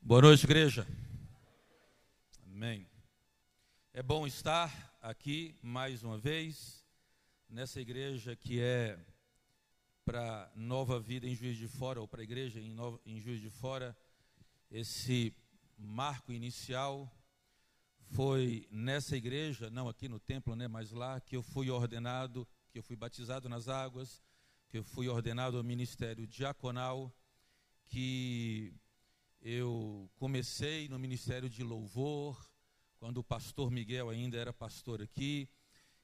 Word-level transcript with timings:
Boa 0.00 0.22
noite, 0.22 0.44
igreja. 0.44 0.86
Amém. 2.46 2.86
É 3.92 4.02
bom 4.02 4.26
estar 4.26 4.96
aqui 5.00 5.54
mais 5.62 6.02
uma 6.02 6.18
vez, 6.18 6.84
nessa 7.48 7.80
igreja 7.80 8.36
que 8.36 8.60
é 8.60 8.98
para 10.04 10.50
Nova 10.54 11.00
Vida 11.00 11.26
em 11.26 11.34
Juiz 11.34 11.56
de 11.56 11.66
Fora, 11.66 12.00
ou 12.00 12.06
para 12.06 12.20
a 12.20 12.24
igreja 12.24 12.60
em, 12.60 12.72
Nova, 12.72 13.00
em 13.04 13.20
Juiz 13.20 13.40
de 13.40 13.50
Fora, 13.50 13.96
esse 14.70 15.34
marco 15.76 16.32
inicial 16.32 17.12
foi 18.10 18.68
nessa 18.70 19.16
igreja, 19.16 19.68
não 19.70 19.88
aqui 19.88 20.08
no 20.08 20.20
templo, 20.20 20.54
né, 20.54 20.68
mas 20.68 20.92
lá, 20.92 21.20
que 21.20 21.36
eu 21.36 21.42
fui 21.42 21.70
ordenado, 21.70 22.46
que 22.70 22.78
eu 22.78 22.82
fui 22.82 22.96
batizado 22.96 23.48
nas 23.48 23.68
águas, 23.68 24.22
que 24.68 24.78
eu 24.78 24.84
fui 24.84 25.08
ordenado 25.08 25.56
ao 25.56 25.64
ministério 25.64 26.26
diaconal, 26.26 27.14
que 27.86 28.74
eu 29.40 30.10
comecei 30.16 30.88
no 30.88 30.98
ministério 30.98 31.48
de 31.48 31.62
louvor, 31.62 32.50
quando 32.98 33.18
o 33.18 33.24
pastor 33.24 33.70
Miguel 33.70 34.08
ainda 34.08 34.36
era 34.36 34.52
pastor 34.52 35.00
aqui. 35.00 35.48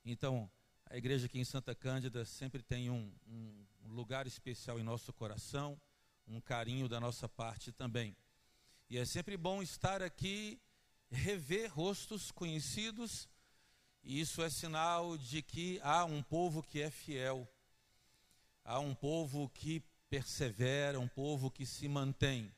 Então, 0.04 0.50
a 0.86 0.96
igreja 0.96 1.26
aqui 1.26 1.40
em 1.40 1.44
Santa 1.44 1.74
Cândida 1.74 2.24
sempre 2.24 2.62
tem 2.62 2.90
um, 2.90 3.12
um 3.26 3.66
lugar 3.88 4.26
especial 4.26 4.78
em 4.78 4.82
nosso 4.82 5.12
coração, 5.12 5.80
um 6.26 6.40
carinho 6.40 6.88
da 6.88 7.00
nossa 7.00 7.28
parte 7.28 7.72
também. 7.72 8.16
E 8.88 8.98
é 8.98 9.04
sempre 9.04 9.36
bom 9.36 9.62
estar 9.62 10.02
aqui, 10.02 10.60
rever 11.10 11.72
rostos 11.72 12.30
conhecidos, 12.30 13.28
e 14.04 14.20
isso 14.20 14.42
é 14.42 14.50
sinal 14.50 15.16
de 15.16 15.42
que 15.42 15.80
há 15.82 16.04
um 16.04 16.22
povo 16.22 16.62
que 16.62 16.80
é 16.80 16.90
fiel, 16.90 17.48
há 18.64 18.78
um 18.78 18.94
povo 18.94 19.48
que 19.50 19.82
persevera, 20.08 21.00
um 21.00 21.08
povo 21.08 21.50
que 21.50 21.64
se 21.64 21.88
mantém. 21.88 22.52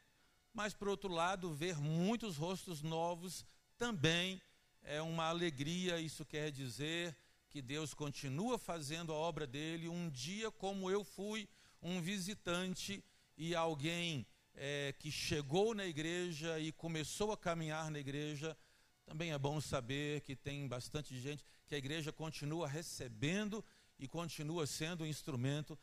Mas, 0.52 0.74
por 0.74 0.88
outro 0.88 1.12
lado, 1.12 1.52
ver 1.54 1.76
muitos 1.78 2.36
rostos 2.36 2.82
novos 2.82 3.44
também 3.76 4.40
é 4.82 5.00
uma 5.00 5.24
alegria, 5.24 6.00
isso 6.00 6.24
quer 6.24 6.50
dizer 6.50 7.16
que 7.48 7.62
Deus 7.62 7.94
continua 7.94 8.58
fazendo 8.58 9.12
a 9.12 9.16
obra 9.16 9.46
dele. 9.46 9.88
Um 9.88 10.10
dia, 10.10 10.50
como 10.50 10.90
eu 10.90 11.04
fui 11.04 11.48
um 11.80 12.00
visitante 12.00 13.04
e 13.36 13.54
alguém 13.54 14.26
é, 14.54 14.94
que 14.98 15.10
chegou 15.10 15.74
na 15.74 15.86
igreja 15.86 16.58
e 16.58 16.72
começou 16.72 17.32
a 17.32 17.36
caminhar 17.36 17.90
na 17.90 17.98
igreja, 17.98 18.56
também 19.04 19.32
é 19.32 19.38
bom 19.38 19.60
saber 19.60 20.20
que 20.22 20.34
tem 20.34 20.66
bastante 20.66 21.18
gente, 21.18 21.44
que 21.66 21.74
a 21.74 21.78
igreja 21.78 22.12
continua 22.12 22.66
recebendo 22.66 23.64
e 23.98 24.08
continua 24.08 24.66
sendo 24.66 25.04
um 25.04 25.06
instrumento 25.06 25.78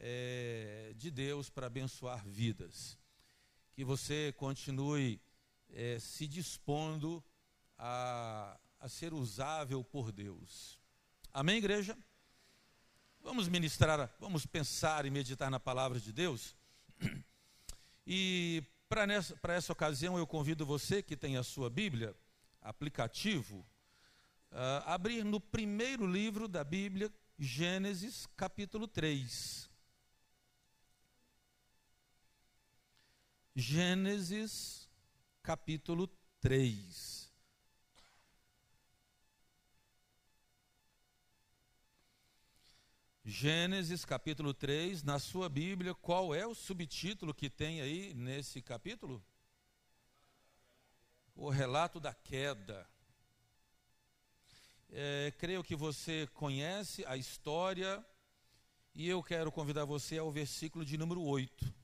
é, 0.00 0.92
de 0.96 1.10
Deus 1.10 1.50
para 1.50 1.66
abençoar 1.66 2.26
vidas. 2.26 2.98
Que 3.72 3.84
você 3.84 4.32
continue 4.36 5.20
é, 5.70 5.98
se 5.98 6.26
dispondo 6.26 7.22
a, 7.78 8.58
a 8.80 8.88
ser 8.88 9.12
usável 9.12 9.84
por 9.84 10.10
Deus. 10.10 10.80
Amém, 11.32 11.58
igreja? 11.58 11.96
Vamos 13.22 13.48
ministrar, 13.48 14.12
vamos 14.18 14.46
pensar 14.46 15.04
e 15.04 15.10
meditar 15.10 15.50
na 15.50 15.60
palavra 15.60 16.00
de 16.00 16.12
Deus. 16.12 16.56
E 18.12 18.64
para 18.88 19.54
essa 19.54 19.72
ocasião 19.72 20.18
eu 20.18 20.26
convido 20.26 20.66
você 20.66 21.00
que 21.00 21.16
tem 21.16 21.36
a 21.36 21.44
sua 21.44 21.70
Bíblia, 21.70 22.16
aplicativo, 22.60 23.64
a 24.50 24.94
abrir 24.94 25.24
no 25.24 25.38
primeiro 25.38 26.04
livro 26.04 26.48
da 26.48 26.64
Bíblia, 26.64 27.12
Gênesis, 27.38 28.26
capítulo 28.36 28.88
3. 28.88 29.69
Gênesis, 33.54 34.88
capítulo 35.42 36.08
3. 36.40 37.28
Gênesis 43.24 44.04
capítulo 44.04 44.54
3, 44.54 45.02
na 45.02 45.18
sua 45.18 45.48
Bíblia, 45.48 45.94
qual 45.94 46.32
é 46.32 46.46
o 46.46 46.54
subtítulo 46.54 47.34
que 47.34 47.50
tem 47.50 47.80
aí 47.80 48.14
nesse 48.14 48.62
capítulo? 48.62 49.22
O 51.34 51.50
relato 51.50 51.98
da 51.98 52.14
queda. 52.14 52.88
É, 54.90 55.32
creio 55.38 55.64
que 55.64 55.74
você 55.74 56.28
conhece 56.34 57.04
a 57.04 57.16
história 57.16 58.04
e 58.94 59.08
eu 59.08 59.22
quero 59.22 59.50
convidar 59.50 59.84
você 59.84 60.18
ao 60.18 60.30
versículo 60.30 60.84
de 60.84 60.96
número 60.96 61.20
8. 61.20 61.79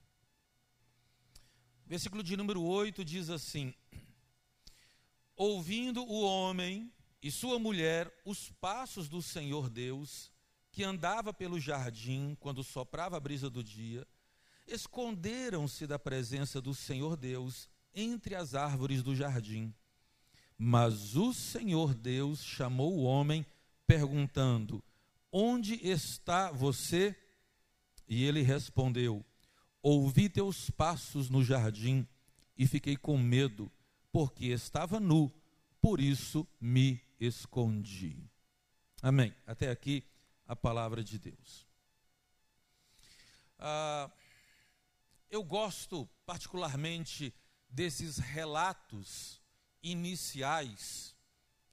Versículo 1.87 2.21
de 2.21 2.37
número 2.37 2.63
8 2.63 3.05
diz 3.05 3.31
assim: 3.31 3.73
Ouvindo 5.37 6.03
o 6.03 6.21
homem 6.21 6.93
e 7.23 7.31
sua 7.31 7.61
mulher 7.61 8.13
os 8.25 8.51
passos 8.51 9.09
do 9.09 9.23
Senhor 9.23 9.71
Deus, 9.71 10.33
que 10.73 10.83
andava 10.83 11.33
pelo 11.33 11.61
jardim 11.61 12.37
quando 12.41 12.65
soprava 12.65 13.17
a 13.17 13.21
brisa 13.21 13.49
do 13.49 13.63
dia, 13.63 14.05
esconderam-se 14.67 15.87
da 15.87 15.97
presença 15.97 16.61
do 16.61 16.75
Senhor 16.75 17.17
Deus 17.17 17.69
entre 17.95 18.35
as 18.35 18.57
árvores 18.57 19.01
do 19.01 19.15
jardim. 19.15 19.73
Mas 20.59 21.15
o 21.15 21.33
Senhor 21.33 21.95
Deus 21.95 22.43
chamou 22.43 22.97
o 22.97 23.05
homem, 23.05 23.47
perguntando: 23.87 24.83
Onde 25.31 25.75
está 25.89 26.51
você? 26.51 27.17
E 28.09 28.25
ele 28.25 28.43
respondeu: 28.43 29.25
Ouvi 29.89 30.29
teus 30.29 30.69
passos 30.69 31.31
no 31.31 31.45
jardim 31.45 32.05
e 32.59 32.67
fiquei 32.67 32.97
com 32.97 33.17
medo, 33.17 33.71
porque 34.11 34.47
estava 34.47 34.99
nu, 34.99 35.33
por 35.81 36.01
isso 36.01 36.45
me 36.61 37.01
escondi. 37.21 38.29
Amém. 39.01 39.33
Até 39.47 39.71
aqui 39.71 40.03
a 40.45 40.57
palavra 40.57 41.05
de 41.05 41.21
Deus. 41.21 41.69
Ah, 43.61 44.11
eu 45.31 45.45
gosto 45.45 46.05
particularmente 46.27 47.33
desses 47.71 48.19
relatos 48.19 49.41
iniciais 49.85 51.15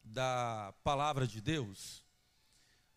da 0.04 0.72
palavra 0.84 1.26
de 1.26 1.42
Deus, 1.42 2.06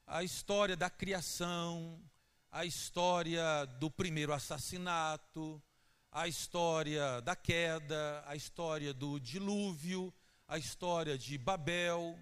a 0.07 0.23
história 0.23 0.77
da 0.77 0.91
criação, 0.91 2.05
a 2.51 2.65
história 2.65 3.67
do 3.79 3.91
primeiro 3.91 4.33
assassinato, 4.33 5.63
a 6.11 6.27
história 6.27 7.21
da 7.21 7.37
queda, 7.37 8.25
a 8.27 8.35
história 8.35 8.95
do 8.95 9.21
dilúvio, 9.21 10.13
a 10.49 10.57
história 10.57 11.19
de 11.19 11.37
Babel, 11.37 12.19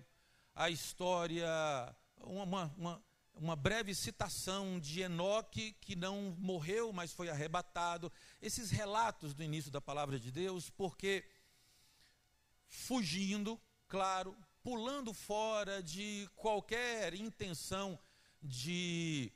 a 0.54 0.70
história, 0.70 1.46
uma, 2.18 2.72
uma, 2.76 3.04
uma 3.34 3.56
breve 3.56 3.94
citação 3.94 4.80
de 4.80 5.02
Enoque, 5.02 5.72
que 5.80 5.94
não 5.94 6.34
morreu, 6.38 6.92
mas 6.92 7.12
foi 7.12 7.28
arrebatado. 7.28 8.10
Esses 8.40 8.70
relatos 8.70 9.34
do 9.34 9.42
início 9.42 9.70
da 9.70 9.80
palavra 9.80 10.18
de 10.18 10.30
Deus, 10.32 10.70
porque 10.70 11.24
fugindo, 12.66 13.60
claro, 13.86 14.36
pulando 14.62 15.12
fora 15.12 15.82
de 15.82 16.28
qualquer 16.34 17.14
intenção 17.14 17.98
de, 18.42 19.32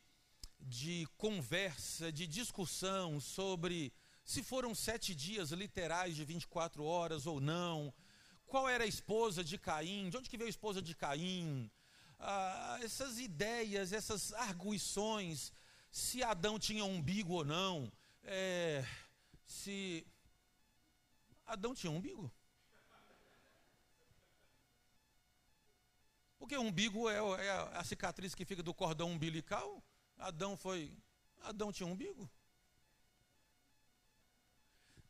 de 0.61 1.07
conversa, 1.17 2.13
de 2.13 2.27
discussão 2.27 3.21
sobre 3.21 3.93
se 4.25 4.43
foram 4.43 4.75
sete 4.75 5.15
dias 5.15 5.51
literais 5.53 6.15
de 6.15 6.25
24 6.25 6.85
horas 6.85 7.27
ou 7.27 7.41
não, 7.41 7.93
qual 8.47 8.69
era 8.69 8.85
a 8.85 8.87
esposa 8.87 9.43
de 9.43 9.57
Caim, 9.59 10.11
de 10.11 10.17
onde 10.17 10.29
que 10.29 10.37
veio 10.37 10.49
a 10.49 10.51
esposa 10.51 10.83
de 10.83 10.95
Caim, 10.95 11.71
ah, 12.19 12.79
essas 12.83 13.19
ideias, 13.19 13.93
essas 13.93 14.33
arguições, 14.33 15.53
se 15.91 16.23
Adão 16.23 16.59
tinha 16.59 16.85
umbigo 16.85 17.35
ou 17.35 17.45
não, 17.45 17.91
é, 18.23 18.85
se 19.47 20.07
Adão 21.47 21.75
tinha 21.75 21.91
umbigo. 21.91 22.31
Porque 26.39 26.57
o 26.57 26.63
umbigo 26.63 27.09
é, 27.11 27.17
é 27.17 27.51
a 27.75 27.85
cicatriz 27.85 28.35
que 28.35 28.45
fica 28.45 28.63
do 28.63 28.73
cordão 28.75 29.11
umbilical. 29.11 29.83
Adão 30.19 30.57
foi. 30.57 30.93
Adão 31.43 31.73
tinha 31.73 31.87
umbigo. 31.87 32.29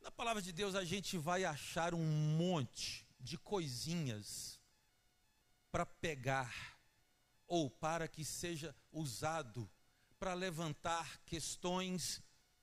Na 0.00 0.10
palavra 0.10 0.40
de 0.40 0.52
Deus 0.52 0.75
a 0.75 0.84
gente 0.84 1.19
vai 1.19 1.44
achar 1.44 1.94
um 1.94 2.05
monte 2.37 3.06
de 3.19 3.37
coisinhas 3.37 4.60
para 5.70 5.84
pegar 5.84 6.78
ou 7.46 7.69
para 7.70 8.06
que 8.06 8.25
seja 8.25 8.75
usado 8.93 9.69
para 10.19 10.34
levantar 10.34 11.20
questões 11.25 12.22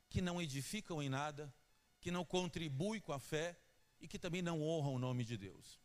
que 0.09 0.21
não 0.21 0.41
edificam 0.41 1.01
em 1.01 1.09
nada, 1.09 1.53
que 1.99 2.11
não 2.11 2.23
contribuem 2.23 3.01
com 3.01 3.13
a 3.13 3.19
fé 3.19 3.57
e 3.99 4.07
que 4.07 4.19
também 4.19 4.41
não 4.41 4.61
honram 4.61 4.95
o 4.95 4.99
nome 4.99 5.23
de 5.23 5.37
Deus. 5.37 5.79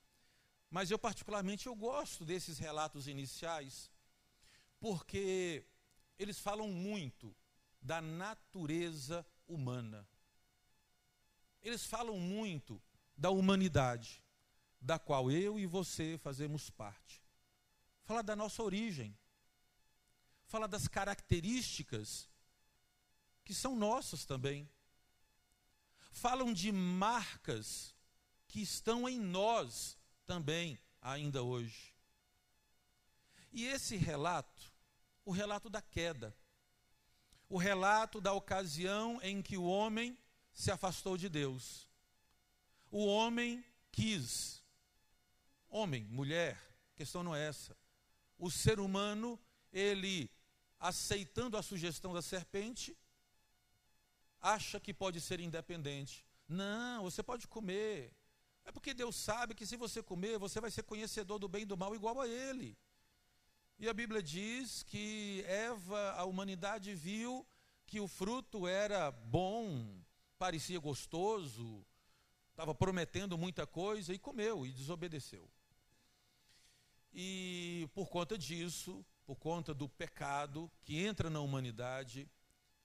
Mas 0.69 0.91
eu 0.91 0.99
particularmente 0.99 1.67
eu 1.67 1.75
gosto 1.75 2.25
desses 2.25 2.59
relatos 2.59 3.09
iniciais, 3.09 3.91
porque 4.79 5.65
eles 6.21 6.39
falam 6.39 6.69
muito 6.69 7.35
da 7.81 8.03
natureza 8.03 9.27
humana. 9.49 10.07
eles 11.63 11.85
falam 11.85 12.19
muito 12.19 12.81
da 13.17 13.31
humanidade, 13.31 14.23
da 14.81 14.99
qual 14.99 15.31
eu 15.31 15.59
e 15.59 15.67
você 15.67 16.19
fazemos 16.19 16.69
parte. 16.71 17.23
Fala 18.03 18.23
da 18.23 18.37
nossa 18.37 18.63
origem. 18.63 19.17
Fala 20.47 20.69
das 20.69 20.87
características 20.87 22.29
que 23.45 23.55
são 23.55 23.75
nossas 23.75 24.25
também. 24.27 24.69
Falam 26.13 26.53
de 26.53 26.71
marcas 26.71 27.95
que 28.47 28.61
estão 28.61 29.09
em 29.09 29.19
nós 29.19 29.97
também, 30.27 30.79
ainda 31.01 31.43
hoje. 31.43 31.95
E 33.53 33.67
esse 33.67 33.97
relato, 33.97 34.70
o 35.25 35.33
relato 35.33 35.69
da 35.69 35.83
queda, 35.83 36.37
o 37.49 37.59
relato 37.59 38.21
da 38.21 38.33
ocasião 38.33 39.21
em 39.23 39.43
que 39.43 39.57
o 39.57 39.65
homem 39.65 40.17
se 40.53 40.71
afastou 40.71 41.17
de 41.17 41.29
Deus. 41.29 41.89
O 42.91 43.07
homem 43.07 43.65
quis, 43.91 44.63
homem, 45.69 46.05
mulher, 46.05 46.61
questão 46.95 47.23
não 47.23 47.35
é 47.35 47.47
essa. 47.47 47.77
O 48.39 48.51
ser 48.51 48.81
humano, 48.81 49.39
ele 49.73 50.31
aceitando 50.79 51.57
a 51.57 51.63
sugestão 51.63 52.13
da 52.13 52.23
serpente, 52.23 52.97
acha 54.41 54.81
que 54.81 54.95
pode 54.95 55.21
ser 55.21 55.41
independente. 55.41 56.25
Não, 56.49 57.03
você 57.03 57.23
pode 57.23 57.47
comer. 57.47 58.13
É 58.65 58.73
porque 58.73 58.95
Deus 58.95 59.17
sabe 59.17 59.55
que 59.55 59.67
se 59.67 59.77
você 59.77 60.03
comer, 60.03 60.39
você 60.39 60.61
vai 60.61 60.71
ser 60.71 60.83
conhecedor 60.83 61.39
do 61.39 61.49
bem 61.49 61.63
e 61.63 61.67
do 61.67 61.77
mal 61.77 61.95
igual 61.95 62.21
a 62.21 62.29
Ele. 62.29 62.77
E 63.83 63.89
a 63.89 63.95
Bíblia 63.95 64.23
diz 64.23 64.83
que 64.83 65.43
Eva, 65.49 66.11
a 66.11 66.27
humanidade 66.27 66.95
viu 66.95 67.47
que 67.87 67.99
o 67.99 68.07
fruto 68.07 68.69
era 68.69 69.11
bom, 69.11 69.99
parecia 70.39 70.79
gostoso, 70.79 71.83
estava 72.51 72.75
prometendo 72.75 73.39
muita 73.39 73.67
coisa 73.67 74.13
e 74.13 74.19
comeu 74.19 74.67
e 74.67 74.71
desobedeceu. 74.71 75.51
E 77.11 77.89
por 77.95 78.11
conta 78.11 78.37
disso, 78.37 79.03
por 79.25 79.37
conta 79.37 79.73
do 79.73 79.89
pecado 79.89 80.71
que 80.83 80.99
entra 80.99 81.31
na 81.31 81.41
humanidade, 81.41 82.29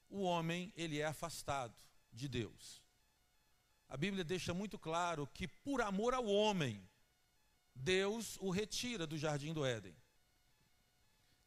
o 0.07 0.21
homem 0.21 0.71
ele 0.77 1.01
é 1.01 1.05
afastado 1.05 1.75
de 2.09 2.29
Deus. 2.29 2.81
A 3.89 3.97
Bíblia 3.97 4.23
deixa 4.23 4.53
muito 4.53 4.79
claro 4.79 5.27
que 5.27 5.45
por 5.45 5.81
amor 5.81 6.13
ao 6.13 6.25
homem, 6.25 6.81
Deus 7.75 8.37
o 8.39 8.49
retira 8.49 9.05
do 9.05 9.17
jardim 9.17 9.51
do 9.51 9.65
Éden. 9.65 9.93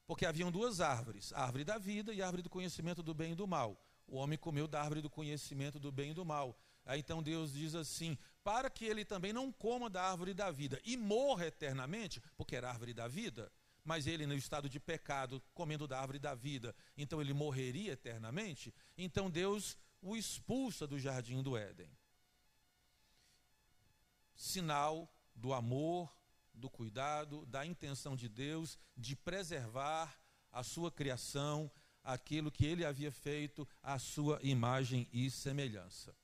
Porque 0.08 0.24
haviam 0.24 0.50
duas 0.50 0.80
árvores, 0.80 1.34
a 1.34 1.42
árvore 1.42 1.64
da 1.64 1.76
vida 1.76 2.14
e 2.14 2.22
a 2.22 2.24
árvore 2.24 2.42
do 2.42 2.48
conhecimento 2.48 3.02
do 3.02 3.12
bem 3.12 3.32
e 3.32 3.34
do 3.34 3.46
mal. 3.46 3.78
O 4.06 4.16
homem 4.16 4.38
comeu 4.38 4.66
da 4.66 4.80
árvore 4.80 5.02
do 5.02 5.10
conhecimento 5.10 5.78
do 5.78 5.92
bem 5.92 6.12
e 6.12 6.14
do 6.14 6.24
mal. 6.24 6.58
Aí 6.86 7.00
então 7.00 7.22
Deus 7.22 7.52
diz 7.52 7.74
assim: 7.74 8.16
para 8.42 8.70
que 8.70 8.86
ele 8.86 9.04
também 9.04 9.34
não 9.34 9.52
coma 9.52 9.90
da 9.90 10.02
árvore 10.02 10.32
da 10.32 10.50
vida 10.50 10.80
e 10.82 10.96
morra 10.96 11.46
eternamente, 11.46 12.22
porque 12.38 12.56
era 12.56 12.68
a 12.68 12.70
árvore 12.70 12.94
da 12.94 13.06
vida, 13.06 13.52
mas 13.84 14.06
ele 14.06 14.26
no 14.26 14.32
estado 14.32 14.66
de 14.66 14.80
pecado, 14.80 15.42
comendo 15.52 15.86
da 15.86 16.00
árvore 16.00 16.18
da 16.18 16.34
vida, 16.34 16.74
então 16.96 17.20
ele 17.20 17.34
morreria 17.34 17.92
eternamente. 17.92 18.74
Então 18.96 19.30
Deus 19.30 19.76
o 20.00 20.16
expulsa 20.16 20.86
do 20.86 20.98
jardim 20.98 21.42
do 21.42 21.54
Éden. 21.54 21.90
Sinal 24.34 25.12
do 25.34 25.52
amor 25.52 26.10
do 26.58 26.68
cuidado, 26.68 27.46
da 27.46 27.64
intenção 27.64 28.16
de 28.16 28.28
Deus 28.28 28.76
de 28.96 29.16
preservar 29.16 30.18
a 30.52 30.62
sua 30.62 30.90
criação, 30.90 31.70
aquilo 32.02 32.50
que 32.50 32.66
ele 32.66 32.84
havia 32.84 33.12
feito, 33.12 33.66
a 33.82 33.98
sua 33.98 34.38
imagem 34.42 35.08
e 35.12 35.30
semelhança. 35.30 36.14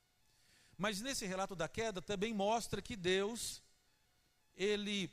Mas 0.77 0.99
nesse 1.01 1.25
relato 1.25 1.55
da 1.55 1.67
queda 1.67 2.01
também 2.01 2.33
mostra 2.33 2.81
que 2.81 2.95
Deus, 2.95 3.63
ele 4.55 5.09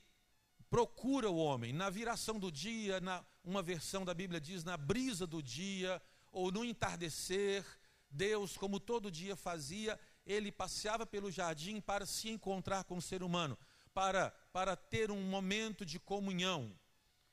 procura 0.69 1.31
o 1.31 1.37
homem 1.37 1.73
na 1.73 1.89
viração 1.89 2.39
do 2.39 2.51
dia, 2.51 3.01
na, 3.01 3.25
uma 3.45 3.63
versão 3.63 4.05
da 4.05 4.15
Bíblia 4.15 4.41
diz 4.41 4.65
na 4.65 4.77
brisa 4.77 5.27
do 5.27 5.43
dia, 5.43 6.03
ou 6.33 6.51
no 6.51 6.65
entardecer, 6.65 7.65
Deus, 8.11 8.57
como 8.57 8.81
todo 8.81 9.11
dia 9.11 9.37
fazia, 9.37 9.99
ele 10.27 10.51
passeava 10.51 11.07
pelo 11.07 11.31
jardim 11.31 11.81
para 11.81 12.07
se 12.07 12.29
encontrar 12.29 12.85
com 12.85 12.97
o 12.97 13.03
ser 13.03 13.23
humano 13.23 13.57
para, 13.93 14.33
para 14.53 14.77
ter 14.77 15.11
um 15.11 15.23
momento 15.23 15.85
de 15.85 15.99
comunhão. 15.99 16.73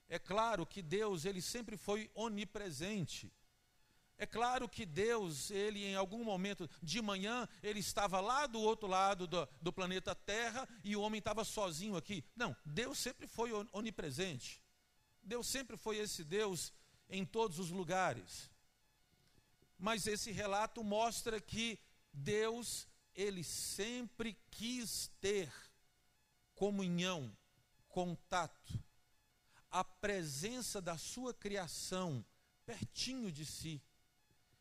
É 0.07 0.17
claro 0.17 0.65
que 0.65 0.81
Deus, 0.81 1.25
ele 1.25 1.41
sempre 1.41 1.77
foi 1.77 2.09
onipresente. 2.15 3.31
É 4.17 4.25
claro 4.25 4.67
que 4.67 4.85
Deus, 4.85 5.49
ele 5.49 5.85
em 5.85 5.95
algum 5.95 6.23
momento 6.23 6.69
de 6.81 7.01
manhã, 7.01 7.47
ele 7.63 7.79
estava 7.79 8.19
lá 8.19 8.47
do 8.47 8.59
outro 8.59 8.87
lado 8.87 9.27
do, 9.27 9.47
do 9.61 9.71
planeta 9.71 10.13
Terra 10.13 10.67
e 10.83 10.95
o 10.95 11.01
homem 11.01 11.19
estava 11.19 11.45
sozinho 11.45 11.95
aqui. 11.95 12.25
Não, 12.35 12.55
Deus 12.65 12.97
sempre 12.97 13.27
foi 13.27 13.51
onipresente. 13.71 14.61
Deus 15.23 15.47
sempre 15.47 15.77
foi 15.77 15.97
esse 15.97 16.23
Deus 16.23 16.73
em 17.09 17.25
todos 17.25 17.59
os 17.59 17.69
lugares. 17.69 18.49
Mas 19.77 20.05
esse 20.05 20.31
relato 20.31 20.83
mostra 20.83 21.39
que 21.39 21.79
Deus, 22.11 22.87
ele 23.15 23.43
sempre 23.43 24.37
quis 24.51 25.09
ter 25.21 25.49
comunhão, 26.59 27.33
contato, 27.87 28.83
a 29.71 29.81
presença 29.81 30.81
da 30.81 30.97
sua 30.97 31.33
criação 31.33 32.25
pertinho 32.65 33.31
de 33.31 33.45
si. 33.45 33.81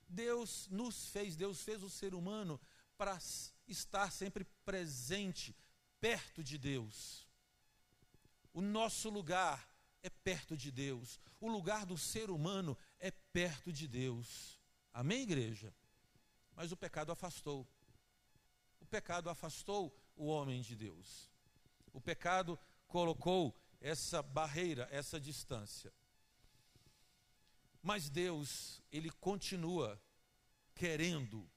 Deus 0.09 0.69
nos 0.71 1.09
fez, 1.09 1.35
Deus 1.35 1.61
fez 1.61 1.83
o 1.83 1.91
ser 1.91 2.15
humano 2.15 2.61
para 2.97 3.19
estar 3.67 4.12
sempre 4.12 4.45
presente, 4.65 5.56
perto 6.00 6.45
de 6.45 6.56
Deus. 6.56 7.27
O 8.55 8.61
nosso 8.61 9.11
lugar 9.11 9.69
é 10.00 10.09
perto 10.09 10.56
de 10.56 10.71
Deus. 10.71 11.19
O 11.41 11.49
lugar 11.49 11.85
do 11.85 11.99
ser 11.99 12.31
humano 12.31 12.79
é 13.00 13.11
perto 13.11 13.73
de 13.73 13.89
Deus. 13.89 14.61
Amém, 14.93 15.23
igreja? 15.23 15.75
Mas 16.55 16.71
o 16.71 16.77
pecado 16.77 17.11
afastou. 17.11 17.67
O 18.79 18.87
pecado 18.87 19.29
afastou 19.29 19.93
o 20.15 20.27
homem 20.27 20.62
de 20.62 20.77
Deus. 20.77 21.37
O 21.93 22.00
pecado 22.00 22.58
colocou 22.87 23.55
essa 23.81 24.23
barreira, 24.23 24.88
essa 24.90 25.20
distância. 25.20 25.93
Mas 27.82 28.08
Deus, 28.08 28.82
ele 28.90 29.11
continua 29.11 30.00
querendo 30.75 31.49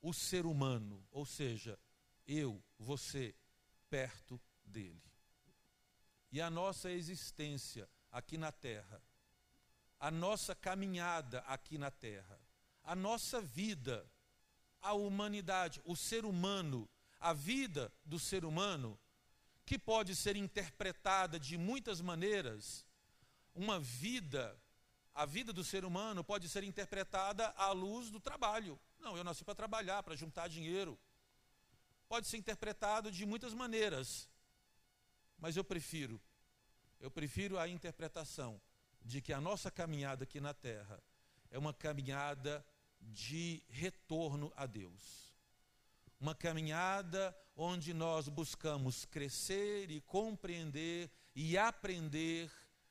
o 0.00 0.12
ser 0.12 0.46
humano, 0.46 1.06
ou 1.10 1.26
seja, 1.26 1.78
eu, 2.26 2.62
você, 2.78 3.34
perto 3.88 4.40
dele. 4.64 5.02
E 6.30 6.40
a 6.40 6.50
nossa 6.50 6.90
existência 6.90 7.88
aqui 8.10 8.36
na 8.36 8.52
terra, 8.52 9.02
a 9.98 10.10
nossa 10.10 10.54
caminhada 10.54 11.40
aqui 11.40 11.78
na 11.78 11.90
terra, 11.90 12.38
a 12.82 12.94
nossa 12.94 13.40
vida, 13.40 14.08
a 14.80 14.92
humanidade, 14.92 15.80
o 15.84 15.96
ser 15.96 16.24
humano, 16.24 16.88
a 17.18 17.32
vida 17.32 17.92
do 18.04 18.18
ser 18.18 18.44
humano 18.44 18.98
que 19.66 19.76
pode 19.76 20.14
ser 20.14 20.36
interpretada 20.36 21.40
de 21.40 21.58
muitas 21.58 22.00
maneiras. 22.00 22.86
Uma 23.52 23.80
vida, 23.80 24.56
a 25.12 25.26
vida 25.26 25.52
do 25.52 25.64
ser 25.64 25.84
humano 25.84 26.22
pode 26.22 26.48
ser 26.48 26.62
interpretada 26.62 27.48
à 27.56 27.72
luz 27.72 28.08
do 28.08 28.20
trabalho. 28.20 28.78
Não, 29.00 29.16
eu 29.16 29.24
nasci 29.24 29.44
para 29.44 29.56
trabalhar, 29.56 30.04
para 30.04 30.14
juntar 30.14 30.48
dinheiro. 30.48 30.96
Pode 32.08 32.28
ser 32.28 32.36
interpretado 32.36 33.10
de 33.10 33.26
muitas 33.26 33.52
maneiras. 33.52 34.30
Mas 35.36 35.56
eu 35.56 35.64
prefiro, 35.64 36.22
eu 37.00 37.10
prefiro 37.10 37.58
a 37.58 37.68
interpretação 37.68 38.60
de 39.02 39.20
que 39.20 39.32
a 39.32 39.40
nossa 39.40 39.68
caminhada 39.70 40.22
aqui 40.22 40.40
na 40.40 40.54
terra 40.54 41.02
é 41.50 41.58
uma 41.58 41.74
caminhada 41.74 42.64
de 43.00 43.62
retorno 43.68 44.52
a 44.56 44.64
Deus 44.64 45.25
uma 46.20 46.34
caminhada 46.34 47.36
onde 47.56 47.92
nós 47.92 48.28
buscamos 48.28 49.04
crescer 49.04 49.90
e 49.90 50.00
compreender 50.00 51.10
e 51.34 51.56
aprender 51.56 52.50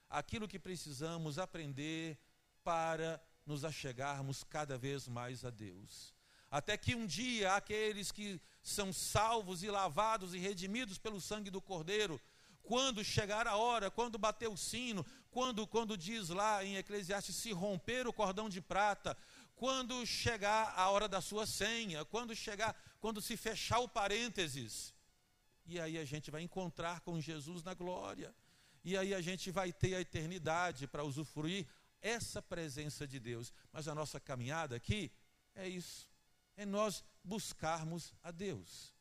aquilo 0.09 0.47
que 0.47 0.59
precisamos 0.59 1.37
aprender 1.39 2.17
para 2.63 3.21
nos 3.45 3.63
achegarmos 3.63 4.43
cada 4.43 4.77
vez 4.77 5.07
mais 5.07 5.43
a 5.43 5.49
Deus. 5.49 6.13
Até 6.49 6.77
que 6.77 6.95
um 6.95 7.05
dia 7.05 7.53
aqueles 7.53 8.11
que 8.11 8.39
são 8.63 8.93
salvos 8.93 9.61
e 9.61 9.69
lavados 9.69 10.33
e 10.33 10.39
redimidos 10.39 10.97
pelo 10.97 11.19
sangue 11.19 11.49
do 11.49 11.61
Cordeiro, 11.61 12.19
quando 12.63 13.03
chegar 13.03 13.47
a 13.47 13.55
hora, 13.55 13.91
quando 13.91 14.17
bater 14.17 14.49
o 14.49 14.57
sino, 14.57 15.05
quando, 15.29 15.67
quando 15.67 15.97
diz 15.97 16.29
lá 16.29 16.63
em 16.63 16.77
Eclesiastes, 16.77 17.35
se 17.35 17.51
romper 17.51 18.07
o 18.07 18.13
cordão 18.13 18.49
de 18.49 18.61
prata, 18.61 19.15
quando 19.55 20.05
chegar 20.05 20.73
a 20.75 20.89
hora 20.89 21.07
da 21.07 21.21
sua 21.21 21.45
senha, 21.45 22.03
quando 22.03 22.35
chegar, 22.35 22.75
quando 23.05 23.21
se 23.21 23.37
fechar 23.37 23.77
o 23.81 23.87
parênteses. 23.87 24.91
E 25.63 25.79
aí 25.79 25.95
a 25.99 26.03
gente 26.03 26.31
vai 26.31 26.41
encontrar 26.41 27.01
com 27.01 27.21
Jesus 27.21 27.61
na 27.61 27.75
glória. 27.75 28.35
E 28.83 28.97
aí 28.97 29.13
a 29.13 29.21
gente 29.21 29.51
vai 29.51 29.71
ter 29.71 29.93
a 29.93 30.01
eternidade 30.01 30.87
para 30.87 31.03
usufruir 31.03 31.67
essa 32.01 32.41
presença 32.41 33.05
de 33.05 33.19
Deus. 33.19 33.53
Mas 33.71 33.87
a 33.87 33.93
nossa 33.93 34.19
caminhada 34.19 34.75
aqui 34.75 35.11
é 35.53 35.69
isso. 35.69 36.09
É 36.57 36.65
nós 36.65 37.03
buscarmos 37.23 38.11
a 38.23 38.31
Deus. 38.31 38.91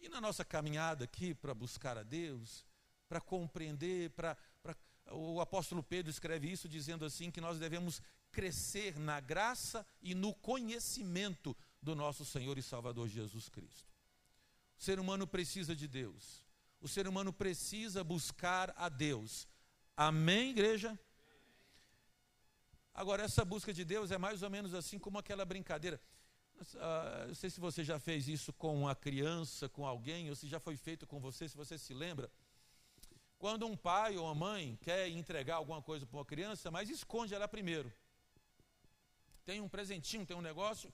E 0.00 0.08
na 0.08 0.18
nossa 0.18 0.42
caminhada 0.42 1.04
aqui 1.04 1.34
para 1.34 1.52
buscar 1.52 1.98
a 1.98 2.02
Deus, 2.02 2.64
para 3.06 3.20
compreender, 3.20 4.08
para 4.12 4.38
o 5.10 5.38
apóstolo 5.38 5.82
Pedro 5.82 6.10
escreve 6.10 6.50
isso 6.50 6.66
dizendo 6.66 7.04
assim 7.04 7.30
que 7.30 7.42
nós 7.42 7.58
devemos 7.58 8.00
crescer 8.32 8.98
na 8.98 9.20
graça 9.20 9.86
e 10.00 10.14
no 10.14 10.32
conhecimento 10.32 11.54
do 11.84 11.94
nosso 11.94 12.24
Senhor 12.24 12.56
e 12.58 12.62
Salvador 12.62 13.08
Jesus 13.08 13.48
Cristo. 13.48 13.92
O 14.78 14.82
ser 14.82 14.98
humano 14.98 15.26
precisa 15.26 15.76
de 15.76 15.86
Deus. 15.86 16.44
O 16.80 16.88
ser 16.88 17.06
humano 17.06 17.32
precisa 17.32 18.02
buscar 18.02 18.72
a 18.76 18.88
Deus. 18.88 19.46
Amém, 19.96 20.50
igreja? 20.50 20.98
Agora, 22.92 23.22
essa 23.22 23.44
busca 23.44 23.72
de 23.72 23.84
Deus 23.84 24.10
é 24.10 24.18
mais 24.18 24.42
ou 24.42 24.50
menos 24.50 24.74
assim 24.74 24.98
como 24.98 25.18
aquela 25.18 25.44
brincadeira. 25.44 26.00
Uh, 26.60 27.28
não 27.28 27.34
sei 27.34 27.50
se 27.50 27.60
você 27.60 27.84
já 27.84 27.98
fez 27.98 28.28
isso 28.28 28.52
com 28.52 28.74
uma 28.82 28.94
criança, 28.94 29.68
com 29.68 29.86
alguém, 29.86 30.30
ou 30.30 30.36
se 30.36 30.48
já 30.48 30.60
foi 30.60 30.76
feito 30.76 31.06
com 31.06 31.20
você, 31.20 31.48
se 31.48 31.56
você 31.56 31.76
se 31.76 31.92
lembra. 31.92 32.30
Quando 33.38 33.66
um 33.66 33.76
pai 33.76 34.16
ou 34.16 34.24
uma 34.24 34.34
mãe 34.34 34.78
quer 34.80 35.08
entregar 35.08 35.56
alguma 35.56 35.82
coisa 35.82 36.06
para 36.06 36.16
uma 36.16 36.24
criança, 36.24 36.70
mas 36.70 36.88
esconde 36.88 37.34
ela 37.34 37.48
primeiro. 37.48 37.92
Tem 39.44 39.60
um 39.60 39.68
presentinho, 39.68 40.24
tem 40.24 40.36
um 40.36 40.40
negócio 40.40 40.92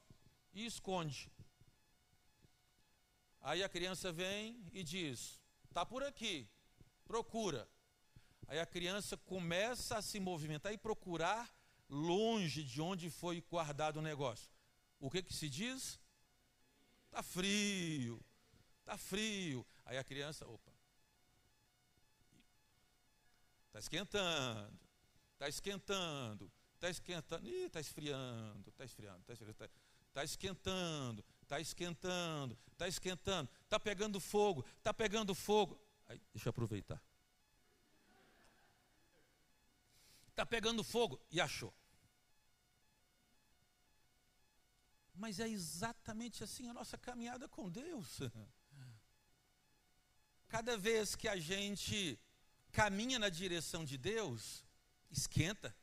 e 0.52 0.66
esconde. 0.66 1.30
Aí 3.40 3.62
a 3.62 3.69
criança 3.69 4.12
vem 4.12 4.62
e 4.73 4.83
diz: 4.83 5.40
"Tá 5.73 5.85
por 5.85 6.02
aqui. 6.02 6.49
Procura". 7.04 7.69
Aí 8.47 8.59
a 8.59 8.66
criança 8.66 9.16
começa 9.16 9.97
a 9.97 10.02
se 10.02 10.19
movimentar 10.19 10.73
e 10.73 10.78
procurar 10.78 11.49
longe 11.88 12.64
de 12.64 12.80
onde 12.80 13.09
foi 13.11 13.40
guardado 13.42 13.99
o 13.99 14.02
negócio. 14.02 14.50
O 14.99 15.11
que 15.11 15.23
que 15.23 15.33
se 15.33 15.49
diz? 15.49 16.00
Tá 17.11 17.23
frio. 17.23 18.21
Tá 18.85 18.97
frio. 18.99 19.66
Aí 19.85 19.97
a 19.99 20.04
criança, 20.04 20.47
opa, 20.47 20.71
Está 23.71 23.78
esquentando, 23.78 24.80
está 25.35 25.49
esquentando, 25.49 26.52
está 26.75 26.90
esquentando, 26.90 27.49
está 27.49 27.80
esfriando, 27.80 28.69
está 28.69 28.85
esfriando, 28.85 29.21
está 29.21 29.33
esfriando, 29.33 29.52
está 29.52 29.69
tá 29.69 29.90
esquentando, 30.25 31.25
está 31.43 31.61
esquentando, 31.61 32.59
está 32.73 32.87
esquentando, 32.87 33.50
está 33.64 33.81
pegando 33.81 34.21
fogo, 34.21 34.64
está 34.79 34.93
pegando 34.93 35.35
fogo. 35.35 35.81
Aí, 36.09 36.21
deixa 36.33 36.49
eu 36.49 36.50
aproveitar. 36.50 37.02
Está 40.29 40.47
pegando 40.47 40.83
fogo 40.83 41.21
e 41.31 41.40
achou. 41.40 41.73
Mas 45.14 45.38
é 45.38 45.49
exatamente 45.49 46.43
assim 46.43 46.69
a 46.69 46.73
nossa 46.73 46.97
caminhada 46.97 47.47
com 47.47 47.69
Deus. 47.71 48.21
Cada 50.49 50.76
vez 50.76 51.14
que 51.14 51.29
a 51.29 51.37
gente 51.37 52.19
caminha 52.73 53.19
na 53.19 53.29
direção 53.29 53.85
de 53.85 53.99
Deus, 53.99 54.64
esquenta. 55.11 55.76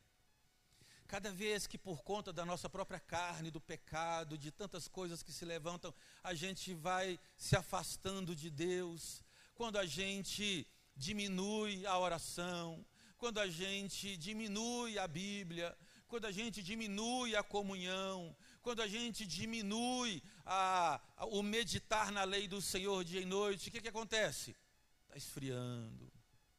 Cada 1.07 1.31
vez 1.31 1.65
que 1.65 1.77
por 1.77 2.03
conta 2.03 2.33
da 2.33 2.45
nossa 2.45 2.69
própria 2.69 2.99
carne, 2.99 3.49
do 3.49 3.61
pecado, 3.61 4.37
de 4.37 4.51
tantas 4.51 4.89
coisas 4.89 5.23
que 5.23 5.31
se 5.31 5.45
levantam, 5.45 5.93
a 6.21 6.33
gente 6.33 6.73
vai 6.73 7.17
se 7.37 7.55
afastando 7.55 8.35
de 8.35 8.49
Deus, 8.49 9.23
quando 9.55 9.77
a 9.79 9.85
gente 9.85 10.67
diminui 10.95 11.85
a 11.85 11.97
oração, 11.97 12.85
quando 13.17 13.39
a 13.39 13.47
gente 13.47 14.17
diminui 14.17 14.99
a 14.99 15.07
Bíblia, 15.07 15.77
quando 16.07 16.25
a 16.25 16.31
gente 16.31 16.61
diminui 16.61 17.35
a 17.35 17.43
comunhão, 17.43 18.35
quando 18.61 18.81
a 18.81 18.87
gente 18.87 19.25
diminui 19.25 20.21
a, 20.45 20.99
a, 21.15 21.25
o 21.25 21.41
meditar 21.41 22.11
na 22.11 22.25
lei 22.25 22.49
do 22.49 22.61
Senhor 22.61 23.03
dia 23.05 23.21
e 23.21 23.25
noite, 23.25 23.69
o 23.69 23.71
que, 23.71 23.81
que 23.81 23.87
acontece? 23.87 24.55
Está 25.03 25.17
esfriando, 25.17 26.11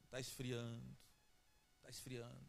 está 0.04 0.18
esfriando, 0.18 0.96
está 1.78 1.90
esfriando. 1.90 2.47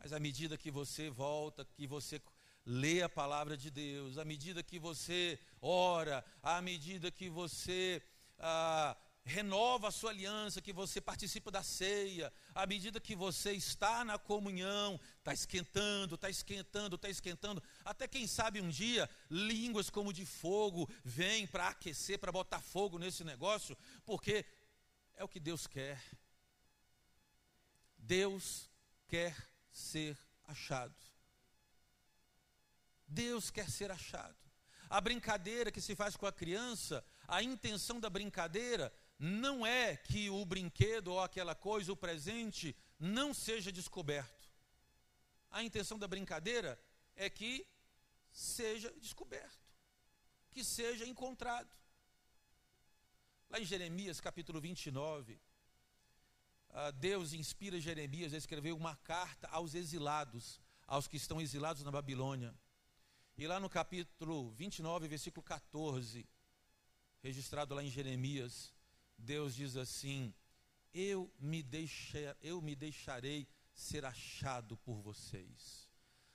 Mas 0.00 0.14
à 0.14 0.18
medida 0.18 0.56
que 0.56 0.70
você 0.70 1.10
volta, 1.10 1.62
que 1.76 1.86
você 1.86 2.20
lê 2.64 3.02
a 3.02 3.08
palavra 3.08 3.54
de 3.54 3.70
Deus, 3.70 4.16
à 4.16 4.24
medida 4.24 4.62
que 4.62 4.78
você 4.78 5.38
ora, 5.60 6.24
à 6.42 6.62
medida 6.62 7.10
que 7.10 7.28
você 7.28 8.02
ah, 8.38 8.96
renova 9.22 9.88
a 9.88 9.90
sua 9.90 10.08
aliança, 10.10 10.62
que 10.62 10.72
você 10.72 11.02
participa 11.02 11.50
da 11.50 11.62
ceia, 11.62 12.32
à 12.54 12.66
medida 12.66 12.98
que 12.98 13.14
você 13.14 13.52
está 13.52 14.02
na 14.02 14.18
comunhão, 14.18 14.98
está 15.18 15.34
esquentando, 15.34 16.14
está 16.14 16.30
esquentando, 16.30 16.96
está 16.96 17.10
esquentando, 17.10 17.62
até 17.84 18.08
quem 18.08 18.26
sabe 18.26 18.58
um 18.58 18.70
dia 18.70 19.08
línguas 19.30 19.90
como 19.90 20.14
de 20.14 20.24
fogo 20.24 20.88
vêm 21.04 21.46
para 21.46 21.68
aquecer, 21.68 22.18
para 22.18 22.32
botar 22.32 22.60
fogo 22.60 22.98
nesse 22.98 23.22
negócio, 23.22 23.76
porque 24.06 24.46
é 25.14 25.22
o 25.22 25.28
que 25.28 25.38
Deus 25.38 25.66
quer. 25.66 26.02
Deus 27.98 28.70
quer 29.06 29.49
ser 29.70 30.18
achado. 30.44 30.94
Deus 33.06 33.50
quer 33.50 33.68
ser 33.68 33.90
achado. 33.90 34.36
A 34.88 35.00
brincadeira 35.00 35.70
que 35.70 35.80
se 35.80 35.94
faz 35.94 36.16
com 36.16 36.26
a 36.26 36.32
criança, 36.32 37.04
a 37.26 37.42
intenção 37.42 38.00
da 38.00 38.10
brincadeira 38.10 38.92
não 39.18 39.66
é 39.66 39.96
que 39.96 40.30
o 40.30 40.44
brinquedo 40.44 41.08
ou 41.08 41.20
aquela 41.20 41.54
coisa, 41.54 41.92
o 41.92 41.96
presente, 41.96 42.76
não 42.98 43.34
seja 43.34 43.70
descoberto. 43.70 44.48
A 45.50 45.62
intenção 45.62 45.98
da 45.98 46.08
brincadeira 46.08 46.80
é 47.14 47.28
que 47.28 47.66
seja 48.32 48.90
descoberto, 48.98 49.68
que 50.50 50.64
seja 50.64 51.04
encontrado. 51.06 51.70
Lá 53.48 53.60
em 53.60 53.64
Jeremias 53.64 54.20
capítulo 54.20 54.60
29, 54.60 55.34
ah, 55.34 55.49
Deus 56.98 57.32
inspira 57.32 57.80
Jeremias 57.80 58.32
a 58.32 58.36
escrever 58.36 58.72
uma 58.72 58.96
carta 58.96 59.48
aos 59.48 59.74
exilados, 59.74 60.60
aos 60.86 61.08
que 61.08 61.16
estão 61.16 61.40
exilados 61.40 61.82
na 61.82 61.90
Babilônia. 61.90 62.54
E 63.36 63.46
lá 63.46 63.58
no 63.58 63.68
capítulo 63.68 64.50
29, 64.52 65.08
versículo 65.08 65.42
14, 65.42 66.28
registrado 67.22 67.74
lá 67.74 67.82
em 67.82 67.90
Jeremias, 67.90 68.74
Deus 69.16 69.54
diz 69.54 69.76
assim: 69.76 70.32
Eu 70.92 71.32
me, 71.38 71.64
eu 72.42 72.60
me 72.60 72.76
deixarei 72.76 73.48
ser 73.72 74.04
achado 74.04 74.76
por 74.78 75.00
vocês. 75.00 75.88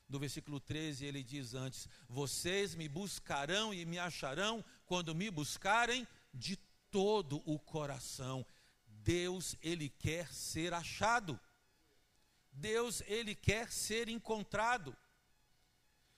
No 0.08 0.20
versículo 0.20 0.60
13 0.60 1.06
ele 1.06 1.24
diz 1.24 1.54
antes: 1.54 1.88
Vocês 2.08 2.76
me 2.76 2.88
buscarão 2.88 3.74
e 3.74 3.86
me 3.86 3.98
acharão 3.98 4.64
quando 4.86 5.16
me 5.16 5.32
buscarem 5.32 6.08
de 6.34 6.58
todo 6.92 7.42
o 7.46 7.60
coração. 7.60 8.46
Deus, 9.06 9.56
ele 9.62 9.88
quer 9.88 10.34
ser 10.34 10.74
achado. 10.74 11.40
Deus, 12.52 13.04
ele 13.06 13.36
quer 13.36 13.72
ser 13.72 14.10
encontrado. 14.10 14.98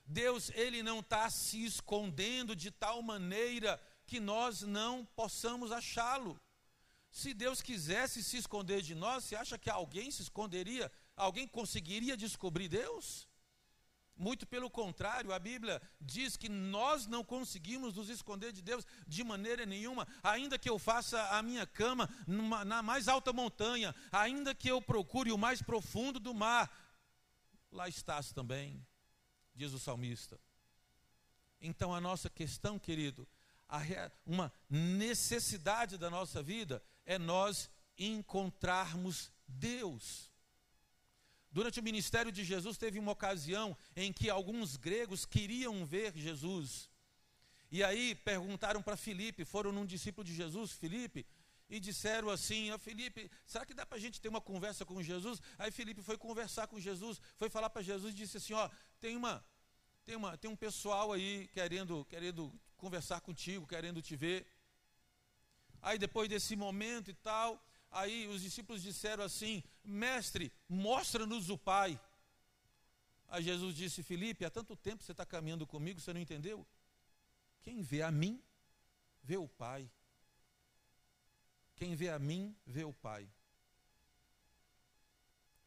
Deus, 0.06 0.50
ele 0.54 0.82
não 0.82 1.00
está 1.00 1.28
se 1.28 1.62
escondendo 1.62 2.56
de 2.56 2.70
tal 2.70 3.02
maneira 3.02 3.78
que 4.06 4.18
nós 4.18 4.62
não 4.62 5.04
possamos 5.04 5.70
achá-lo. 5.70 6.40
Se 7.10 7.34
Deus 7.34 7.60
quisesse 7.60 8.24
se 8.24 8.38
esconder 8.38 8.80
de 8.80 8.94
nós, 8.94 9.24
você 9.24 9.36
acha 9.36 9.58
que 9.58 9.68
alguém 9.68 10.10
se 10.10 10.22
esconderia? 10.22 10.90
Alguém 11.14 11.46
conseguiria 11.46 12.16
descobrir 12.16 12.68
Deus? 12.68 13.27
Muito 14.18 14.44
pelo 14.48 14.68
contrário, 14.68 15.32
a 15.32 15.38
Bíblia 15.38 15.80
diz 16.00 16.36
que 16.36 16.48
nós 16.48 17.06
não 17.06 17.22
conseguimos 17.22 17.94
nos 17.94 18.08
esconder 18.08 18.52
de 18.52 18.60
Deus 18.60 18.84
de 19.06 19.22
maneira 19.22 19.64
nenhuma, 19.64 20.08
ainda 20.24 20.58
que 20.58 20.68
eu 20.68 20.76
faça 20.76 21.22
a 21.28 21.40
minha 21.40 21.64
cama 21.64 22.10
numa, 22.26 22.64
na 22.64 22.82
mais 22.82 23.06
alta 23.06 23.32
montanha, 23.32 23.94
ainda 24.10 24.56
que 24.56 24.68
eu 24.68 24.82
procure 24.82 25.30
o 25.30 25.38
mais 25.38 25.62
profundo 25.62 26.18
do 26.18 26.34
mar, 26.34 26.68
lá 27.70 27.88
estás 27.88 28.32
também, 28.32 28.84
diz 29.54 29.72
o 29.72 29.78
salmista. 29.78 30.36
Então 31.60 31.94
a 31.94 32.00
nossa 32.00 32.28
questão, 32.28 32.76
querido, 32.76 33.26
uma 34.26 34.52
necessidade 34.68 35.96
da 35.96 36.10
nossa 36.10 36.42
vida 36.42 36.82
é 37.06 37.18
nós 37.18 37.70
encontrarmos 37.96 39.30
Deus. 39.46 40.27
Durante 41.58 41.80
o 41.80 41.82
ministério 41.82 42.30
de 42.30 42.44
Jesus, 42.44 42.78
teve 42.78 43.00
uma 43.00 43.10
ocasião 43.10 43.76
em 43.96 44.12
que 44.12 44.30
alguns 44.30 44.76
gregos 44.76 45.26
queriam 45.26 45.84
ver 45.84 46.16
Jesus. 46.16 46.88
E 47.68 47.82
aí 47.82 48.14
perguntaram 48.14 48.80
para 48.80 48.96
Filipe, 48.96 49.44
foram 49.44 49.72
num 49.72 49.84
discípulo 49.84 50.24
de 50.24 50.32
Jesus, 50.32 50.70
Filipe, 50.70 51.26
e 51.68 51.80
disseram 51.80 52.30
assim: 52.30 52.70
a 52.70 52.78
Filipe, 52.78 53.28
será 53.44 53.66
que 53.66 53.74
dá 53.74 53.84
para 53.84 53.98
a 53.98 54.00
gente 54.00 54.20
ter 54.20 54.28
uma 54.28 54.40
conversa 54.40 54.86
com 54.86 55.02
Jesus? 55.02 55.42
Aí 55.58 55.72
Filipe 55.72 56.00
foi 56.00 56.16
conversar 56.16 56.68
com 56.68 56.78
Jesus, 56.78 57.20
foi 57.36 57.50
falar 57.50 57.70
para 57.70 57.82
Jesus 57.82 58.14
e 58.14 58.16
disse 58.16 58.36
assim: 58.36 58.52
Ó, 58.52 58.70
tem 59.00 59.16
uma, 59.16 59.44
tem 60.04 60.14
uma, 60.14 60.38
tem 60.38 60.48
um 60.48 60.54
pessoal 60.54 61.12
aí 61.12 61.48
querendo, 61.48 62.04
querendo 62.04 62.52
conversar 62.76 63.20
contigo, 63.20 63.66
querendo 63.66 64.00
te 64.00 64.14
ver. 64.14 64.46
Aí 65.82 65.98
depois 65.98 66.28
desse 66.28 66.54
momento 66.54 67.10
e 67.10 67.14
tal, 67.14 67.60
Aí 67.90 68.26
os 68.28 68.42
discípulos 68.42 68.82
disseram 68.82 69.24
assim: 69.24 69.62
Mestre, 69.84 70.52
mostra-nos 70.68 71.48
o 71.50 71.58
Pai. 71.58 72.00
Aí 73.28 73.42
Jesus 73.42 73.76
disse: 73.76 74.02
Felipe, 74.02 74.44
há 74.44 74.50
tanto 74.50 74.76
tempo 74.76 75.02
você 75.02 75.12
está 75.12 75.24
caminhando 75.24 75.66
comigo, 75.66 76.00
você 76.00 76.12
não 76.12 76.20
entendeu? 76.20 76.66
Quem 77.62 77.82
vê 77.82 78.02
a 78.02 78.10
mim, 78.10 78.42
vê 79.22 79.36
o 79.36 79.48
Pai. 79.48 79.90
Quem 81.76 81.94
vê 81.94 82.08
a 82.08 82.18
mim, 82.18 82.56
vê 82.66 82.84
o 82.84 82.92
Pai. 82.92 83.28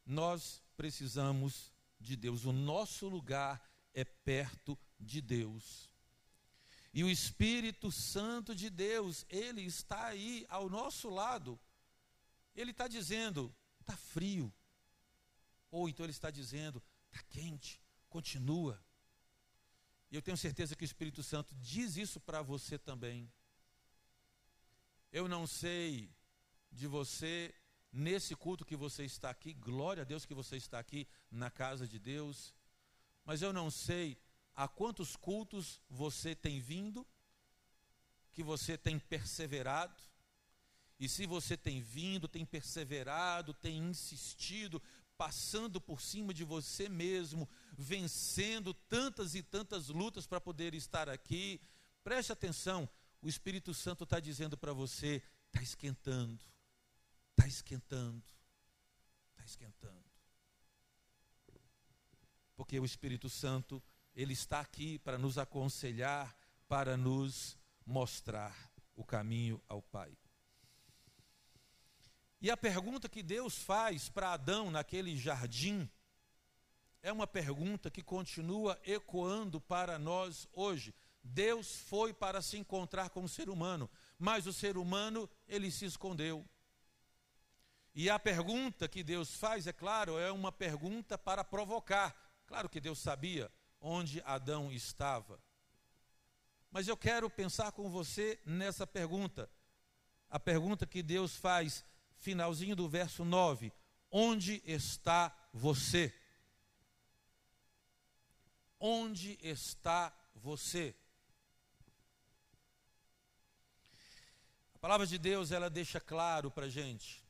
Nós 0.04 0.62
precisamos 0.76 1.72
de 1.98 2.16
Deus. 2.16 2.44
O 2.44 2.52
nosso 2.52 3.08
lugar 3.08 3.62
é 3.94 4.04
perto 4.04 4.78
de 4.98 5.20
Deus. 5.20 5.90
E 6.92 7.02
o 7.02 7.10
Espírito 7.10 7.90
Santo 7.90 8.54
de 8.54 8.68
Deus, 8.68 9.24
ele 9.30 9.62
está 9.62 10.06
aí 10.06 10.44
ao 10.48 10.68
nosso 10.68 11.08
lado. 11.08 11.58
Ele 12.54 12.70
está 12.70 12.88
dizendo: 12.88 13.54
está 13.80 13.96
frio. 13.96 14.52
Ou 15.70 15.88
então 15.88 16.04
ele 16.04 16.12
está 16.12 16.30
dizendo: 16.30 16.82
está 17.10 17.22
quente, 17.30 17.80
continua. 18.08 18.82
E 20.10 20.14
eu 20.14 20.22
tenho 20.22 20.36
certeza 20.36 20.76
que 20.76 20.84
o 20.84 20.90
Espírito 20.92 21.22
Santo 21.22 21.54
diz 21.56 21.96
isso 21.96 22.20
para 22.20 22.42
você 22.42 22.78
também. 22.78 23.32
Eu 25.10 25.26
não 25.26 25.46
sei 25.46 26.14
de 26.70 26.86
você 26.86 27.54
nesse 27.92 28.34
culto 28.34 28.64
que 28.64 28.76
você 28.76 29.04
está 29.04 29.30
aqui, 29.30 29.52
glória 29.52 30.02
a 30.02 30.04
Deus 30.04 30.24
que 30.24 30.34
você 30.34 30.56
está 30.56 30.78
aqui 30.78 31.06
na 31.30 31.50
casa 31.50 31.86
de 31.86 31.98
Deus, 31.98 32.54
mas 33.24 33.42
eu 33.42 33.52
não 33.52 33.70
sei 33.70 34.18
a 34.54 34.66
quantos 34.66 35.14
cultos 35.14 35.80
você 35.88 36.34
tem 36.34 36.60
vindo, 36.60 37.06
que 38.32 38.42
você 38.42 38.78
tem 38.78 38.98
perseverado, 38.98 40.02
e 41.02 41.08
se 41.08 41.26
você 41.26 41.56
tem 41.56 41.82
vindo, 41.82 42.28
tem 42.28 42.46
perseverado, 42.46 43.52
tem 43.52 43.76
insistido, 43.76 44.80
passando 45.18 45.80
por 45.80 46.00
cima 46.00 46.32
de 46.32 46.44
você 46.44 46.88
mesmo, 46.88 47.50
vencendo 47.76 48.72
tantas 48.72 49.34
e 49.34 49.42
tantas 49.42 49.88
lutas 49.88 50.28
para 50.28 50.40
poder 50.40 50.74
estar 50.74 51.08
aqui, 51.08 51.60
preste 52.04 52.30
atenção, 52.30 52.88
o 53.20 53.28
Espírito 53.28 53.74
Santo 53.74 54.04
está 54.04 54.20
dizendo 54.20 54.56
para 54.56 54.72
você: 54.72 55.20
está 55.48 55.60
esquentando, 55.60 56.40
está 57.32 57.48
esquentando, 57.48 58.22
está 59.32 59.44
esquentando. 59.44 60.04
Porque 62.54 62.78
o 62.78 62.84
Espírito 62.84 63.28
Santo 63.28 63.82
ele 64.14 64.34
está 64.34 64.60
aqui 64.60 65.00
para 65.00 65.18
nos 65.18 65.36
aconselhar, 65.36 66.32
para 66.68 66.96
nos 66.96 67.58
mostrar 67.84 68.70
o 68.94 69.04
caminho 69.04 69.60
ao 69.68 69.82
Pai. 69.82 70.16
E 72.42 72.50
a 72.50 72.56
pergunta 72.56 73.08
que 73.08 73.22
Deus 73.22 73.56
faz 73.56 74.08
para 74.08 74.32
Adão 74.32 74.68
naquele 74.68 75.16
jardim 75.16 75.88
é 77.00 77.12
uma 77.12 77.24
pergunta 77.24 77.88
que 77.88 78.02
continua 78.02 78.76
ecoando 78.84 79.60
para 79.60 79.96
nós 79.96 80.48
hoje. 80.52 80.92
Deus 81.22 81.76
foi 81.76 82.12
para 82.12 82.42
se 82.42 82.58
encontrar 82.58 83.10
com 83.10 83.22
o 83.22 83.28
ser 83.28 83.48
humano, 83.48 83.88
mas 84.18 84.44
o 84.48 84.52
ser 84.52 84.76
humano, 84.76 85.30
ele 85.46 85.70
se 85.70 85.84
escondeu. 85.84 86.44
E 87.94 88.10
a 88.10 88.18
pergunta 88.18 88.88
que 88.88 89.04
Deus 89.04 89.36
faz, 89.36 89.68
é 89.68 89.72
claro, 89.72 90.18
é 90.18 90.32
uma 90.32 90.50
pergunta 90.50 91.16
para 91.16 91.44
provocar. 91.44 92.12
Claro 92.44 92.68
que 92.68 92.80
Deus 92.80 92.98
sabia, 92.98 93.52
onde 93.80 94.20
Adão 94.24 94.72
estava. 94.72 95.38
Mas 96.72 96.88
eu 96.88 96.96
quero 96.96 97.30
pensar 97.30 97.70
com 97.70 97.88
você 97.88 98.40
nessa 98.44 98.84
pergunta. 98.84 99.48
A 100.28 100.40
pergunta 100.40 100.86
que 100.86 101.04
Deus 101.04 101.36
faz, 101.36 101.84
finalzinho 102.22 102.74
do 102.74 102.88
verso 102.88 103.24
9: 103.24 103.72
Onde 104.10 104.62
está 104.64 105.36
você? 105.52 106.12
Onde 108.80 109.38
está 109.42 110.12
você? 110.34 110.96
A 114.74 114.78
palavra 114.78 115.06
de 115.06 115.18
Deus, 115.18 115.52
ela 115.52 115.70
deixa 115.70 116.00
claro 116.00 116.50
para 116.50 116.66
a 116.66 116.70
gente 116.70 117.22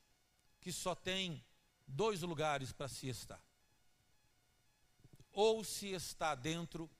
que 0.60 0.72
só 0.72 0.94
tem 0.94 1.44
dois 1.86 2.22
lugares 2.22 2.72
para 2.72 2.88
se 2.88 3.08
estar 3.08 3.42
ou 5.32 5.64
se 5.64 5.88
está 5.92 6.34
dentro, 6.34 6.90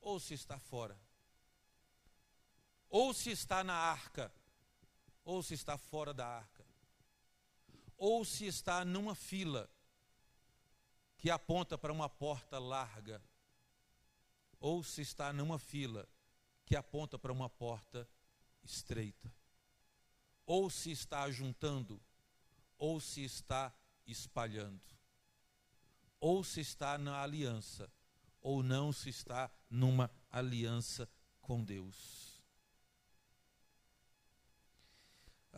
ou 0.00 0.20
se 0.20 0.34
está 0.34 0.58
fora. 0.58 0.98
Ou 2.88 3.12
se 3.12 3.30
está 3.30 3.62
na 3.62 3.74
arca, 3.74 4.32
ou 5.24 5.42
se 5.42 5.54
está 5.54 5.76
fora 5.76 6.14
da 6.14 6.26
arca. 6.26 6.57
Ou 7.98 8.24
se 8.24 8.46
está 8.46 8.84
numa 8.84 9.14
fila 9.14 9.68
que 11.18 11.30
aponta 11.30 11.76
para 11.76 11.92
uma 11.92 12.08
porta 12.08 12.58
larga, 12.58 13.22
ou 14.58 14.82
se 14.82 15.02
está 15.02 15.32
numa 15.32 15.58
fila 15.58 16.08
que 16.64 16.74
aponta 16.74 17.18
para 17.18 17.32
uma 17.32 17.50
porta 17.50 18.08
estreita. 18.62 19.30
Ou 20.46 20.70
se 20.70 20.90
está 20.90 21.30
juntando, 21.30 22.00
ou 22.78 22.98
se 23.00 23.22
está 23.22 23.74
espalhando 24.06 24.98
ou 26.20 26.42
se 26.42 26.60
está 26.60 26.98
na 26.98 27.22
aliança, 27.22 27.90
ou 28.40 28.62
não 28.62 28.92
se 28.92 29.08
está 29.08 29.50
numa 29.70 30.10
aliança 30.30 31.08
com 31.40 31.62
Deus. 31.62 32.27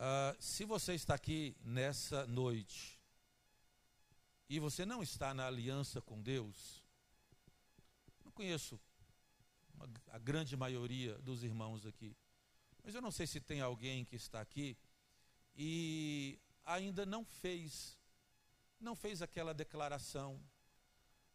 Uh, 0.01 0.35
se 0.39 0.65
você 0.65 0.95
está 0.95 1.13
aqui 1.13 1.55
nessa 1.63 2.25
noite 2.25 2.99
e 4.49 4.59
você 4.59 4.83
não 4.83 5.03
está 5.03 5.31
na 5.31 5.45
aliança 5.45 6.01
com 6.01 6.19
Deus, 6.19 6.83
não 8.25 8.31
conheço 8.31 8.81
uma, 9.75 9.87
a 10.07 10.17
grande 10.17 10.57
maioria 10.57 11.19
dos 11.19 11.43
irmãos 11.43 11.85
aqui, 11.85 12.17
mas 12.83 12.95
eu 12.95 13.01
não 13.01 13.11
sei 13.11 13.27
se 13.27 13.39
tem 13.39 13.61
alguém 13.61 14.03
que 14.03 14.15
está 14.15 14.41
aqui 14.41 14.75
e 15.55 16.39
ainda 16.65 17.05
não 17.05 17.23
fez 17.23 17.95
não 18.79 18.95
fez 18.95 19.21
aquela 19.21 19.53
declaração, 19.53 20.41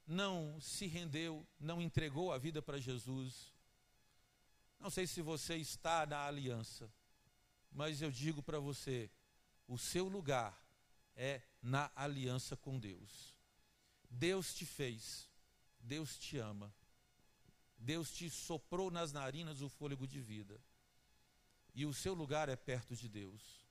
não 0.04 0.60
se 0.60 0.88
rendeu, 0.88 1.46
não 1.60 1.80
entregou 1.80 2.32
a 2.32 2.38
vida 2.38 2.60
para 2.60 2.80
Jesus. 2.80 3.54
Não 4.80 4.90
sei 4.90 5.06
se 5.06 5.22
você 5.22 5.54
está 5.56 6.04
na 6.04 6.26
aliança, 6.26 6.92
mas 7.70 8.02
eu 8.02 8.10
digo 8.10 8.42
para 8.42 8.58
você: 8.58 9.10
o 9.66 9.76
seu 9.78 10.08
lugar 10.08 10.58
é 11.14 11.42
na 11.62 11.90
aliança 11.94 12.56
com 12.56 12.78
Deus. 12.78 13.34
Deus 14.08 14.54
te 14.54 14.64
fez, 14.64 15.28
Deus 15.80 16.16
te 16.16 16.38
ama, 16.38 16.72
Deus 17.76 18.10
te 18.12 18.30
soprou 18.30 18.90
nas 18.90 19.12
narinas 19.12 19.60
o 19.60 19.68
fôlego 19.68 20.06
de 20.06 20.20
vida, 20.20 20.60
e 21.74 21.84
o 21.84 21.92
seu 21.92 22.14
lugar 22.14 22.48
é 22.48 22.56
perto 22.56 22.94
de 22.94 23.08
Deus, 23.08 23.66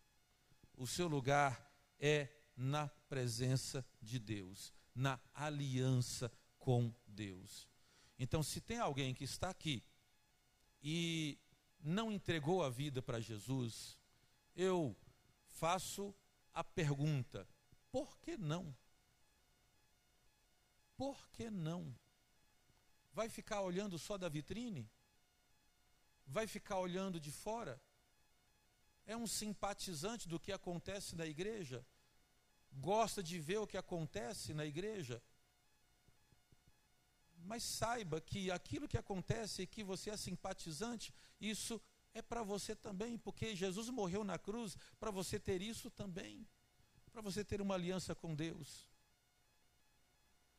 o 0.75 0.85
seu 0.85 1.07
lugar 1.07 1.71
é 1.99 2.29
na 2.55 2.87
presença 2.87 3.85
de 4.01 4.19
Deus, 4.19 4.73
na 4.93 5.19
aliança 5.33 6.31
com 6.59 6.93
Deus. 7.07 7.67
Então, 8.17 8.41
se 8.41 8.61
tem 8.61 8.77
alguém 8.77 9.13
que 9.13 9.23
está 9.23 9.49
aqui 9.49 9.83
e 10.81 11.37
não 11.85 12.11
entregou 12.11 12.63
a 12.63 12.69
vida 12.69 13.01
para 13.01 13.19
Jesus, 13.19 13.97
eu 14.55 14.95
faço 15.47 16.13
a 16.53 16.63
pergunta: 16.63 17.47
por 17.91 18.17
que 18.19 18.35
não? 18.37 18.75
Por 20.97 21.27
que 21.29 21.49
não? 21.49 21.93
Vai 23.13 23.29
ficar 23.29 23.61
olhando 23.61 23.97
só 23.99 24.17
da 24.17 24.27
vitrine? 24.27 24.89
Vai 26.25 26.47
ficar 26.47 26.79
olhando 26.79 27.19
de 27.19 27.31
fora? 27.31 27.79
É 29.05 29.15
um 29.15 29.27
simpatizante 29.27 30.27
do 30.27 30.39
que 30.39 30.51
acontece 30.51 31.15
na 31.15 31.25
igreja? 31.25 31.85
gosta 32.75 33.23
de 33.23 33.39
ver 33.39 33.57
o 33.57 33.67
que 33.67 33.77
acontece 33.77 34.53
na 34.53 34.65
igreja, 34.65 35.21
mas 37.45 37.63
saiba 37.63 38.19
que 38.19 38.49
aquilo 38.49 38.87
que 38.87 38.97
acontece 38.97 39.61
e 39.61 39.67
que 39.67 39.83
você 39.83 40.09
é 40.09 40.17
simpatizante, 40.17 41.13
isso 41.39 41.79
é 42.13 42.21
para 42.21 42.41
você 42.41 42.75
também, 42.75 43.17
porque 43.17 43.55
Jesus 43.55 43.89
morreu 43.89 44.23
na 44.23 44.37
cruz 44.39 44.75
para 44.99 45.11
você 45.11 45.39
ter 45.39 45.61
isso 45.61 45.91
também, 45.91 46.47
para 47.11 47.21
você 47.21 47.43
ter 47.43 47.61
uma 47.61 47.75
aliança 47.75 48.15
com 48.15 48.33
Deus. 48.33 48.89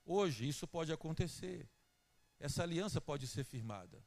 Hoje 0.05 0.49
isso 0.49 0.67
pode 0.69 0.93
acontecer, 0.93 1.69
essa 2.39 2.63
aliança 2.63 3.01
pode 3.01 3.27
ser 3.27 3.45
firmada, 3.45 4.01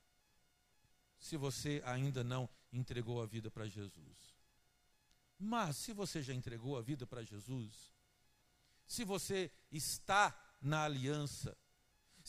se 1.19 1.35
você 1.35 1.81
ainda 1.85 2.23
não 2.23 2.49
entregou 2.71 3.21
a 3.21 3.25
vida 3.25 3.51
para 3.51 3.67
Jesus. 3.67 4.39
Mas 5.37 5.75
se 5.75 5.91
você 5.91 6.21
já 6.21 6.33
entregou 6.33 6.77
a 6.77 6.81
vida 6.81 7.05
para 7.05 7.23
Jesus, 7.23 7.91
se 8.85 9.03
você 9.03 9.51
está 9.71 10.33
na 10.61 10.83
aliança, 10.83 11.57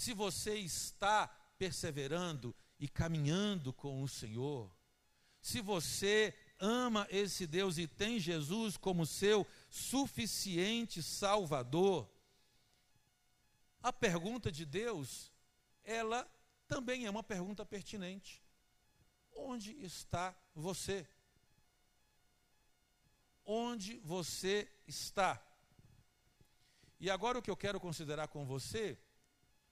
se 0.01 0.15
você 0.15 0.55
está 0.55 1.29
perseverando 1.59 2.57
e 2.79 2.89
caminhando 2.89 3.73
com 3.73 4.03
o 4.03 4.09
Senhor, 4.09 4.75
se 5.43 5.61
você 5.61 6.35
ama 6.59 7.07
esse 7.11 7.47
Deus 7.47 7.77
e 7.77 7.87
tem 7.87 8.19
Jesus 8.19 8.79
como 8.79 9.05
seu 9.05 9.47
suficiente 9.69 11.03
Salvador, 11.03 12.11
a 13.83 13.93
pergunta 13.93 14.51
de 14.51 14.65
Deus, 14.65 15.31
ela 15.85 16.27
também 16.67 17.05
é 17.05 17.11
uma 17.11 17.23
pergunta 17.23 17.67
pertinente. 17.67 18.43
Onde 19.37 19.73
está 19.85 20.35
você? 20.55 21.07
onde 23.53 23.99
você 23.99 24.71
está. 24.87 25.45
E 27.01 27.11
agora 27.11 27.39
o 27.39 27.43
que 27.43 27.51
eu 27.51 27.57
quero 27.57 27.81
considerar 27.81 28.29
com 28.29 28.47
você 28.47 28.97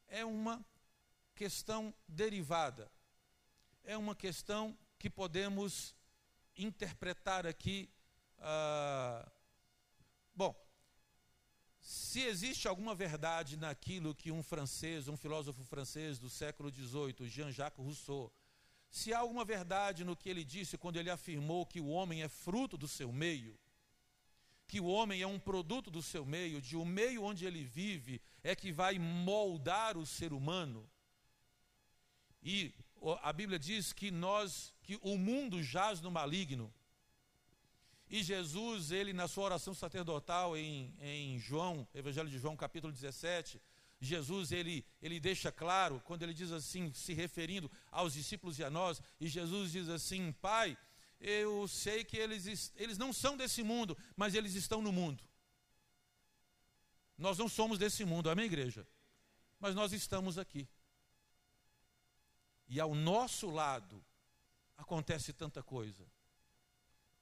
é 0.08 0.24
uma 0.24 0.64
questão 1.34 1.94
derivada, 2.06 2.90
é 3.84 3.96
uma 3.96 4.14
questão 4.14 4.76
que 4.98 5.08
podemos 5.08 5.94
interpretar 6.56 7.46
aqui. 7.46 7.88
Ah, 8.38 9.30
bom, 10.34 10.54
se 11.80 12.22
existe 12.22 12.66
alguma 12.66 12.94
verdade 12.94 13.56
naquilo 13.56 14.14
que 14.14 14.32
um 14.32 14.42
francês, 14.42 15.08
um 15.08 15.16
filósofo 15.16 15.62
francês 15.64 16.18
do 16.18 16.28
século 16.28 16.70
XVIII, 16.70 17.28
Jean-Jacques 17.28 17.84
Rousseau, 17.84 18.32
se 18.90 19.12
há 19.12 19.18
alguma 19.18 19.44
verdade 19.44 20.04
no 20.04 20.16
que 20.16 20.28
ele 20.28 20.44
disse 20.44 20.78
quando 20.78 20.96
ele 20.96 21.10
afirmou 21.10 21.66
que 21.66 21.80
o 21.80 21.88
homem 21.88 22.22
é 22.22 22.28
fruto 22.28 22.76
do 22.76 22.88
seu 22.88 23.12
meio, 23.12 23.58
que 24.68 24.78
o 24.78 24.86
homem 24.86 25.22
é 25.22 25.26
um 25.26 25.38
produto 25.38 25.90
do 25.90 26.02
seu 26.02 26.26
meio, 26.26 26.60
de 26.60 26.76
o 26.76 26.84
meio 26.84 27.24
onde 27.24 27.46
ele 27.46 27.64
vive 27.64 28.20
é 28.44 28.54
que 28.54 28.70
vai 28.70 28.98
moldar 28.98 29.96
o 29.96 30.04
ser 30.04 30.34
humano. 30.34 30.88
E 32.42 32.74
a 33.22 33.32
Bíblia 33.32 33.58
diz 33.58 33.94
que 33.94 34.10
nós, 34.10 34.74
que 34.82 34.98
o 35.00 35.16
mundo 35.16 35.62
jaz 35.62 36.02
no 36.02 36.10
maligno. 36.10 36.72
E 38.10 38.22
Jesus, 38.22 38.90
ele 38.90 39.14
na 39.14 39.26
sua 39.26 39.44
oração 39.44 39.72
sacerdotal 39.72 40.54
em, 40.54 40.94
em 41.00 41.38
João, 41.38 41.88
Evangelho 41.94 42.28
de 42.28 42.38
João, 42.38 42.54
capítulo 42.54 42.92
17, 42.92 43.60
Jesus 44.00 44.52
ele, 44.52 44.84
ele 45.00 45.18
deixa 45.18 45.50
claro, 45.50 46.00
quando 46.04 46.22
ele 46.22 46.34
diz 46.34 46.52
assim, 46.52 46.92
se 46.92 47.14
referindo 47.14 47.70
aos 47.90 48.12
discípulos 48.12 48.58
e 48.58 48.64
a 48.64 48.70
nós, 48.70 49.00
e 49.18 49.28
Jesus 49.28 49.72
diz 49.72 49.88
assim: 49.88 50.30
Pai, 50.30 50.76
eu 51.20 51.66
sei 51.66 52.04
que 52.04 52.16
eles, 52.16 52.72
eles 52.76 52.96
não 52.96 53.12
são 53.12 53.36
desse 53.36 53.62
mundo, 53.62 53.96
mas 54.16 54.34
eles 54.34 54.54
estão 54.54 54.80
no 54.80 54.92
mundo. 54.92 55.24
Nós 57.16 57.36
não 57.36 57.48
somos 57.48 57.78
desse 57.78 58.04
mundo, 58.04 58.30
amém, 58.30 58.46
igreja? 58.46 58.86
Mas 59.58 59.74
nós 59.74 59.92
estamos 59.92 60.38
aqui. 60.38 60.68
E 62.68 62.78
ao 62.78 62.94
nosso 62.94 63.50
lado 63.50 64.04
acontece 64.76 65.32
tanta 65.32 65.62
coisa. 65.62 66.06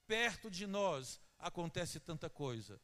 Perto 0.07 0.51
de 0.51 0.67
nós 0.67 1.19
acontece 1.39 1.99
tanta 1.99 2.29
coisa. 2.29 2.81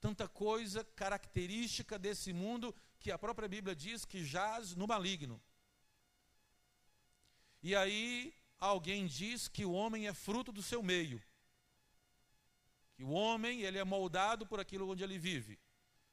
Tanta 0.00 0.26
coisa 0.26 0.82
característica 0.82 1.98
desse 1.98 2.32
mundo 2.32 2.74
que 2.98 3.12
a 3.12 3.18
própria 3.18 3.48
Bíblia 3.48 3.76
diz 3.76 4.04
que 4.04 4.24
jaz 4.24 4.74
no 4.74 4.86
maligno. 4.86 5.40
E 7.62 7.76
aí 7.76 8.34
alguém 8.60 9.06
diz 9.06 9.48
que 9.48 9.64
o 9.64 9.72
homem 9.72 10.06
é 10.06 10.12
fruto 10.12 10.52
do 10.52 10.62
seu 10.62 10.82
meio. 10.82 11.20
Que 12.94 13.02
o 13.02 13.10
homem, 13.10 13.62
ele 13.62 13.78
é 13.78 13.84
moldado 13.84 14.46
por 14.46 14.60
aquilo 14.60 14.88
onde 14.88 15.02
ele 15.02 15.18
vive. 15.18 15.58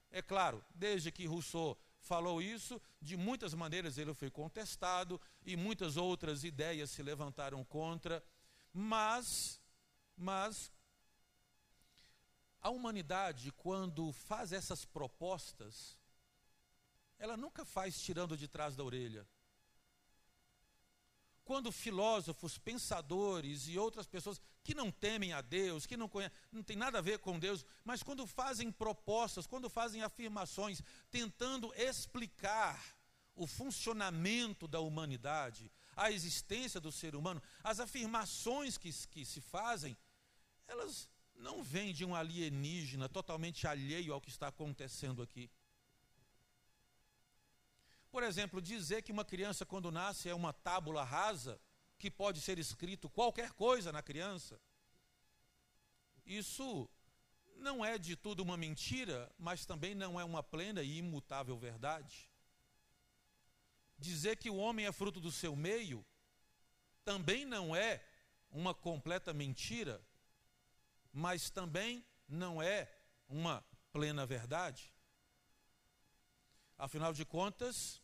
É 0.10 0.22
claro, 0.22 0.64
desde 0.74 1.12
que 1.12 1.26
Rousseau 1.26 1.78
falou 2.00 2.42
isso, 2.42 2.82
de 3.02 3.18
muitas 3.18 3.54
maneiras 3.54 3.98
ele 3.98 4.14
foi 4.14 4.32
contestado 4.32 5.20
e 5.46 5.58
muitas 5.58 5.98
outras 5.98 6.46
ideias 6.46 6.90
se 6.92 7.04
levantaram 7.04 7.64
contra, 7.66 8.24
mas 8.74 9.62
mas 10.16 10.72
a 12.62 12.70
humanidade 12.70 13.52
quando 13.52 14.12
faz 14.12 14.52
essas 14.52 14.86
propostas, 14.86 15.98
ela 17.20 17.38
nunca 17.38 17.66
faz 17.66 18.02
tirando 18.02 18.38
de 18.38 18.48
trás 18.48 18.76
da 18.76 18.84
orelha. 18.84 19.28
Quando 21.48 21.72
filósofos, 21.72 22.58
pensadores 22.58 23.70
e 23.70 23.78
outras 23.78 24.06
pessoas 24.06 24.42
que 24.66 24.76
não 24.76 24.92
temem 24.92 25.32
a 25.32 25.40
Deus, 25.40 25.86
que 25.86 25.96
não 25.96 26.10
conhecem, 26.10 26.38
não 26.52 26.62
tem 26.62 26.76
nada 26.76 26.98
a 26.98 27.02
ver 27.02 27.20
com 27.20 27.40
Deus, 27.40 27.66
mas 27.86 28.04
quando 28.04 28.28
fazem 28.28 28.70
propostas, 28.70 29.48
quando 29.48 29.70
fazem 29.70 30.02
afirmações, 30.04 30.84
tentando 31.10 31.74
explicar 31.74 32.78
o 33.34 33.48
funcionamento 33.48 34.68
da 34.68 34.82
humanidade, 34.82 35.72
a 35.96 36.12
existência 36.12 36.82
do 36.82 36.92
ser 36.92 37.16
humano, 37.16 37.42
as 37.64 37.80
afirmações 37.80 38.78
que, 38.78 38.92
que 39.08 39.24
se 39.24 39.40
fazem, 39.40 39.96
elas 40.68 41.08
não 41.34 41.64
vêm 41.64 41.94
de 41.94 42.04
um 42.04 42.14
alienígena 42.14 43.08
totalmente 43.08 43.66
alheio 43.66 44.14
ao 44.14 44.20
que 44.20 44.30
está 44.30 44.50
acontecendo 44.50 45.22
aqui. 45.22 45.50
Por 48.18 48.24
exemplo, 48.24 48.60
dizer 48.60 49.04
que 49.04 49.12
uma 49.12 49.24
criança, 49.24 49.64
quando 49.64 49.92
nasce, 49.92 50.28
é 50.28 50.34
uma 50.34 50.52
tábula 50.52 51.04
rasa, 51.04 51.62
que 52.00 52.10
pode 52.10 52.42
ser 52.42 52.58
escrito 52.58 53.08
qualquer 53.12 53.52
coisa 53.52 53.92
na 53.92 54.02
criança. 54.02 54.60
Isso 56.26 56.90
não 57.58 57.86
é 57.86 57.96
de 58.00 58.16
tudo 58.16 58.42
uma 58.42 58.58
mentira, 58.58 59.32
mas 59.38 59.68
também 59.68 59.94
não 59.94 60.20
é 60.20 60.24
uma 60.24 60.42
plena 60.42 60.82
e 60.82 60.98
imutável 60.98 61.56
verdade. 61.60 62.28
Dizer 64.00 64.38
que 64.38 64.50
o 64.50 64.58
homem 64.58 64.88
é 64.88 64.92
fruto 64.92 65.20
do 65.20 65.32
seu 65.32 65.56
meio 65.56 66.04
também 67.06 67.46
não 67.46 67.76
é 67.76 68.04
uma 68.50 68.74
completa 68.74 69.32
mentira, 69.32 70.04
mas 71.14 71.52
também 71.52 72.04
não 72.28 72.64
é 72.64 72.92
uma 73.30 73.64
plena 73.92 74.26
verdade. 74.26 74.92
Afinal 76.80 77.14
de 77.14 77.24
contas, 77.24 78.02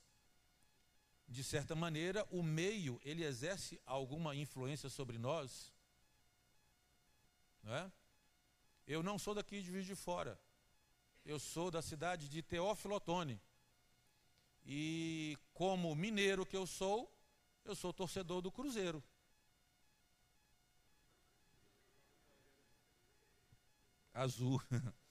de 1.34 1.44
certa 1.44 1.76
maneira, 1.76 2.26
o 2.30 2.44
meio, 2.44 3.02
ele 3.04 3.26
exerce 3.26 3.82
alguma 3.86 4.36
influência 4.36 4.88
sobre 4.88 5.18
nós. 5.18 5.74
Não 7.64 7.74
é? 7.74 7.92
Eu 8.86 9.02
não 9.02 9.18
sou 9.18 9.34
daqui 9.34 9.60
de 9.60 9.68
Juiz 9.68 9.86
de 9.86 9.96
Fora. 9.96 10.40
Eu 11.26 11.40
sou 11.40 11.72
da 11.72 11.82
cidade 11.82 12.30
de 12.30 12.44
Teófilo 12.44 12.96
Otoni. 12.96 13.42
E 14.64 15.36
como 15.54 15.96
mineiro 15.96 16.46
que 16.46 16.56
eu 16.56 16.68
sou, 16.68 17.12
eu 17.66 17.76
sou 17.76 17.92
torcedor 17.92 18.40
do 18.42 18.52
Cruzeiro. 18.52 19.04
Azul. 24.14 24.62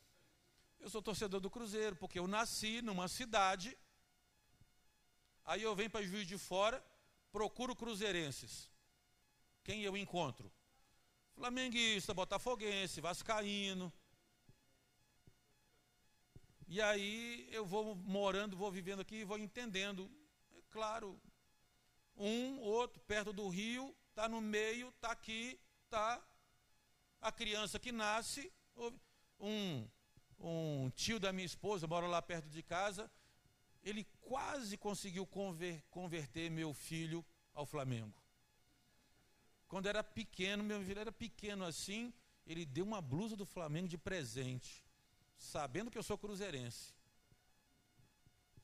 Eu 0.79 0.91
sou 0.91 1.01
torcedor 1.01 1.39
do 1.39 1.49
Cruzeiro, 1.49 1.95
porque 1.95 2.19
eu 2.19 2.27
nasci 2.27 2.83
numa 2.83 3.07
cidade 3.07 3.79
Aí 5.45 5.63
eu 5.63 5.75
venho 5.75 5.91
para 5.91 6.05
Juiz 6.05 6.27
de 6.27 6.39
Fora, 6.39 6.85
procuro 7.31 7.75
cruzeirenses. 7.75 8.71
Quem 9.65 9.83
eu 9.83 9.97
encontro? 9.97 10.53
Flamenguista, 11.35 12.15
botafoguense, 12.15 13.01
vascaíno. 13.01 13.93
E 16.69 16.81
aí 16.81 17.49
eu 17.51 17.67
vou 17.67 17.95
morando, 17.95 18.57
vou 18.57 18.71
vivendo 18.71 19.01
aqui 19.01 19.17
e 19.17 19.25
vou 19.25 19.39
entendendo. 19.39 20.11
É 20.57 20.63
claro, 20.71 21.21
um, 22.17 22.61
outro, 22.61 23.01
perto 23.03 23.33
do 23.33 23.49
rio, 23.49 23.95
está 24.11 24.29
no 24.29 24.41
meio, 24.41 24.89
está 24.89 25.11
aqui, 25.11 25.61
está 25.85 26.23
a 27.21 27.31
criança 27.31 27.79
que 27.79 27.93
nasce, 27.93 28.53
um, 29.39 29.89
um 30.39 30.91
tio 30.91 31.21
da 31.21 31.33
minha 31.33 31.47
esposa 31.47 31.87
mora 31.87 32.07
lá 32.07 32.21
perto 32.21 32.49
de 32.49 32.63
casa, 32.63 33.11
ele 33.83 34.05
quase 34.21 34.77
conseguiu 34.77 35.27
conver, 35.27 35.83
converter 35.91 36.51
meu 36.51 36.73
filho 36.73 37.25
ao 37.53 37.67
Flamengo. 37.67 38.23
Quando 39.67 39.87
era 39.89 40.05
pequeno, 40.05 40.63
meu 40.63 40.83
filho 40.85 41.01
era 41.01 41.13
pequeno 41.13 41.65
assim, 41.65 42.13
ele 42.47 42.65
deu 42.65 42.85
uma 42.85 43.01
blusa 43.01 43.37
do 43.37 43.47
Flamengo 43.47 43.89
de 43.89 43.99
presente, 43.99 44.85
sabendo 45.37 45.91
que 45.91 45.99
eu 45.99 46.03
sou 46.03 46.19
cruzeirense. 46.19 46.95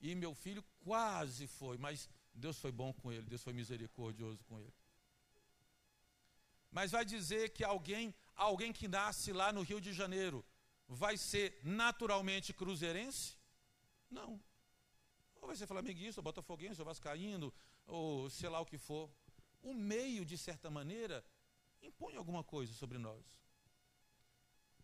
E 0.01 0.15
meu 0.15 0.35
filho 0.35 0.63
quase 0.85 1.47
foi, 1.47 1.77
mas 1.79 2.09
Deus 2.33 2.59
foi 2.59 2.71
bom 2.71 2.93
com 2.93 3.11
ele, 3.11 3.23
Deus 3.23 3.43
foi 3.43 3.53
misericordioso 3.53 4.45
com 4.45 4.61
ele. 4.61 4.75
Mas 6.71 6.91
vai 6.91 7.05
dizer 7.05 7.51
que 7.51 7.65
alguém, 7.65 8.15
alguém 8.35 8.73
que 8.73 8.87
nasce 8.87 9.33
lá 9.33 9.53
no 9.53 9.63
Rio 9.63 9.81
de 9.81 9.93
Janeiro, 9.93 10.45
vai 10.87 11.17
ser 11.17 11.59
naturalmente 11.65 12.53
cruzeirense? 12.53 13.37
Não. 14.11 14.41
Ou 15.41 15.47
vai 15.47 15.57
ser 15.57 15.67
flamenguista, 15.67 16.21
ou 16.21 16.25
botafoguense, 16.25 16.81
ou 16.81 16.87
vascaíno, 16.87 17.53
ou 17.87 18.29
sei 18.31 18.49
lá 18.49 18.61
o 18.61 18.67
que 18.67 18.79
for. 18.79 19.11
O 19.63 19.75
meio, 19.75 20.25
de 20.25 20.37
certa 20.37 20.71
maneira, 20.71 21.25
impõe 21.83 22.17
alguma 22.17 22.45
coisa 22.45 22.73
sobre 22.75 22.99
nós. 22.99 23.25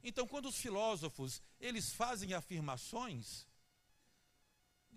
Então, 0.03 0.27
quando 0.27 0.49
os 0.49 0.57
filósofos, 0.57 1.43
eles 1.59 1.93
fazem 1.93 2.35
afirmações, 2.35 3.47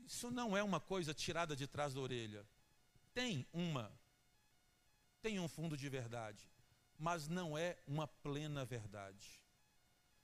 isso 0.05 0.29
não 0.29 0.55
é 0.55 0.61
uma 0.61 0.79
coisa 0.79 1.13
tirada 1.13 1.55
de 1.55 1.65
trás 1.67 1.93
da 1.93 2.01
orelha. 2.01 2.45
Tem 3.13 3.47
uma, 3.53 3.91
tem 5.21 5.39
um 5.39 5.47
fundo 5.47 5.77
de 5.77 5.89
verdade, 5.89 6.49
mas 6.97 7.27
não 7.27 7.57
é 7.57 7.77
uma 7.87 8.07
plena 8.07 8.65
verdade. 8.65 9.41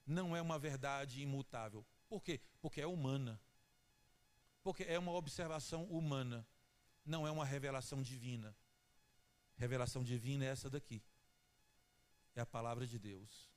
Não 0.06 0.36
é 0.36 0.42
uma 0.42 0.58
verdade 0.58 1.22
imutável. 1.22 1.84
Por 2.08 2.22
quê? 2.22 2.40
Porque 2.60 2.80
é 2.80 2.86
humana. 2.86 3.40
Porque 4.64 4.82
é 4.82 4.98
uma 4.98 5.12
observação 5.12 5.84
humana, 5.84 6.44
não 7.04 7.26
é 7.26 7.30
uma 7.30 7.44
revelação 7.44 8.02
divina. 8.02 8.56
Revelação 9.56 10.02
divina 10.02 10.46
é 10.46 10.48
essa 10.48 10.68
daqui. 10.68 11.00
É 12.34 12.40
a 12.40 12.46
palavra 12.46 12.86
de 12.86 12.98
Deus. 12.98 13.52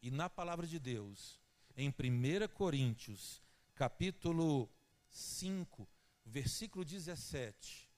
e 0.00 0.12
na 0.12 0.30
palavra 0.30 0.64
de 0.64 0.78
Deus, 0.78 1.40
em 1.76 1.88
1 1.88 2.46
Coríntios, 2.54 3.42
capítulo 3.74 4.70
5, 5.10 5.88
versículo 6.24 6.84
17, 6.84 7.90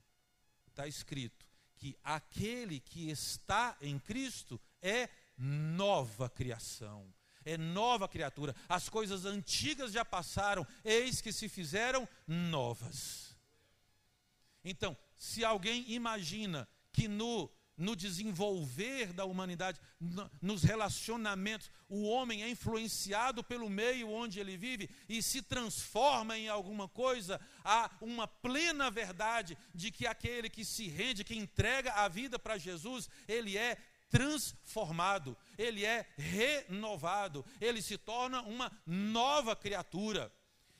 está 0.68 0.86
escrito 0.86 1.46
que 1.76 1.98
aquele 2.02 2.80
que 2.80 3.10
está 3.10 3.76
em 3.82 3.98
Cristo 3.98 4.58
é 4.80 5.10
nova 5.36 6.30
criação, 6.30 7.12
é 7.44 7.56
nova 7.56 8.08
criatura. 8.08 8.54
As 8.68 8.88
coisas 8.88 9.24
antigas 9.24 9.92
já 9.92 10.04
passaram, 10.04 10.66
eis 10.84 11.20
que 11.20 11.32
se 11.32 11.48
fizeram 11.48 12.08
novas. 12.26 13.36
Então, 14.64 14.96
se 15.16 15.44
alguém 15.44 15.84
imagina 15.90 16.68
que 16.92 17.08
no 17.08 17.50
no 17.80 17.96
desenvolver 17.96 19.10
da 19.14 19.24
humanidade, 19.24 19.80
no, 19.98 20.30
nos 20.40 20.62
relacionamentos. 20.62 21.70
O 21.88 22.06
homem 22.06 22.42
é 22.42 22.48
influenciado 22.48 23.42
pelo 23.42 23.70
meio 23.70 24.10
onde 24.10 24.38
ele 24.38 24.56
vive 24.56 24.90
e 25.08 25.22
se 25.22 25.40
transforma 25.40 26.36
em 26.36 26.46
alguma 26.46 26.86
coisa. 26.86 27.40
Há 27.64 27.90
uma 28.02 28.28
plena 28.28 28.90
verdade 28.90 29.56
de 29.74 29.90
que 29.90 30.06
aquele 30.06 30.50
que 30.50 30.62
se 30.62 30.88
rende, 30.88 31.24
que 31.24 31.34
entrega 31.34 31.94
a 31.94 32.06
vida 32.06 32.38
para 32.38 32.58
Jesus, 32.58 33.08
ele 33.26 33.56
é 33.56 33.78
transformado, 34.10 35.36
ele 35.56 35.86
é 35.86 36.06
renovado, 36.18 37.46
ele 37.60 37.80
se 37.80 37.96
torna 37.96 38.42
uma 38.42 38.70
nova 38.84 39.54
criatura. 39.54 40.32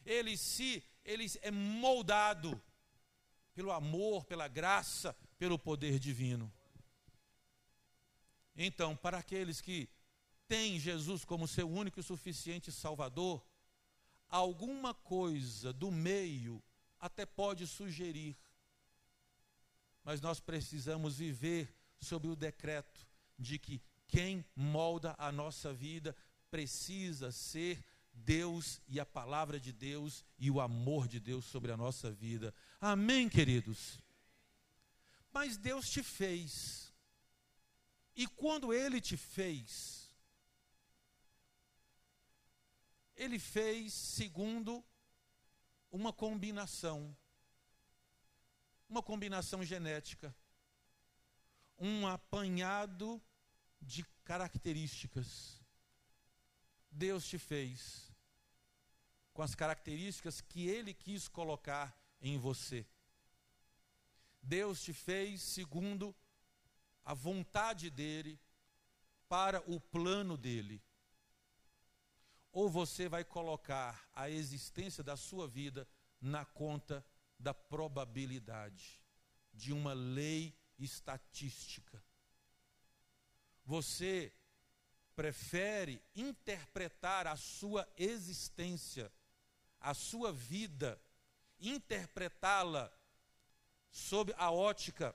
Ele 0.04 0.36
se 0.36 0.82
ele 1.04 1.26
é 1.40 1.50
moldado 1.50 2.60
pelo 3.54 3.70
amor, 3.70 4.24
pela 4.24 4.48
graça, 4.48 5.16
pelo 5.38 5.58
poder 5.58 5.98
divino. 5.98 6.52
Então, 8.56 8.96
para 8.96 9.18
aqueles 9.18 9.60
que 9.60 9.88
têm 10.48 10.78
Jesus 10.78 11.24
como 11.24 11.46
seu 11.46 11.70
único 11.70 12.00
e 12.00 12.02
suficiente 12.02 12.72
Salvador, 12.72 13.44
alguma 14.28 14.92
coisa 14.92 15.72
do 15.72 15.90
meio 15.90 16.62
até 16.98 17.24
pode 17.24 17.66
sugerir, 17.66 18.36
mas 20.02 20.20
nós 20.20 20.40
precisamos 20.40 21.18
viver 21.18 21.74
sob 22.00 22.28
o 22.28 22.36
decreto 22.36 23.09
de 23.40 23.58
que 23.58 23.82
quem 24.06 24.44
molda 24.54 25.14
a 25.18 25.32
nossa 25.32 25.72
vida 25.72 26.14
precisa 26.50 27.32
ser 27.32 27.82
Deus 28.12 28.80
e 28.86 29.00
a 29.00 29.06
palavra 29.06 29.58
de 29.58 29.72
Deus 29.72 30.24
e 30.38 30.50
o 30.50 30.60
amor 30.60 31.08
de 31.08 31.18
Deus 31.18 31.44
sobre 31.46 31.72
a 31.72 31.76
nossa 31.76 32.10
vida. 32.10 32.54
Amém, 32.80 33.28
queridos? 33.28 33.98
Mas 35.32 35.56
Deus 35.56 35.88
te 35.88 36.02
fez 36.02 36.92
e 38.14 38.26
quando 38.26 38.74
ele 38.74 39.00
te 39.00 39.16
fez, 39.16 40.10
ele 43.16 43.38
fez 43.38 43.94
segundo 43.94 44.84
uma 45.90 46.12
combinação, 46.12 47.16
uma 48.88 49.02
combinação 49.02 49.64
genética, 49.64 50.34
um 51.78 52.06
apanhado 52.06 53.22
de 53.80 54.04
características. 54.24 55.60
Deus 56.90 57.26
te 57.26 57.38
fez 57.38 58.12
com 59.32 59.42
as 59.42 59.54
características 59.54 60.40
que 60.40 60.68
ele 60.68 60.92
quis 60.92 61.28
colocar 61.28 61.96
em 62.20 62.36
você. 62.38 62.86
Deus 64.42 64.82
te 64.82 64.92
fez 64.92 65.42
segundo 65.42 66.14
a 67.04 67.14
vontade 67.14 67.90
dele 67.90 68.40
para 69.28 69.62
o 69.70 69.80
plano 69.80 70.36
dele. 70.36 70.82
Ou 72.52 72.68
você 72.68 73.08
vai 73.08 73.24
colocar 73.24 74.08
a 74.12 74.28
existência 74.28 75.04
da 75.04 75.16
sua 75.16 75.46
vida 75.46 75.88
na 76.20 76.44
conta 76.44 77.04
da 77.38 77.54
probabilidade, 77.54 79.00
de 79.54 79.72
uma 79.72 79.92
lei 79.92 80.58
estatística. 80.78 82.02
Você 83.70 84.32
prefere 85.14 86.02
interpretar 86.16 87.28
a 87.28 87.36
sua 87.36 87.88
existência, 87.96 89.12
a 89.80 89.94
sua 89.94 90.32
vida, 90.32 91.00
interpretá-la 91.60 92.92
sob 93.88 94.34
a 94.36 94.50
ótica 94.50 95.14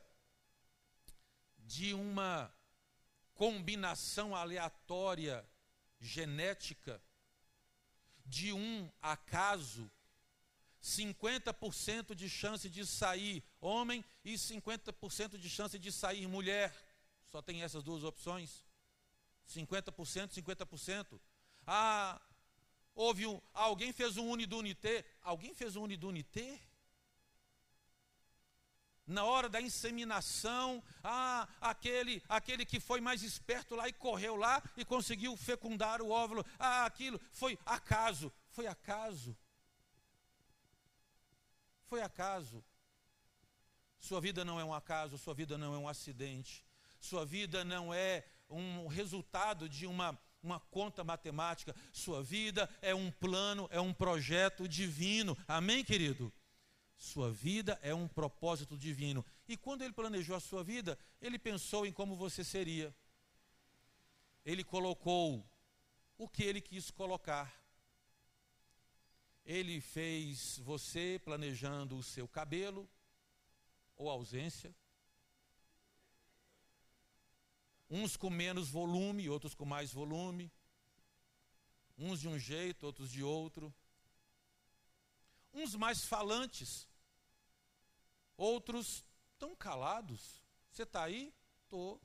de 1.58 1.94
uma 1.94 2.50
combinação 3.34 4.34
aleatória 4.34 5.46
genética, 6.00 7.04
de 8.26 8.54
um 8.54 8.90
acaso, 9.02 9.92
50% 10.82 12.16
de 12.16 12.30
chance 12.30 12.70
de 12.70 12.86
sair 12.86 13.44
homem 13.60 14.02
e 14.24 14.36
50% 14.36 15.38
de 15.38 15.50
chance 15.50 15.78
de 15.78 15.92
sair 15.92 16.26
mulher. 16.26 16.74
Só 17.36 17.42
tem 17.42 17.64
essas 17.64 17.84
duas 17.84 18.02
opções. 18.06 18.64
50%, 19.46 20.42
50%. 20.42 21.20
Ah, 21.68 22.22
houve 22.96 23.28
um, 23.28 23.42
alguém 23.54 23.92
fez 23.92 24.16
um 24.16 24.30
unidunité. 24.30 25.04
Alguém 25.22 25.54
fez 25.54 25.76
um 25.76 25.84
unidunité? 25.84 26.62
na 29.06 29.24
hora 29.24 29.48
da 29.48 29.62
inseminação, 29.62 30.84
ah, 31.04 31.48
aquele, 31.62 32.24
aquele 32.28 32.66
que 32.66 32.80
foi 32.80 33.00
mais 33.00 33.22
esperto 33.22 33.76
lá 33.76 33.88
e 33.88 33.94
correu 33.94 34.36
lá 34.36 34.64
e 34.76 34.84
conseguiu 34.84 35.38
fecundar 35.38 36.02
o 36.02 36.10
óvulo, 36.10 36.44
ah, 36.58 36.86
aquilo 36.86 37.22
foi 37.32 37.60
acaso, 37.66 38.34
foi 38.50 38.66
acaso. 38.66 39.38
Foi 41.86 42.02
acaso. 42.02 42.66
Sua 44.00 44.20
vida 44.20 44.44
não 44.44 44.60
é 44.60 44.66
um 44.66 44.74
acaso, 44.74 45.20
sua 45.20 45.36
vida 45.36 45.56
não 45.56 45.76
é 45.76 45.78
um 45.78 45.88
acidente, 45.88 46.65
sua 47.06 47.26
vida 47.26 47.64
não 47.64 47.94
é 47.94 48.26
um 48.50 48.88
resultado 48.88 49.70
de 49.70 49.86
uma, 49.86 50.20
uma 50.42 50.60
conta 50.60 51.04
matemática, 51.04 51.76
sua 51.94 52.22
vida 52.24 52.70
é 52.82 52.94
um 52.96 53.12
plano, 53.12 53.68
é 53.72 53.80
um 53.80 53.94
projeto 53.94 54.68
divino. 54.68 55.38
Amém, 55.48 55.84
querido? 55.84 56.34
Sua 56.98 57.32
vida 57.32 57.80
é 57.84 57.94
um 57.94 58.08
propósito 58.08 58.78
divino. 58.78 59.24
E 59.48 59.56
quando 59.56 59.84
ele 59.84 59.94
planejou 59.94 60.36
a 60.36 60.40
sua 60.40 60.64
vida, 60.64 60.98
ele 61.22 61.38
pensou 61.38 61.86
em 61.86 61.94
como 61.94 62.16
você 62.16 62.44
seria. 62.44 62.96
Ele 64.44 64.64
colocou 64.64 65.48
o 66.18 66.28
que 66.28 66.44
ele 66.44 66.62
quis 66.62 66.90
colocar. 66.90 67.54
Ele 69.46 69.80
fez 69.80 70.58
você 70.60 71.22
planejando 71.24 71.98
o 71.98 72.04
seu 72.04 72.28
cabelo 72.28 72.90
ou 73.96 74.10
ausência. 74.10 74.74
Uns 77.90 78.18
com 78.18 78.30
menos 78.30 78.70
volume, 78.70 79.30
outros 79.30 79.54
com 79.54 79.66
mais 79.66 79.92
volume. 79.94 80.52
Uns 81.98 82.20
de 82.20 82.28
um 82.28 82.38
jeito, 82.38 82.86
outros 82.86 83.12
de 83.12 83.24
outro 83.24 83.74
uns 85.56 85.74
mais 85.76 86.04
falantes, 86.04 86.88
outros 88.38 89.06
tão 89.40 89.56
calados. 89.56 90.44
Você 90.70 90.84
está 90.84 91.04
aí? 91.04 91.34
Estou. 91.64 92.02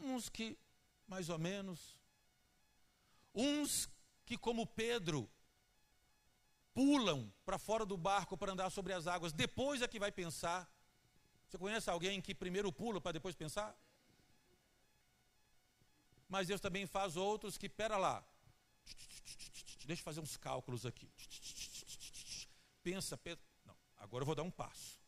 Uns 0.00 0.28
que, 0.28 0.58
mais 1.06 1.28
ou 1.28 1.38
menos. 1.38 2.00
Uns 3.34 3.88
que, 4.24 4.38
como 4.38 4.66
Pedro, 4.66 5.30
pulam 6.72 7.30
para 7.44 7.58
fora 7.58 7.84
do 7.84 7.96
barco 7.96 8.36
para 8.36 8.52
andar 8.52 8.70
sobre 8.70 8.94
as 8.94 9.06
águas, 9.06 9.32
depois 9.32 9.82
é 9.82 9.88
que 9.88 10.00
vai 10.00 10.10
pensar. 10.10 10.70
Você 11.52 11.58
conhece 11.58 11.90
alguém 11.90 12.18
que 12.18 12.34
primeiro 12.34 12.72
pula 12.72 12.98
para 12.98 13.12
depois 13.12 13.34
pensar? 13.34 13.76
Mas 16.26 16.48
Deus 16.48 16.62
também 16.62 16.86
faz 16.86 17.14
outros 17.14 17.58
que, 17.58 17.68
pera 17.68 17.98
lá, 17.98 18.24
deixa 19.84 20.00
eu 20.00 20.04
fazer 20.04 20.20
uns 20.20 20.34
cálculos 20.38 20.86
aqui. 20.86 21.10
Pensa, 22.82 23.18
pensa. 23.18 23.38
Não, 23.66 23.76
agora 23.98 24.22
eu 24.22 24.26
vou 24.26 24.34
dar 24.34 24.44
um 24.44 24.50
passo. 24.50 24.98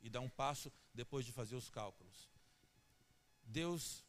E 0.00 0.08
dar 0.08 0.20
um 0.20 0.28
passo 0.28 0.72
depois 0.94 1.26
de 1.26 1.32
fazer 1.32 1.56
os 1.56 1.68
cálculos. 1.68 2.30
Deus 3.42 4.04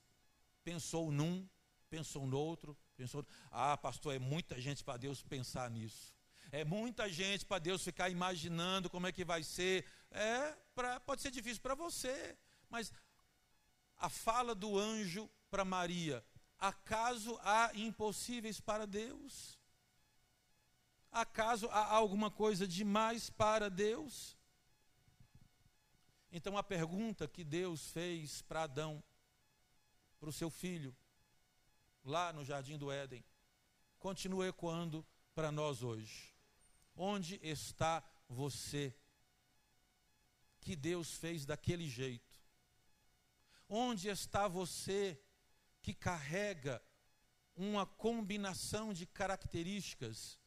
pensou 0.64 1.12
num, 1.12 1.50
pensou 1.90 2.28
no 2.28 2.38
outro, 2.38 2.78
pensou. 2.96 3.26
Ah, 3.50 3.76
pastor, 3.76 4.14
é 4.14 4.20
muita 4.20 4.62
gente 4.62 4.84
para 4.84 4.96
Deus 4.98 5.24
pensar 5.24 5.72
nisso. 5.72 6.14
É 6.52 6.64
muita 6.64 7.10
gente 7.10 7.46
para 7.46 7.58
Deus 7.58 7.84
ficar 7.84 8.12
imaginando 8.12 8.92
como 8.92 9.08
é 9.08 9.12
que 9.12 9.26
vai 9.26 9.42
ser. 9.42 9.88
É, 10.12 10.52
pra, 10.74 11.00
pode 11.00 11.22
ser 11.22 11.32
difícil 11.32 11.62
para 11.62 11.76
você, 11.76 12.38
mas 12.70 12.92
a 13.98 14.10
fala 14.10 14.56
do 14.56 14.78
anjo 14.78 15.30
para 15.50 15.66
Maria: 15.66 16.26
acaso 16.58 17.38
há 17.42 17.72
impossíveis 17.76 18.60
para 18.60 18.86
Deus? 18.86 19.58
Acaso 21.12 21.68
há 21.70 21.86
alguma 21.96 22.30
coisa 22.30 22.68
demais 22.68 23.30
para 23.30 23.70
Deus? 23.70 24.38
Então 26.32 26.58
a 26.58 26.64
pergunta 26.64 27.28
que 27.28 27.44
Deus 27.44 27.90
fez 27.90 28.42
para 28.44 28.64
Adão, 28.64 29.04
para 30.20 30.30
o 30.30 30.34
seu 30.34 30.50
filho, 30.50 30.96
lá 32.04 32.32
no 32.32 32.46
jardim 32.46 32.78
do 32.78 32.92
Éden, 32.92 33.24
continua 33.98 34.48
ecoando 34.48 35.06
para 35.34 35.52
nós 35.52 35.82
hoje. 35.82 36.36
Onde 36.96 37.40
está 37.42 38.04
você 38.28 38.94
que 40.62 40.76
Deus 40.76 41.14
fez 41.14 41.46
daquele 41.46 41.90
jeito? 41.90 42.38
Onde 43.68 44.10
está 44.10 44.48
você 44.48 45.22
que 45.82 45.94
carrega 45.94 46.82
uma 47.56 47.86
combinação 47.86 48.94
de 48.94 49.06
características 49.06 50.40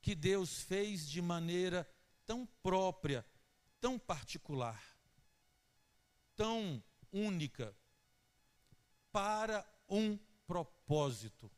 que 0.00 0.14
Deus 0.14 0.62
fez 0.62 1.08
de 1.08 1.20
maneira 1.20 1.88
tão 2.26 2.46
própria, 2.62 3.26
tão 3.80 3.98
particular, 3.98 4.82
tão 6.36 6.82
única, 7.12 7.74
para 9.10 9.66
um 9.88 10.16
propósito, 10.46 11.50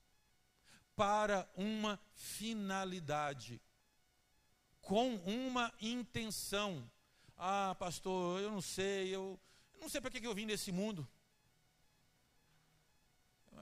para 0.95 1.51
uma 1.57 2.01
finalidade, 2.13 3.61
com 4.81 5.17
uma 5.17 5.73
intenção. 5.81 6.91
Ah, 7.43 7.75
pastor, 7.79 8.39
eu 8.43 8.51
não 8.51 8.61
sei, 8.61 9.15
eu, 9.15 9.41
não 9.81 9.89
sei 9.89 9.99
para 9.99 10.11
que 10.11 10.27
eu 10.27 10.35
vim 10.35 10.45
nesse 10.45 10.71
mundo. 10.71 11.09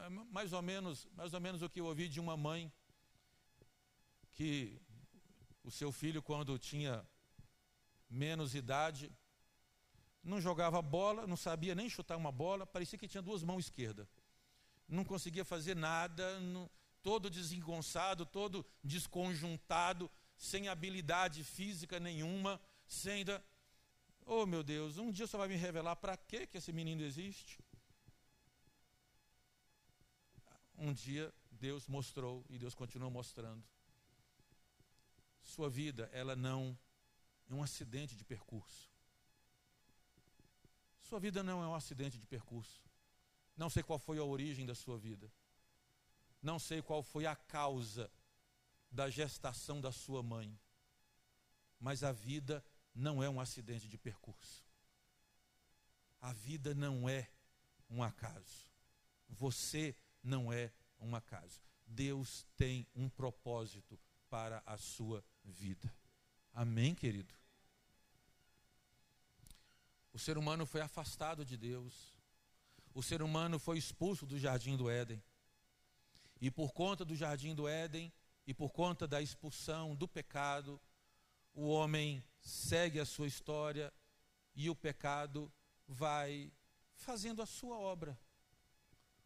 É 0.04 0.08
mais 0.08 0.52
ou 0.52 0.60
menos, 0.60 1.06
mais 1.14 1.32
ou 1.32 1.40
menos 1.40 1.62
o 1.62 1.70
que 1.70 1.78
eu 1.78 1.86
ouvi 1.86 2.08
de 2.08 2.18
uma 2.18 2.36
mãe 2.36 2.72
que 4.32 4.82
o 5.62 5.70
seu 5.70 5.92
filho 5.92 6.20
quando 6.20 6.58
tinha 6.58 7.06
menos 8.10 8.52
idade 8.56 9.12
não 10.24 10.40
jogava 10.40 10.82
bola, 10.82 11.24
não 11.24 11.36
sabia 11.36 11.72
nem 11.72 11.88
chutar 11.88 12.16
uma 12.16 12.32
bola, 12.32 12.66
parecia 12.66 12.98
que 12.98 13.06
tinha 13.06 13.22
duas 13.22 13.44
mãos 13.44 13.66
esquerdas. 13.66 14.08
Não 14.88 15.04
conseguia 15.04 15.44
fazer 15.44 15.76
nada, 15.76 16.40
não, 16.40 16.68
todo 17.00 17.30
desengonçado, 17.30 18.26
todo 18.26 18.66
desconjuntado, 18.82 20.10
sem 20.36 20.66
habilidade 20.66 21.44
física 21.44 22.00
nenhuma, 22.00 22.60
sem 22.88 23.24
da, 23.24 23.40
Oh, 24.30 24.44
meu 24.44 24.62
Deus, 24.62 24.98
um 24.98 25.10
dia 25.10 25.26
só 25.26 25.38
vai 25.38 25.48
me 25.48 25.56
revelar 25.56 25.96
para 25.96 26.14
que 26.14 26.50
esse 26.52 26.70
menino 26.70 27.00
existe. 27.00 27.58
Um 30.76 30.92
dia 30.92 31.32
Deus 31.50 31.88
mostrou 31.88 32.44
e 32.50 32.58
Deus 32.58 32.74
continua 32.74 33.08
mostrando. 33.08 33.64
Sua 35.42 35.70
vida, 35.70 36.10
ela 36.12 36.36
não 36.36 36.78
é 37.48 37.54
um 37.54 37.62
acidente 37.62 38.14
de 38.14 38.22
percurso. 38.22 38.90
Sua 41.00 41.18
vida 41.18 41.42
não 41.42 41.62
é 41.62 41.66
um 41.66 41.74
acidente 41.74 42.18
de 42.18 42.26
percurso. 42.26 42.84
Não 43.56 43.70
sei 43.70 43.82
qual 43.82 43.98
foi 43.98 44.18
a 44.18 44.24
origem 44.24 44.66
da 44.66 44.74
sua 44.74 44.98
vida. 44.98 45.32
Não 46.42 46.58
sei 46.58 46.82
qual 46.82 47.02
foi 47.02 47.24
a 47.24 47.34
causa 47.34 48.12
da 48.90 49.08
gestação 49.08 49.80
da 49.80 49.90
sua 49.90 50.22
mãe. 50.22 50.54
Mas 51.80 52.04
a 52.04 52.12
vida 52.12 52.62
não 52.98 53.22
é 53.22 53.30
um 53.30 53.40
acidente 53.40 53.88
de 53.88 53.96
percurso. 53.96 54.66
A 56.20 56.32
vida 56.32 56.74
não 56.74 57.08
é 57.08 57.30
um 57.88 58.02
acaso. 58.02 58.68
Você 59.28 59.94
não 60.22 60.52
é 60.52 60.72
um 60.98 61.14
acaso. 61.14 61.62
Deus 61.86 62.44
tem 62.56 62.86
um 62.94 63.08
propósito 63.08 63.98
para 64.28 64.62
a 64.66 64.76
sua 64.76 65.24
vida. 65.44 65.94
Amém, 66.52 66.94
querido? 66.94 67.32
O 70.12 70.18
ser 70.18 70.36
humano 70.36 70.66
foi 70.66 70.80
afastado 70.80 71.44
de 71.44 71.56
Deus. 71.56 72.12
O 72.92 73.02
ser 73.02 73.22
humano 73.22 73.60
foi 73.60 73.78
expulso 73.78 74.26
do 74.26 74.38
jardim 74.38 74.76
do 74.76 74.90
Éden. 74.90 75.22
E 76.40 76.50
por 76.50 76.72
conta 76.72 77.04
do 77.04 77.14
jardim 77.14 77.54
do 77.54 77.68
Éden 77.68 78.12
e 78.44 78.52
por 78.52 78.72
conta 78.72 79.06
da 79.06 79.22
expulsão 79.22 79.94
do 79.94 80.08
pecado, 80.08 80.80
o 81.54 81.68
homem 81.68 82.24
segue 82.48 82.98
a 82.98 83.04
sua 83.04 83.26
história 83.26 83.92
e 84.54 84.70
o 84.70 84.74
pecado 84.74 85.52
vai 85.86 86.50
fazendo 86.94 87.42
a 87.42 87.46
sua 87.46 87.78
obra. 87.78 88.18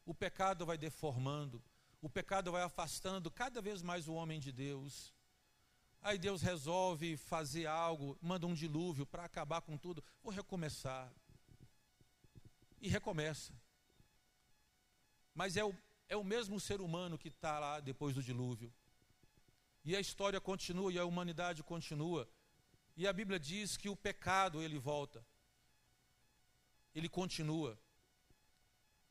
O 0.04 0.12
pecado 0.12 0.66
vai 0.66 0.76
deformando, 0.76 1.62
o 2.00 2.08
pecado 2.08 2.50
vai 2.50 2.62
afastando 2.62 3.30
cada 3.30 3.62
vez 3.62 3.80
mais 3.80 4.08
o 4.08 4.14
homem 4.14 4.40
de 4.40 4.50
Deus. 4.50 5.14
Aí 6.02 6.18
Deus 6.18 6.42
resolve 6.42 7.16
fazer 7.16 7.66
algo, 7.66 8.18
manda 8.20 8.46
um 8.46 8.54
dilúvio 8.54 9.06
para 9.06 9.24
acabar 9.24 9.60
com 9.60 9.78
tudo. 9.78 10.02
Vou 10.20 10.32
recomeçar. 10.32 11.10
E 12.80 12.88
recomeça. 12.88 13.54
Mas 15.32 15.56
é 15.56 15.64
o, 15.64 15.72
é 16.08 16.16
o 16.16 16.24
mesmo 16.24 16.58
ser 16.58 16.80
humano 16.80 17.16
que 17.16 17.28
está 17.28 17.60
lá 17.60 17.78
depois 17.78 18.16
do 18.16 18.22
dilúvio. 18.22 18.72
E 19.84 19.94
a 19.94 20.00
história 20.00 20.40
continua 20.40 20.92
e 20.92 20.98
a 20.98 21.04
humanidade 21.04 21.62
continua. 21.62 22.28
E 23.02 23.06
a 23.08 23.12
Bíblia 23.12 23.40
diz 23.40 23.76
que 23.76 23.88
o 23.88 23.96
pecado 23.96 24.62
ele 24.62 24.78
volta. 24.78 25.26
Ele 26.94 27.08
continua. 27.08 27.76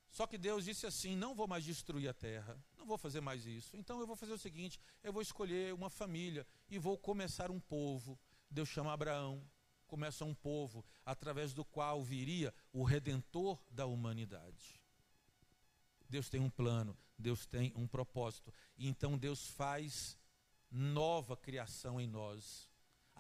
Só 0.10 0.25
que 0.25 0.38
Deus 0.38 0.63
disse 0.63 0.86
assim: 0.86 1.13
não 1.13 1.36
vou 1.36 1.45
mais 1.45 1.65
destruir 1.65 2.08
a 2.08 2.13
terra, 2.13 2.58
não 2.77 2.86
vou 2.86 2.97
fazer 2.97 3.19
mais 3.19 3.45
isso. 3.45 3.75
Então 3.75 3.99
eu 3.99 4.08
vou 4.08 4.15
fazer 4.15 4.32
o 4.32 4.38
seguinte: 4.38 4.80
eu 5.04 5.12
vou 5.12 5.21
escolher 5.21 5.73
uma 5.73 5.89
família 5.89 6.47
e 6.69 6.80
vou 6.80 6.97
começar 6.97 7.51
um 7.51 7.60
povo. 7.60 8.17
Deus 8.49 8.69
chama 8.69 8.93
Abraão, 8.93 9.45
começa 9.88 10.23
um 10.23 10.34
povo 10.34 10.86
através 11.06 11.54
do 11.54 11.65
qual 11.65 12.01
viria 12.01 12.54
o 12.71 12.86
redentor 12.86 13.62
da 13.69 13.86
humanidade. 13.86 14.80
Deus 16.08 16.30
tem 16.30 16.39
um 16.39 16.49
plano, 16.49 16.97
Deus 17.19 17.45
tem 17.45 17.73
um 17.75 17.86
propósito. 17.86 18.54
E 18.77 18.88
então 18.88 19.17
Deus 19.17 19.47
faz 19.47 20.17
nova 20.71 21.36
criação 21.36 21.99
em 21.99 22.08
nós, 22.08 22.70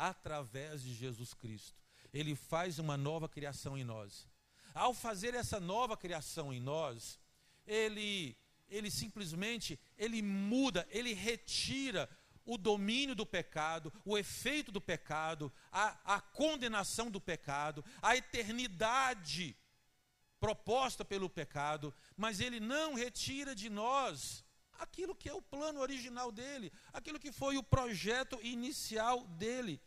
através 0.09 0.81
de 0.81 0.93
Jesus 0.93 1.33
Cristo. 1.33 1.79
Ele 2.11 2.35
faz 2.35 2.79
uma 2.79 2.97
nova 2.97 3.29
criação 3.29 3.77
em 3.77 3.83
nós. 3.83 4.27
Ao 4.73 4.93
fazer 4.93 5.35
essa 5.35 5.59
nova 5.59 5.95
criação 5.95 6.51
em 6.51 6.59
nós, 6.59 7.19
ele 7.65 8.35
ele 8.67 8.89
simplesmente 8.89 9.77
ele 9.97 10.21
muda, 10.21 10.87
ele 10.89 11.13
retira 11.13 12.09
o 12.45 12.57
domínio 12.57 13.13
do 13.13 13.25
pecado, 13.25 13.93
o 14.05 14.17
efeito 14.17 14.71
do 14.71 14.79
pecado, 14.79 15.51
a, 15.69 16.15
a 16.15 16.21
condenação 16.21 17.11
do 17.11 17.19
pecado, 17.19 17.83
a 18.01 18.15
eternidade 18.15 19.55
proposta 20.39 21.03
pelo 21.03 21.29
pecado, 21.29 21.93
mas 22.15 22.39
ele 22.39 22.59
não 22.61 22.95
retira 22.95 23.53
de 23.53 23.69
nós 23.69 24.43
aquilo 24.79 25.13
que 25.13 25.29
é 25.29 25.33
o 25.33 25.41
plano 25.41 25.79
original 25.81 26.31
dele, 26.31 26.71
aquilo 26.91 27.19
que 27.19 27.31
foi 27.31 27.57
o 27.57 27.63
projeto 27.63 28.39
inicial 28.41 29.27
dele 29.27 29.79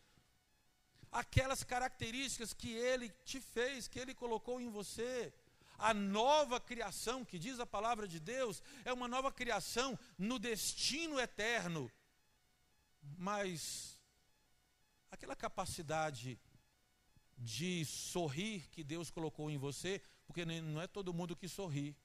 aquelas 1.15 1.63
características 1.63 2.53
que 2.53 2.73
ele 2.73 3.09
te 3.25 3.41
fez, 3.41 3.87
que 3.87 4.01
ele 4.01 4.15
colocou 4.15 4.61
em 4.61 4.69
você. 4.69 5.33
A 5.79 5.95
nova 5.95 6.61
criação, 6.61 7.25
que 7.25 7.39
diz 7.39 7.61
a 7.61 7.67
palavra 7.67 8.07
de 8.09 8.19
Deus, 8.19 8.61
é 8.85 8.93
uma 8.93 9.07
nova 9.07 9.31
criação 9.31 9.97
no 10.19 10.41
destino 10.41 11.21
eterno. 11.21 11.91
Mas 13.17 14.01
aquela 15.11 15.37
capacidade 15.37 16.39
de 17.39 17.85
sorrir 17.85 18.69
que 18.71 18.83
Deus 18.83 19.09
colocou 19.09 19.49
em 19.51 19.57
você, 19.57 20.03
porque 20.27 20.45
não 20.45 20.81
é 20.81 20.89
todo 20.89 21.15
mundo 21.15 21.37
que 21.37 21.49
sorri, 21.49 21.97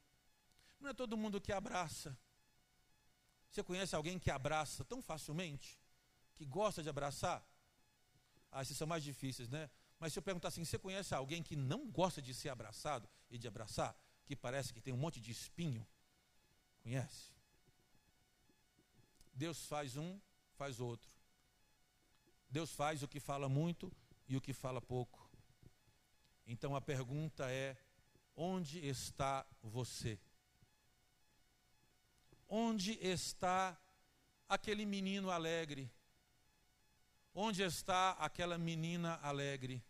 não 0.80 0.92
é 0.92 0.94
todo 0.94 1.18
mundo 1.18 1.42
que 1.42 1.52
abraça. 1.52 2.16
Você 3.50 3.64
conhece 3.64 3.96
alguém 3.96 4.20
que 4.20 4.30
abraça 4.30 4.86
tão 4.86 5.02
facilmente? 5.02 5.80
Que 6.36 6.46
gosta 6.46 6.84
de 6.84 6.90
abraçar? 6.90 7.44
Ah, 8.52 8.62
esses 8.62 8.78
são 8.78 8.88
mais 8.88 9.04
difíceis, 9.04 9.50
né? 9.50 9.70
Mas 10.00 10.14
se 10.14 10.20
eu 10.20 10.24
perguntar 10.24 10.48
assim, 10.48 10.64
você 10.64 10.80
conhece 10.80 11.14
alguém 11.14 11.44
que 11.44 11.56
não 11.56 11.90
gosta 11.90 12.22
de 12.22 12.34
ser 12.34 12.50
abraçado 12.50 13.08
e 13.30 13.38
de 13.38 13.48
abraçar? 13.48 13.96
Que 14.26 14.36
parece 14.36 14.74
que 14.74 14.82
tem 14.82 14.94
um 14.94 14.98
monte 14.98 15.20
de 15.20 15.32
espinho? 15.32 15.86
Conhece? 16.82 17.32
Deus 19.34 19.66
faz 19.66 19.98
um, 19.98 20.20
faz 20.56 20.80
outro. 20.80 21.10
Deus 22.50 22.72
faz 22.72 23.04
o 23.04 23.08
que 23.08 23.20
fala 23.20 23.48
muito 23.48 23.92
e 24.28 24.36
o 24.36 24.42
que 24.42 24.54
fala 24.54 24.82
pouco. 24.82 25.30
Então 26.48 26.76
a 26.76 26.82
pergunta 26.82 27.50
é: 27.52 27.78
onde 28.36 28.86
está 28.86 29.46
você? 29.62 30.20
Onde 32.48 32.94
está 33.06 33.80
aquele 34.48 34.86
menino 34.86 35.30
alegre 35.30 35.92
Onde 37.34 37.62
está 37.64 38.12
aquela 38.12 38.58
menina 38.58 39.20
alegre? 39.22 39.84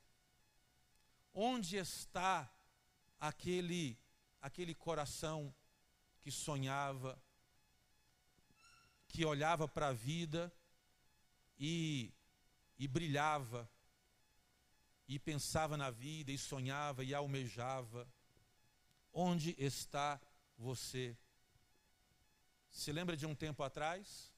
Onde 1.33 1.77
está 1.77 2.51
aquele 3.19 3.97
aquele 4.41 4.73
coração 4.73 5.53
que 6.21 6.31
sonhava, 6.31 7.21
que 9.07 9.25
olhava 9.25 9.67
para 9.67 9.87
a 9.89 9.93
vida 9.93 10.51
e, 11.57 12.13
e 12.77 12.87
brilhava, 12.87 13.69
e 15.07 15.17
pensava 15.19 15.75
na 15.75 15.89
vida, 15.89 16.31
e 16.31 16.37
sonhava 16.37 17.03
e 17.03 17.13
almejava? 17.13 18.07
Onde 19.11 19.55
está 19.57 20.19
você? 20.57 21.17
Se 22.69 22.91
lembra 22.91 23.17
de 23.17 23.25
um 23.25 23.35
tempo 23.35 23.63
atrás? 23.63 24.31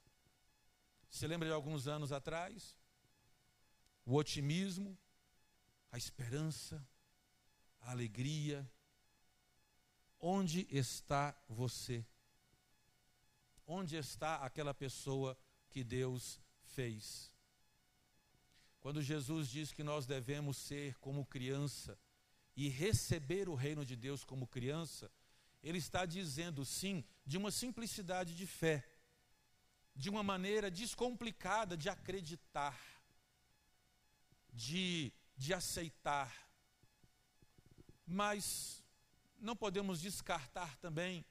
Se 1.09 1.27
lembra 1.27 1.47
de 1.47 1.53
alguns 1.53 1.87
anos 1.87 2.11
atrás? 2.11 2.80
O 4.11 4.15
otimismo, 4.15 4.97
a 5.89 5.97
esperança, 5.97 6.85
a 7.79 7.91
alegria. 7.91 8.69
Onde 10.19 10.67
está 10.69 11.33
você? 11.47 12.05
Onde 13.65 13.95
está 13.95 14.35
aquela 14.47 14.73
pessoa 14.73 15.37
que 15.69 15.81
Deus 15.81 16.41
fez? 16.75 17.31
Quando 18.81 19.01
Jesus 19.01 19.47
diz 19.47 19.71
que 19.71 19.81
nós 19.81 20.05
devemos 20.05 20.57
ser 20.57 20.99
como 20.99 21.25
criança 21.25 21.97
e 22.53 22.67
receber 22.67 23.47
o 23.47 23.55
reino 23.55 23.85
de 23.85 23.95
Deus 23.95 24.25
como 24.25 24.45
criança, 24.45 25.09
ele 25.63 25.77
está 25.77 26.05
dizendo 26.05 26.65
sim 26.65 27.01
de 27.25 27.37
uma 27.37 27.49
simplicidade 27.49 28.35
de 28.35 28.45
fé, 28.45 28.85
de 29.95 30.09
uma 30.09 30.21
maneira 30.21 30.69
descomplicada 30.69 31.77
de 31.77 31.87
acreditar, 31.87 32.77
de, 34.51 35.11
de 35.37 35.53
aceitar. 35.53 36.49
Mas 38.05 38.83
não 39.39 39.55
podemos 39.55 40.01
descartar 40.01 40.77
também 40.77 41.25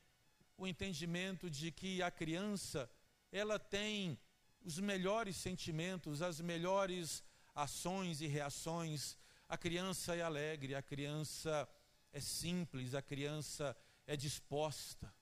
o 0.56 0.66
entendimento 0.66 1.48
de 1.48 1.70
que 1.70 2.02
a 2.02 2.10
criança, 2.10 2.90
ela 3.32 3.58
tem 3.58 4.18
os 4.62 4.78
melhores 4.78 5.36
sentimentos, 5.36 6.20
as 6.20 6.40
melhores 6.40 7.22
ações 7.54 8.20
e 8.20 8.26
reações. 8.26 9.16
A 9.48 9.56
criança 9.56 10.14
é 10.14 10.22
alegre, 10.22 10.74
a 10.74 10.82
criança 10.82 11.68
é 12.12 12.20
simples, 12.20 12.94
a 12.94 13.02
criança 13.02 13.76
é 14.06 14.16
disposta, 14.16 15.12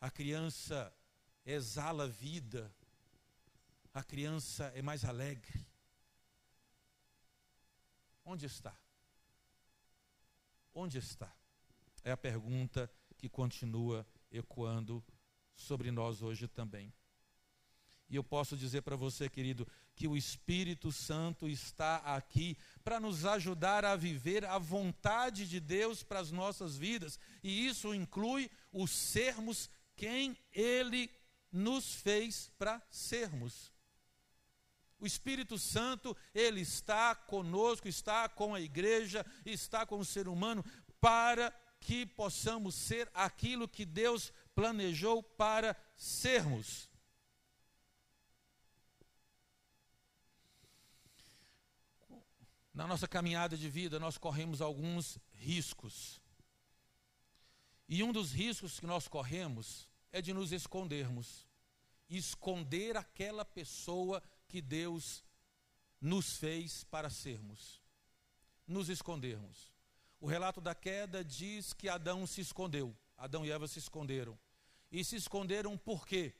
a 0.00 0.10
criança 0.10 0.92
exala 1.46 2.08
vida, 2.08 2.74
a 3.94 4.02
criança 4.02 4.72
é 4.74 4.82
mais 4.82 5.04
alegre. 5.04 5.71
Onde 8.24 8.46
está? 8.46 8.76
Onde 10.74 10.98
está? 10.98 11.34
É 12.04 12.10
a 12.12 12.16
pergunta 12.16 12.90
que 13.16 13.28
continua 13.28 14.06
ecoando 14.30 15.04
sobre 15.54 15.90
nós 15.90 16.22
hoje 16.22 16.48
também. 16.48 16.92
E 18.08 18.16
eu 18.16 18.22
posso 18.22 18.56
dizer 18.56 18.82
para 18.82 18.94
você, 18.94 19.28
querido, 19.28 19.66
que 19.94 20.06
o 20.06 20.16
Espírito 20.16 20.92
Santo 20.92 21.48
está 21.48 21.96
aqui 21.96 22.58
para 22.84 23.00
nos 23.00 23.24
ajudar 23.24 23.86
a 23.86 23.96
viver 23.96 24.44
a 24.44 24.58
vontade 24.58 25.48
de 25.48 25.58
Deus 25.58 26.02
para 26.02 26.20
as 26.20 26.30
nossas 26.30 26.76
vidas. 26.76 27.18
E 27.42 27.66
isso 27.66 27.94
inclui 27.94 28.50
o 28.70 28.86
sermos 28.86 29.70
quem 29.96 30.36
Ele 30.52 31.10
nos 31.50 31.94
fez 31.94 32.50
para 32.58 32.82
sermos. 32.90 33.72
O 35.02 35.06
Espírito 35.06 35.58
Santo, 35.58 36.16
ele 36.32 36.60
está 36.60 37.12
conosco, 37.12 37.88
está 37.88 38.28
com 38.28 38.54
a 38.54 38.60
igreja, 38.60 39.26
está 39.44 39.84
com 39.84 39.98
o 39.98 40.04
ser 40.04 40.28
humano 40.28 40.64
para 41.00 41.50
que 41.80 42.06
possamos 42.06 42.76
ser 42.76 43.10
aquilo 43.12 43.66
que 43.66 43.84
Deus 43.84 44.32
planejou 44.54 45.20
para 45.20 45.76
sermos. 45.96 46.88
Na 52.72 52.86
nossa 52.86 53.08
caminhada 53.08 53.56
de 53.56 53.68
vida, 53.68 53.98
nós 53.98 54.16
corremos 54.16 54.60
alguns 54.60 55.18
riscos. 55.32 56.20
E 57.88 58.04
um 58.04 58.12
dos 58.12 58.30
riscos 58.30 58.78
que 58.78 58.86
nós 58.86 59.08
corremos 59.08 59.88
é 60.12 60.22
de 60.22 60.32
nos 60.32 60.52
escondermos 60.52 61.50
esconder 62.16 62.96
aquela 62.96 63.44
pessoa 63.44 64.22
que 64.52 64.60
Deus 64.60 65.24
nos 65.98 66.36
fez 66.36 66.84
para 66.84 67.08
sermos. 67.08 67.80
Nos 68.66 68.90
escondermos. 68.90 69.72
O 70.20 70.26
relato 70.26 70.60
da 70.60 70.74
queda 70.74 71.24
diz 71.24 71.72
que 71.72 71.88
Adão 71.88 72.26
se 72.26 72.42
escondeu. 72.42 72.94
Adão 73.16 73.46
e 73.46 73.50
Eva 73.50 73.66
se 73.66 73.78
esconderam. 73.78 74.38
E 74.90 75.02
se 75.02 75.16
esconderam 75.16 75.78
por 75.78 76.06
quê? 76.06 76.34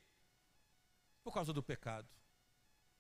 Por 1.25 1.33
causa 1.33 1.55
do 1.55 1.63
pecado. 1.63 2.07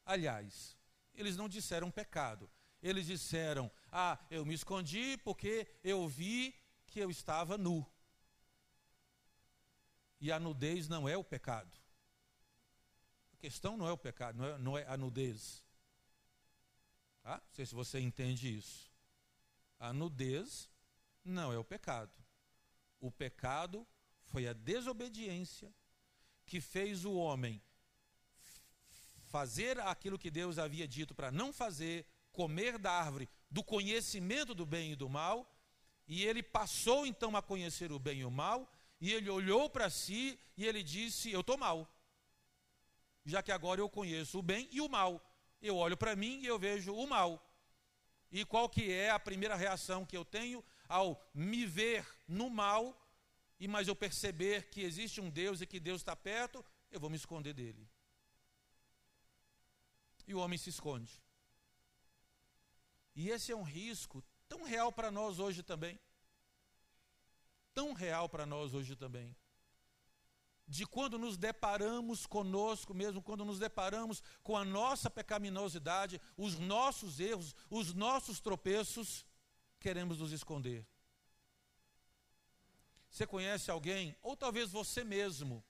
Aliás, 0.03 0.79
eles 1.13 1.37
não 1.37 1.47
disseram 1.47 1.91
pecado, 1.91 2.51
eles 2.83 3.07
disseram: 3.07 3.71
Ah, 3.91 4.19
eu 4.31 4.47
me 4.47 4.55
escondi 4.55 5.19
porque 5.19 5.69
eu 5.85 6.09
vi 6.09 6.59
que 6.87 7.01
eu 7.01 7.11
estava 7.11 7.59
nu. 7.59 7.87
E 10.19 10.33
a 10.33 10.41
nudez 10.41 10.89
não 10.89 11.07
é 11.07 11.19
o 11.19 11.23
pecado. 11.23 11.82
Questão 13.43 13.77
não 13.77 13.89
é 13.89 13.93
o 13.93 13.99
pecado, 13.99 14.39
não 14.39 14.47
é, 14.47 14.59
não 14.59 14.79
é 14.79 14.87
a 14.87 14.97
nudez. 14.97 15.65
Tá? 17.25 17.43
Não 17.45 17.55
sei 17.55 17.67
se 17.67 17.75
você 17.75 17.99
entende 17.99 18.57
isso. 18.57 18.89
A 19.81 19.93
nudez 19.93 20.71
não 21.25 21.53
é 21.53 21.59
o 21.59 21.65
pecado. 21.65 22.13
O 23.01 23.11
pecado 23.11 23.85
foi 24.27 24.47
a 24.47 24.53
desobediência 24.53 25.75
que 26.47 26.61
fez 26.61 27.05
o 27.05 27.15
homem 27.15 27.61
fazer 29.25 29.81
aquilo 29.81 30.21
que 30.21 30.31
Deus 30.31 30.57
havia 30.57 30.87
dito 30.87 31.13
para 31.13 31.33
não 31.33 31.53
fazer, 31.53 32.07
comer 32.31 32.79
da 32.79 32.93
árvore 32.93 33.29
do 33.51 33.65
conhecimento 33.65 34.55
do 34.55 34.65
bem 34.65 34.93
e 34.93 34.97
do 34.97 35.09
mal, 35.09 35.53
e 36.07 36.23
ele 36.25 36.45
passou 36.45 37.05
então 37.05 37.37
a 37.37 37.43
conhecer 37.43 37.91
o 37.91 37.99
bem 37.99 38.21
e 38.21 38.25
o 38.25 38.31
mal, 38.31 38.73
e 39.01 39.13
ele 39.13 39.29
olhou 39.29 39.69
para 39.69 39.91
si 39.91 40.39
e 40.57 40.65
ele 40.65 40.81
disse: 40.81 41.33
Eu 41.33 41.41
estou 41.41 41.59
mal, 41.59 41.93
já 43.25 43.43
que 43.43 43.53
agora 43.53 43.81
eu 43.81 43.89
conheço 43.89 44.39
o 44.39 44.43
bem 44.43 44.69
e 44.71 44.81
o 44.81 44.89
mal. 44.89 45.25
Eu 45.61 45.77
olho 45.77 45.97
para 45.97 46.17
mim 46.17 46.41
e 46.41 46.47
eu 46.47 46.59
vejo 46.59 46.95
o 46.95 47.07
mal. 47.07 47.41
E 48.31 48.45
qual 48.45 48.69
que 48.69 48.91
é 48.91 49.11
a 49.11 49.19
primeira 49.19 49.55
reação 49.55 50.05
que 50.05 50.17
eu 50.17 50.25
tenho 50.25 50.65
ao 50.89 51.23
me 51.33 51.65
ver 51.65 52.07
no 52.27 52.51
mal, 52.51 52.99
e 53.59 53.69
mas 53.69 53.89
eu 53.89 53.97
perceber 53.97 54.69
que 54.71 54.83
existe 54.83 55.21
um 55.21 55.31
Deus 55.31 55.61
e 55.61 55.67
que 55.67 55.81
Deus 55.81 56.01
está 56.01 56.17
perto, 56.17 56.65
eu 56.91 57.01
vou 57.01 57.09
me 57.09 57.17
esconder 57.17 57.55
dele. 57.55 57.89
E 60.27 60.35
o 60.35 60.39
homem 60.39 60.59
se 60.59 60.71
esconde. 60.71 61.23
E 63.15 63.31
esse 63.31 63.53
é 63.53 63.57
um 63.57 63.63
risco 63.63 64.23
tão 64.49 64.65
real 64.65 64.93
para 64.93 65.11
nós 65.11 65.39
hoje 65.39 65.63
também. 65.63 65.99
Tão 67.75 67.93
real 67.93 68.29
para 68.29 68.45
nós 68.45 68.75
hoje 68.75 68.97
também. 68.97 69.35
De 70.67 70.87
quando 70.87 71.19
nos 71.19 71.37
deparamos 71.37 72.27
conosco 72.27 72.95
mesmo, 72.95 73.23
quando 73.23 73.45
nos 73.45 73.59
deparamos 73.59 74.23
com 74.43 74.57
a 74.57 74.65
nossa 74.65 75.11
pecaminosidade, 75.11 76.21
os 76.37 76.59
nossos 76.59 77.21
erros, 77.21 77.55
os 77.69 77.93
nossos 77.93 78.41
tropeços, 78.41 79.27
queremos 79.79 80.19
nos 80.19 80.33
esconder. 80.33 80.87
Você 83.11 83.27
conhece 83.27 83.71
alguém, 83.71 84.17
ou 84.23 84.37
talvez 84.37 84.71
você 84.71 85.05
mesmo, 85.05 85.63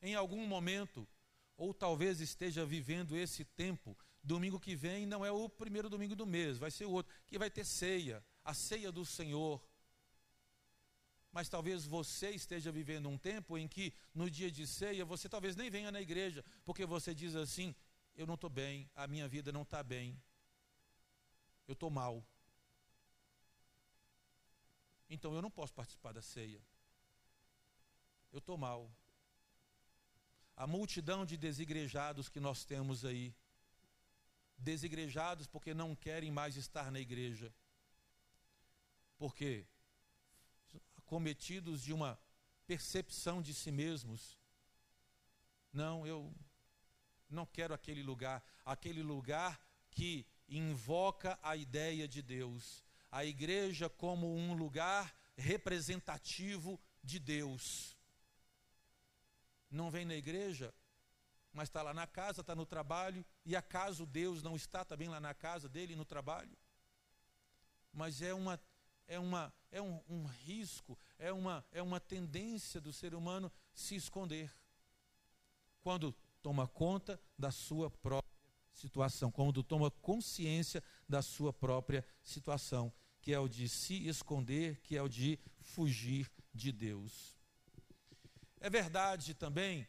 em 0.00 0.14
algum 0.14 0.46
momento, 0.46 1.08
ou 1.56 1.74
talvez 1.74 2.20
esteja 2.20 2.64
vivendo 2.64 3.16
esse 3.16 3.44
tempo 3.44 3.96
Domingo 4.22 4.60
que 4.60 4.76
vem 4.76 5.04
não 5.04 5.24
é 5.24 5.32
o 5.32 5.48
primeiro 5.48 5.90
domingo 5.90 6.14
do 6.14 6.24
mês, 6.24 6.56
vai 6.56 6.70
ser 6.70 6.84
o 6.84 6.90
outro, 6.90 7.12
que 7.26 7.38
vai 7.38 7.50
ter 7.50 7.64
ceia, 7.64 8.24
a 8.44 8.54
ceia 8.54 8.92
do 8.92 9.04
Senhor. 9.04 9.60
Mas 11.32 11.48
talvez 11.48 11.86
você 11.86 12.30
esteja 12.30 12.70
vivendo 12.70 13.08
um 13.08 13.16
tempo 13.16 13.56
em 13.56 13.66
que 13.66 13.94
no 14.14 14.30
dia 14.30 14.50
de 14.50 14.66
ceia 14.66 15.04
você 15.04 15.28
talvez 15.28 15.56
nem 15.56 15.70
venha 15.70 15.90
na 15.90 16.00
igreja, 16.00 16.44
porque 16.62 16.84
você 16.84 17.14
diz 17.14 17.34
assim: 17.34 17.74
eu 18.14 18.26
não 18.26 18.34
estou 18.34 18.50
bem, 18.50 18.90
a 18.94 19.06
minha 19.06 19.26
vida 19.26 19.50
não 19.50 19.62
está 19.62 19.82
bem, 19.82 20.20
eu 21.66 21.72
estou 21.72 21.90
mal. 21.90 22.22
Então 25.08 25.34
eu 25.34 25.42
não 25.42 25.50
posso 25.50 25.72
participar 25.74 26.12
da 26.12 26.22
ceia. 26.22 26.62
Eu 28.30 28.38
estou 28.38 28.56
mal. 28.56 28.90
A 30.56 30.66
multidão 30.66 31.24
de 31.24 31.36
desigrejados 31.36 32.28
que 32.28 32.40
nós 32.40 32.64
temos 32.64 33.04
aí, 33.04 33.34
desigrejados 34.56 35.46
porque 35.46 35.74
não 35.74 35.94
querem 35.94 36.30
mais 36.30 36.56
estar 36.56 36.90
na 36.90 37.00
igreja. 37.00 37.52
Porque 39.16 39.66
acometidos 41.12 41.82
de 41.82 41.92
uma 41.92 42.18
percepção 42.66 43.42
de 43.42 43.52
si 43.52 43.70
mesmos. 43.70 44.38
Não, 45.70 46.06
eu 46.06 46.34
não 47.28 47.44
quero 47.44 47.74
aquele 47.74 48.02
lugar, 48.02 48.42
aquele 48.64 49.02
lugar 49.02 49.60
que 49.90 50.26
invoca 50.48 51.38
a 51.42 51.54
ideia 51.54 52.08
de 52.08 52.22
Deus, 52.22 52.82
a 53.10 53.26
igreja 53.26 53.90
como 53.90 54.34
um 54.34 54.54
lugar 54.54 55.14
representativo 55.36 56.80
de 57.04 57.18
Deus. 57.18 57.94
Não 59.70 59.90
vem 59.90 60.06
na 60.06 60.14
igreja 60.14 60.74
mas 61.54 61.68
está 61.68 61.82
lá 61.82 61.92
na 61.92 62.06
casa, 62.06 62.40
está 62.40 62.54
no 62.54 62.64
trabalho, 62.64 63.22
e 63.44 63.54
acaso 63.54 64.06
Deus 64.06 64.42
não 64.42 64.56
está 64.56 64.86
também 64.86 65.06
lá 65.06 65.20
na 65.20 65.34
casa 65.34 65.68
dele 65.68 65.94
no 65.94 66.02
trabalho? 66.02 66.56
Mas 67.92 68.22
é 68.22 68.32
uma 68.32 68.58
é 69.06 69.18
uma 69.18 69.52
é 69.70 69.80
um, 69.80 70.00
um 70.08 70.24
risco, 70.24 70.98
é 71.18 71.32
uma 71.32 71.64
é 71.72 71.82
uma 71.82 72.00
tendência 72.00 72.80
do 72.80 72.92
ser 72.92 73.14
humano 73.14 73.50
se 73.74 73.94
esconder. 73.94 74.52
quando 75.80 76.14
toma 76.40 76.66
conta 76.66 77.20
da 77.38 77.50
sua 77.50 77.90
própria 77.90 78.32
situação, 78.72 79.30
quando 79.30 79.62
toma 79.62 79.90
consciência 79.90 80.82
da 81.08 81.22
sua 81.22 81.52
própria 81.52 82.04
situação, 82.22 82.92
que 83.20 83.32
é 83.32 83.38
o 83.38 83.48
de 83.48 83.68
se 83.68 84.06
esconder, 84.08 84.80
que 84.80 84.96
é 84.96 85.02
o 85.02 85.08
de 85.08 85.38
fugir 85.60 86.30
de 86.52 86.72
Deus. 86.72 87.36
É 88.60 88.68
verdade 88.68 89.34
também, 89.34 89.86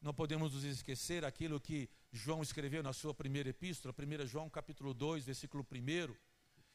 não 0.00 0.14
podemos 0.14 0.54
nos 0.54 0.64
esquecer 0.64 1.24
aquilo 1.24 1.60
que 1.60 1.88
João 2.12 2.42
escreveu 2.42 2.82
na 2.82 2.92
sua 2.92 3.14
primeira 3.14 3.50
epístola, 3.50 3.94
1 3.96 4.26
João 4.26 4.48
capítulo 4.48 4.94
2, 4.94 5.26
versículo 5.26 5.66
1. 5.70 6.14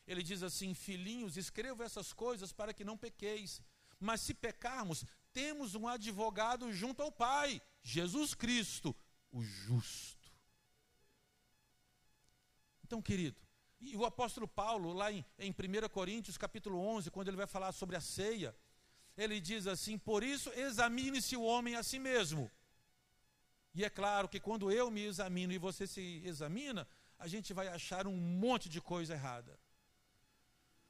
Ele 0.08 0.22
diz 0.22 0.44
assim: 0.44 0.74
Filhinhos, 0.74 1.38
escrevo 1.38 1.84
essas 1.84 2.14
coisas 2.14 2.52
para 2.52 2.74
que 2.74 2.84
não 2.84 2.98
pequeis. 2.98 3.62
Mas 4.00 4.22
se 4.22 4.34
pecarmos, 4.34 5.06
temos 5.34 5.76
um 5.76 5.88
advogado 5.88 6.72
junto 6.72 7.02
ao 7.02 7.12
Pai, 7.12 7.62
Jesus 7.82 8.34
Cristo, 8.34 8.96
o 9.32 9.42
justo. 9.42 10.32
Então, 12.84 13.02
querido, 13.02 13.40
e 13.80 13.96
o 13.96 14.06
apóstolo 14.06 14.48
Paulo, 14.48 14.94
lá 14.94 15.12
em, 15.12 15.26
em 15.40 15.52
1 15.52 15.90
Coríntios 15.90 16.38
capítulo 16.38 16.80
11, 16.80 17.10
quando 17.12 17.28
ele 17.28 17.38
vai 17.38 17.48
falar 17.48 17.72
sobre 17.72 17.96
a 17.96 18.02
ceia, 18.02 18.56
ele 19.18 19.40
diz 19.40 19.68
assim: 19.68 19.98
Por 19.98 20.24
isso 20.24 20.52
examine-se 20.52 21.36
o 21.36 21.44
homem 21.44 21.76
a 21.76 21.84
si 21.84 22.00
mesmo. 22.00 22.52
E 23.74 23.84
é 23.84 23.90
claro 23.90 24.30
que 24.30 24.40
quando 24.40 24.72
eu 24.72 24.90
me 24.90 25.02
examino 25.02 25.52
e 25.52 25.58
você 25.58 25.86
se 25.86 26.22
examina, 26.24 26.88
a 27.18 27.28
gente 27.28 27.54
vai 27.54 27.68
achar 27.68 28.08
um 28.08 28.16
monte 28.16 28.70
de 28.70 28.80
coisa 28.80 29.14
errada. 29.14 29.60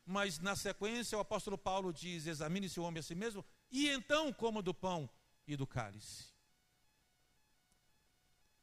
Mas 0.05 0.39
na 0.39 0.55
sequência 0.55 1.17
o 1.17 1.21
apóstolo 1.21 1.57
Paulo 1.57 1.91
diz: 1.91 2.27
Examine-se 2.27 2.79
o 2.79 2.83
homem 2.83 2.99
a 2.99 3.03
si 3.03 3.15
mesmo, 3.15 3.43
e 3.71 3.89
então 3.89 4.31
coma 4.31 4.61
do 4.61 4.73
pão 4.73 5.09
e 5.47 5.55
do 5.55 5.65
cálice. 5.65 6.25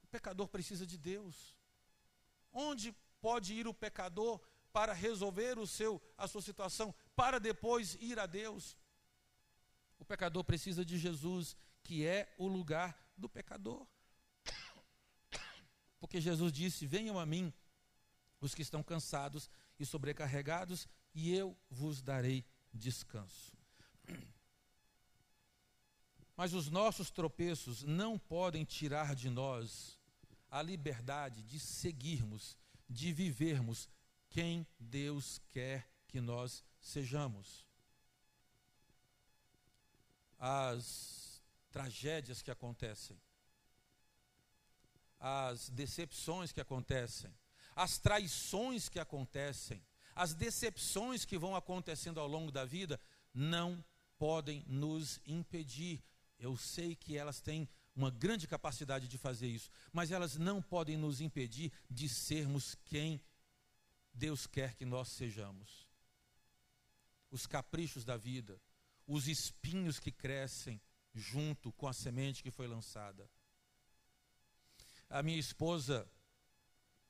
O 0.04 0.06
pecador 0.06 0.46
precisa 0.48 0.86
de 0.86 0.96
Deus. 0.96 1.56
Onde 2.52 2.94
pode 3.20 3.54
ir 3.54 3.66
o 3.66 3.74
pecador 3.74 4.40
para 4.72 4.92
resolver 4.92 5.58
o 5.58 5.66
seu, 5.66 6.00
a 6.16 6.26
sua 6.26 6.42
situação, 6.42 6.94
para 7.14 7.38
depois 7.38 7.96
ir 8.00 8.18
a 8.18 8.26
Deus. 8.26 8.76
O 9.98 10.04
pecador 10.04 10.44
precisa 10.44 10.84
de 10.84 10.98
Jesus, 10.98 11.56
que 11.82 12.06
é 12.06 12.34
o 12.38 12.46
lugar 12.46 12.98
do 13.16 13.28
pecador. 13.28 13.86
Porque 16.00 16.20
Jesus 16.20 16.52
disse: 16.52 16.86
Venham 16.86 17.18
a 17.18 17.26
mim 17.26 17.52
os 18.40 18.54
que 18.54 18.62
estão 18.62 18.82
cansados 18.82 19.48
e 19.78 19.86
sobrecarregados, 19.86 20.88
e 21.14 21.34
eu 21.34 21.56
vos 21.70 22.02
darei 22.02 22.44
descanso. 22.72 23.56
Mas 26.36 26.54
os 26.54 26.68
nossos 26.68 27.10
tropeços 27.10 27.82
não 27.82 28.18
podem 28.18 28.64
tirar 28.64 29.14
de 29.14 29.28
nós 29.28 29.98
a 30.50 30.62
liberdade 30.62 31.42
de 31.42 31.58
seguirmos 31.60 32.56
de 32.92 33.12
vivermos 33.12 33.88
quem 34.28 34.66
Deus 34.78 35.40
quer 35.48 35.88
que 36.06 36.20
nós 36.20 36.62
sejamos. 36.80 37.66
As 40.38 41.42
tragédias 41.70 42.42
que 42.42 42.50
acontecem, 42.50 43.18
as 45.18 45.70
decepções 45.70 46.52
que 46.52 46.60
acontecem, 46.60 47.32
as 47.74 47.98
traições 47.98 48.88
que 48.88 48.98
acontecem, 48.98 49.82
as 50.14 50.34
decepções 50.34 51.24
que 51.24 51.38
vão 51.38 51.56
acontecendo 51.56 52.20
ao 52.20 52.28
longo 52.28 52.50
da 52.50 52.64
vida, 52.64 53.00
não 53.32 53.82
podem 54.18 54.64
nos 54.66 55.20
impedir. 55.26 56.02
Eu 56.38 56.56
sei 56.56 56.94
que 56.94 57.16
elas 57.16 57.40
têm 57.40 57.68
uma 57.94 58.10
grande 58.10 58.46
capacidade 58.46 59.06
de 59.06 59.18
fazer 59.18 59.48
isso, 59.48 59.70
mas 59.92 60.10
elas 60.10 60.36
não 60.36 60.62
podem 60.62 60.96
nos 60.96 61.20
impedir 61.20 61.72
de 61.90 62.08
sermos 62.08 62.74
quem 62.84 63.20
Deus 64.14 64.46
quer 64.46 64.74
que 64.74 64.84
nós 64.84 65.08
sejamos. 65.08 65.88
Os 67.30 67.46
caprichos 67.46 68.04
da 68.04 68.16
vida, 68.16 68.60
os 69.06 69.28
espinhos 69.28 69.98
que 69.98 70.10
crescem 70.10 70.80
junto 71.14 71.72
com 71.72 71.86
a 71.86 71.92
semente 71.92 72.42
que 72.42 72.50
foi 72.50 72.66
lançada. 72.66 73.28
A 75.08 75.22
minha 75.22 75.38
esposa, 75.38 76.10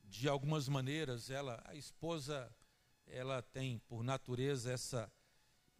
de 0.03 0.27
algumas 0.27 0.67
maneiras, 0.67 1.29
ela, 1.29 1.61
a 1.65 1.75
esposa, 1.75 2.53
ela 3.05 3.41
tem 3.41 3.79
por 3.79 4.03
natureza 4.03 4.71
essa 4.71 5.11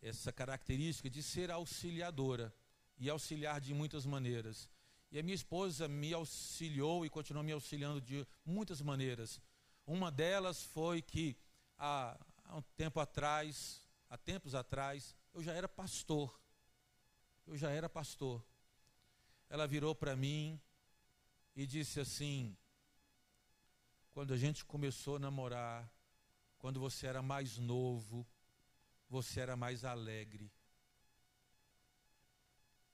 essa 0.03 0.33
característica 0.33 1.09
de 1.09 1.23
ser 1.23 1.49
auxiliadora 1.49 2.53
e 2.97 3.09
auxiliar 3.09 3.61
de 3.61 3.73
muitas 3.73 4.05
maneiras. 4.05 4.69
E 5.09 5.17
a 5.17 5.23
minha 5.23 5.35
esposa 5.35 5.87
me 5.87 6.13
auxiliou 6.13 7.05
e 7.05 7.09
continuou 7.09 7.43
me 7.43 7.53
auxiliando 7.53 8.01
de 8.01 8.27
muitas 8.45 8.81
maneiras. 8.81 9.39
Uma 9.85 10.11
delas 10.11 10.61
foi 10.61 11.01
que 11.01 11.37
há, 11.77 12.19
há 12.45 12.57
um 12.57 12.61
tempo 12.75 12.99
atrás, 12.99 13.81
há 14.09 14.17
tempos 14.17 14.53
atrás, 14.55 15.15
eu 15.33 15.41
já 15.41 15.53
era 15.53 15.69
pastor. 15.69 16.37
Eu 17.45 17.55
já 17.55 17.69
era 17.69 17.87
pastor. 17.87 18.43
Ela 19.49 19.67
virou 19.67 19.93
para 19.95 20.15
mim 20.15 20.59
e 21.55 21.65
disse 21.65 21.99
assim: 21.99 22.57
quando 24.11 24.33
a 24.33 24.37
gente 24.37 24.65
começou 24.65 25.17
a 25.17 25.19
namorar, 25.19 25.92
quando 26.63 26.79
você 26.79 27.05
era 27.05 27.21
mais 27.21 27.57
novo, 27.57 28.25
você 29.09 29.41
era 29.41 29.55
mais 29.55 29.83
alegre. 29.83 30.49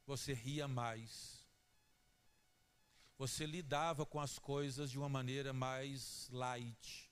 Você 0.07 0.33
ria 0.33 0.67
mais 0.67 1.39
você 3.19 3.45
lidava 3.45 4.05
com 4.05 4.17
as 4.17 4.39
coisas 4.39 4.89
de 4.89 4.97
uma 4.97 5.09
maneira 5.09 5.51
mais 5.51 6.29
light, 6.31 7.11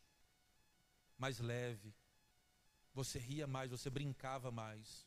mais 1.18 1.40
leve. 1.40 1.94
Você 2.94 3.20
ria 3.20 3.46
mais, 3.46 3.72
você 3.72 3.90
brincava 3.90 4.50
mais. 4.50 5.06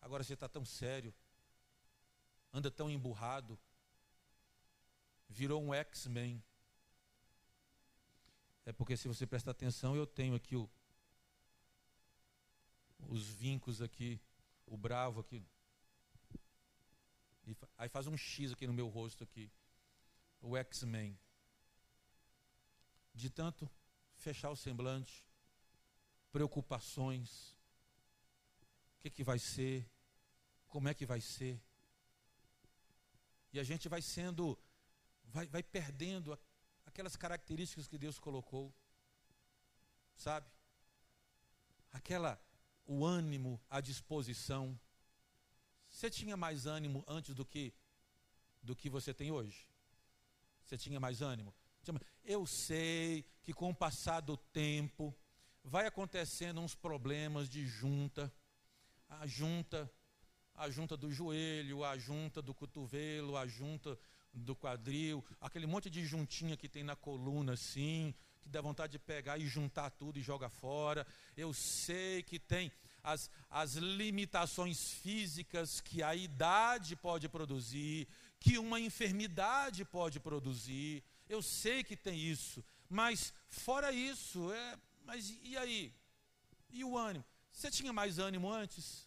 Agora 0.00 0.24
você 0.24 0.34
está 0.34 0.48
tão 0.48 0.64
sério, 0.64 1.14
anda 2.52 2.68
tão 2.68 2.90
emburrado, 2.90 3.56
virou 5.28 5.62
um 5.62 5.72
X-Men. 5.72 6.42
É 8.64 8.72
porque 8.72 8.96
se 8.96 9.08
você 9.08 9.26
prestar 9.26 9.50
atenção, 9.50 9.96
eu 9.96 10.06
tenho 10.06 10.34
aqui 10.34 10.56
o, 10.56 10.68
os 13.08 13.26
vincos 13.28 13.82
aqui, 13.82 14.20
o 14.66 14.76
bravo 14.76 15.20
aqui. 15.20 15.44
E 17.46 17.56
aí 17.76 17.88
faz 17.88 18.06
um 18.06 18.16
X 18.16 18.52
aqui 18.52 18.66
no 18.66 18.72
meu 18.72 18.88
rosto 18.88 19.24
aqui 19.24 19.50
o 20.42 20.56
X-Men. 20.56 21.16
De 23.14 23.30
tanto 23.30 23.70
fechar 24.16 24.50
o 24.50 24.56
semblante, 24.56 25.24
preocupações, 26.30 27.56
o 28.96 29.00
que, 29.00 29.10
que 29.10 29.24
vai 29.24 29.38
ser, 29.38 29.88
como 30.66 30.88
é 30.88 30.94
que 30.94 31.06
vai 31.06 31.20
ser. 31.20 31.60
E 33.52 33.60
a 33.60 33.62
gente 33.62 33.88
vai 33.88 34.02
sendo, 34.02 34.58
vai, 35.24 35.46
vai 35.46 35.62
perdendo 35.62 36.38
aquelas 36.92 37.16
características 37.16 37.88
que 37.88 37.96
Deus 37.96 38.18
colocou, 38.18 38.72
sabe? 40.14 40.46
Aquela, 41.90 42.38
o 42.86 43.02
ânimo, 43.04 43.58
a 43.70 43.80
disposição. 43.80 44.78
Você 45.88 46.10
tinha 46.10 46.36
mais 46.36 46.66
ânimo 46.66 47.02
antes 47.08 47.34
do 47.34 47.46
que 47.46 47.72
do 48.62 48.76
que 48.76 48.88
você 48.90 49.12
tem 49.12 49.32
hoje? 49.32 49.66
Você 50.62 50.76
tinha 50.76 51.00
mais 51.00 51.22
ânimo? 51.22 51.52
Eu 52.22 52.46
sei 52.46 53.24
que 53.42 53.52
com 53.52 53.70
o 53.70 53.74
passar 53.74 54.20
do 54.20 54.36
tempo 54.36 55.16
vai 55.64 55.86
acontecendo 55.86 56.60
uns 56.60 56.74
problemas 56.74 57.48
de 57.48 57.66
junta. 57.66 58.32
A 59.08 59.26
junta, 59.26 59.90
a 60.54 60.70
junta 60.70 60.96
do 60.96 61.10
joelho, 61.10 61.84
a 61.84 61.98
junta 61.98 62.40
do 62.40 62.54
cotovelo, 62.54 63.36
a 63.36 63.46
junta 63.46 63.98
do 64.32 64.56
quadril, 64.56 65.24
aquele 65.40 65.66
monte 65.66 65.90
de 65.90 66.04
juntinha 66.04 66.56
que 66.56 66.68
tem 66.68 66.82
na 66.82 66.96
coluna 66.96 67.52
assim, 67.52 68.14
que 68.40 68.48
dá 68.48 68.60
vontade 68.60 68.92
de 68.92 68.98
pegar 68.98 69.38
e 69.38 69.46
juntar 69.46 69.90
tudo 69.90 70.18
e 70.18 70.22
joga 70.22 70.48
fora. 70.48 71.06
Eu 71.36 71.52
sei 71.52 72.22
que 72.22 72.38
tem 72.38 72.72
as, 73.02 73.30
as 73.50 73.74
limitações 73.74 74.92
físicas 74.94 75.80
que 75.80 76.02
a 76.02 76.14
idade 76.14 76.96
pode 76.96 77.28
produzir, 77.28 78.08
que 78.40 78.58
uma 78.58 78.80
enfermidade 78.80 79.84
pode 79.84 80.18
produzir. 80.18 81.02
Eu 81.28 81.42
sei 81.42 81.84
que 81.84 81.96
tem 81.96 82.18
isso, 82.18 82.64
mas 82.88 83.32
fora 83.48 83.92
isso, 83.92 84.52
é, 84.52 84.78
mas 85.04 85.34
e 85.42 85.56
aí? 85.56 85.92
E 86.70 86.84
o 86.84 86.96
ânimo? 86.96 87.24
Você 87.52 87.70
tinha 87.70 87.92
mais 87.92 88.18
ânimo 88.18 88.50
antes? 88.50 89.06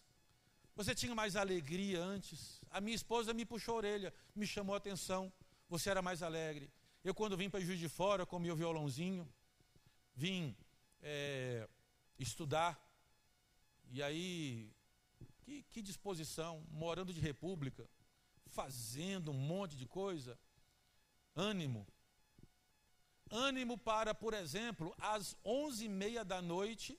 Você 0.76 0.94
tinha 0.94 1.14
mais 1.14 1.36
alegria 1.36 2.02
antes? 2.02 2.60
A 2.76 2.80
minha 2.86 2.94
esposa 2.94 3.32
me 3.32 3.46
puxou 3.46 3.72
a 3.74 3.78
orelha, 3.78 4.12
me 4.34 4.46
chamou 4.46 4.74
a 4.74 4.76
atenção. 4.76 5.32
Você 5.66 5.88
era 5.88 6.02
mais 6.02 6.22
alegre. 6.22 6.70
Eu, 7.02 7.14
quando 7.14 7.34
vim 7.34 7.48
para 7.48 7.64
Juiz 7.66 7.78
de 7.78 7.88
Fora 7.88 8.26
com 8.26 8.38
meu 8.38 8.54
violãozinho, 8.54 9.26
vim 10.14 10.54
é, 11.00 11.66
estudar. 12.18 12.72
E 13.90 14.02
aí, 14.02 14.70
que, 15.40 15.62
que 15.70 15.80
disposição, 15.80 16.52
morando 16.70 17.14
de 17.14 17.20
república 17.30 17.88
fazendo 18.44 19.30
um 19.30 19.40
monte 19.52 19.74
de 19.74 19.86
coisa. 19.86 20.38
ânimo. 21.34 21.86
Ânimo 23.30 23.78
para, 23.78 24.14
por 24.14 24.34
exemplo, 24.34 24.94
às 24.98 25.34
onze 25.42 25.86
e 25.86 25.88
meia 25.88 26.22
da 26.22 26.42
noite, 26.42 26.98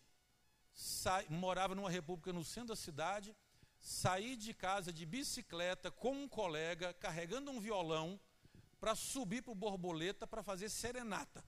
morava 1.30 1.76
numa 1.76 1.92
república 2.00 2.34
no 2.34 2.44
centro 2.44 2.70
da 2.70 2.76
cidade, 2.76 3.36
sair 3.80 4.36
de 4.36 4.54
casa 4.54 4.92
de 4.92 5.06
bicicleta 5.06 5.92
com 5.92 6.12
um 6.12 6.28
colega, 6.28 6.94
carregando 6.94 7.52
um 7.52 7.60
violão, 7.60 8.20
para 8.80 8.96
subir 8.96 9.42
para 9.42 9.52
o 9.52 9.56
borboleta 9.56 10.28
para 10.28 10.44
fazer 10.44 10.70
serenata 10.70 11.44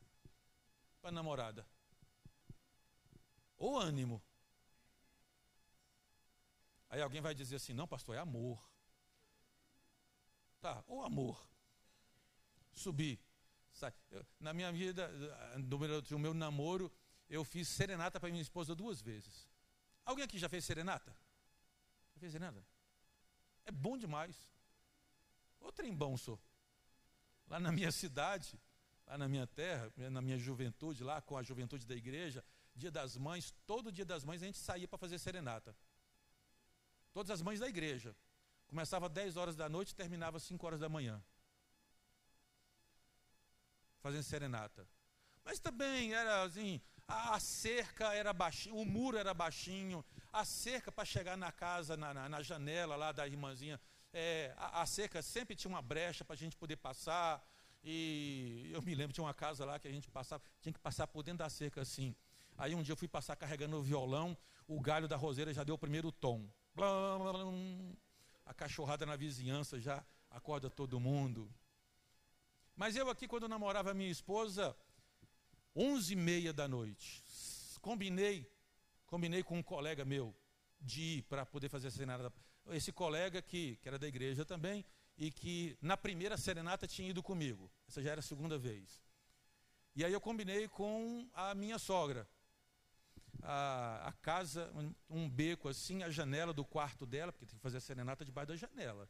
para 1.02 1.10
a 1.10 1.12
namorada. 1.12 1.66
O 3.58 3.78
ânimo. 3.78 4.22
Aí 6.90 7.02
alguém 7.02 7.22
vai 7.22 7.36
dizer 7.36 7.58
assim: 7.58 7.74
não, 7.74 7.88
pastor, 7.88 8.16
é 8.16 8.20
amor. 8.20 8.60
Tá, 10.60 10.84
o 10.88 11.02
amor. 11.02 11.48
Subir. 12.72 13.20
Eu, 14.12 14.26
na 14.40 14.54
minha 14.54 14.72
vida, 14.74 15.10
no 16.10 16.20
meu 16.20 16.34
namoro, 16.34 16.92
eu 17.30 17.46
fiz 17.46 17.68
serenata 17.68 18.20
para 18.20 18.30
minha 18.30 18.42
esposa 18.42 18.76
duas 18.76 19.02
vezes. 19.02 19.48
Alguém 20.04 20.26
aqui 20.26 20.38
já 20.38 20.50
fez 20.50 20.66
serenata? 20.66 21.16
Já 22.20 22.22
fez 22.22 22.34
serenata? 22.34 22.62
É 23.66 23.72
bom 23.72 23.98
demais. 23.98 24.36
Ô 25.62 25.72
trem 25.72 25.96
bom, 25.96 26.18
sou. 26.18 26.38
Lá 27.48 27.60
na 27.60 27.72
minha 27.72 27.92
cidade, 27.92 28.60
lá 29.08 29.18
na 29.18 29.28
minha 29.28 29.48
terra, 29.48 29.92
na 29.96 30.22
minha 30.22 30.38
juventude, 30.38 31.02
lá 31.02 31.22
com 31.22 31.38
a 31.38 31.44
juventude 31.44 31.86
da 31.88 31.96
igreja, 31.96 32.44
dia 32.76 32.92
das 32.92 33.16
mães, 33.16 33.54
todo 33.66 33.92
dia 33.92 34.06
das 34.06 34.26
mães 34.26 34.44
a 34.44 34.46
gente 34.46 34.58
saía 34.58 34.88
para 34.88 35.00
fazer 35.00 35.18
serenata. 35.18 35.74
Todas 37.14 37.32
as 37.32 37.42
mães 37.42 37.60
da 37.60 37.70
igreja. 37.70 38.16
Começava 38.68 39.08
às 39.08 39.14
10 39.14 39.38
horas 39.38 39.56
da 39.56 39.70
noite 39.70 39.92
e 39.92 39.96
terminava 39.96 40.38
às 40.38 40.44
5 40.44 40.66
horas 40.66 40.80
da 40.80 40.90
manhã. 40.90 41.24
Fazendo 44.02 44.24
serenata. 44.24 44.86
Mas 45.44 45.60
também 45.60 46.14
era 46.14 46.44
assim, 46.44 46.82
a 47.08 47.40
cerca 47.40 48.14
era 48.14 48.34
baixinha, 48.34 48.76
o 48.76 48.86
muro 48.86 49.18
era 49.18 49.34
baixinho, 49.34 50.06
a 50.32 50.46
cerca 50.46 50.92
para 50.92 51.06
chegar 51.06 51.38
na 51.38 51.52
casa, 51.52 51.98
na, 51.98 52.14
na, 52.14 52.30
na, 52.30 52.42
janela 52.42 52.96
lá 52.96 53.12
da 53.12 53.28
irmãzinha, 53.28 53.80
é, 54.14 54.54
a, 54.58 54.82
a, 54.82 54.86
cerca 54.86 55.22
sempre 55.22 55.56
tinha 55.56 55.70
uma 55.70 55.82
brecha 55.82 56.24
para 56.24 56.34
a 56.34 56.38
gente 56.38 56.56
poder 56.56 56.78
passar. 56.78 57.44
E 57.84 58.70
eu 58.74 58.82
me 58.82 58.94
lembro, 58.94 59.14
tinha 59.14 59.24
uma 59.24 59.34
casa 59.34 59.66
lá 59.66 59.80
que 59.80 59.88
a 59.88 59.92
gente 59.92 60.10
passava, 60.10 60.44
tinha 60.62 60.74
que 60.74 60.80
passar 60.80 61.08
por 61.08 61.24
dentro 61.24 61.40
da 61.40 61.50
cerca 61.50 61.82
assim. 61.82 62.16
Aí 62.58 62.76
um 62.76 62.84
dia 62.84 62.92
eu 62.92 62.98
fui 62.98 63.08
passar 63.08 63.36
carregando 63.36 63.78
o 63.78 63.82
violão, 63.82 64.38
o 64.68 64.80
galho 64.82 65.08
da 65.08 65.16
roseira 65.16 65.54
já 65.54 65.64
deu 65.64 65.76
o 65.76 65.78
primeiro 65.78 66.12
tom. 66.12 66.48
A 68.46 68.54
cachorrada 68.54 69.06
na 69.06 69.16
vizinhança 69.16 69.80
já 69.80 70.04
acorda 70.30 70.70
todo 70.70 71.00
mundo. 71.00 71.52
Mas 72.76 72.96
eu 72.96 73.10
aqui, 73.10 73.28
quando 73.28 73.48
namorava 73.48 73.94
minha 73.94 74.12
esposa, 74.12 74.76
onze 75.76 76.14
e 76.14 76.16
meia 76.16 76.54
da 76.54 76.68
noite, 76.68 77.24
combinei, 77.82 78.50
combinei 79.10 79.42
com 79.44 79.58
um 79.58 79.64
colega 79.64 80.06
meu 80.06 80.36
de 80.80 81.02
ir 81.02 81.22
para 81.24 81.46
poder 81.46 81.68
fazer 81.68 81.88
a 81.88 81.92
serenata. 81.92 82.32
Esse 82.72 82.92
colega 82.92 83.42
que, 83.42 83.76
que 83.78 83.88
era 83.88 83.98
da 83.98 84.08
igreja 84.08 84.46
também, 84.46 84.86
e 85.18 85.32
que 85.32 85.78
na 85.82 85.98
primeira 85.98 86.38
serenata 86.38 86.88
tinha 86.88 87.10
ido 87.10 87.22
comigo. 87.22 87.70
Essa 87.88 88.02
já 88.02 88.12
era 88.12 88.20
a 88.20 88.24
segunda 88.24 88.58
vez. 88.58 89.02
E 89.96 90.06
aí 90.06 90.14
eu 90.14 90.22
combinei 90.22 90.68
com 90.68 91.28
a 91.34 91.54
minha 91.54 91.78
sogra 91.80 92.28
a, 93.42 94.10
a 94.10 94.14
casa, 94.14 94.72
um, 95.10 95.30
beco 95.30 95.68
assim, 95.68 96.04
a 96.04 96.10
janela 96.10 96.54
do 96.54 96.64
quarto 96.64 97.06
dela, 97.06 97.34
porque 97.34 97.46
tem 97.46 97.58
que 97.58 97.64
fazer 97.64 97.78
a 97.78 97.82
serenata 97.82 98.24
debaixo 98.24 98.50
da 98.50 98.56
janela. 98.56 99.10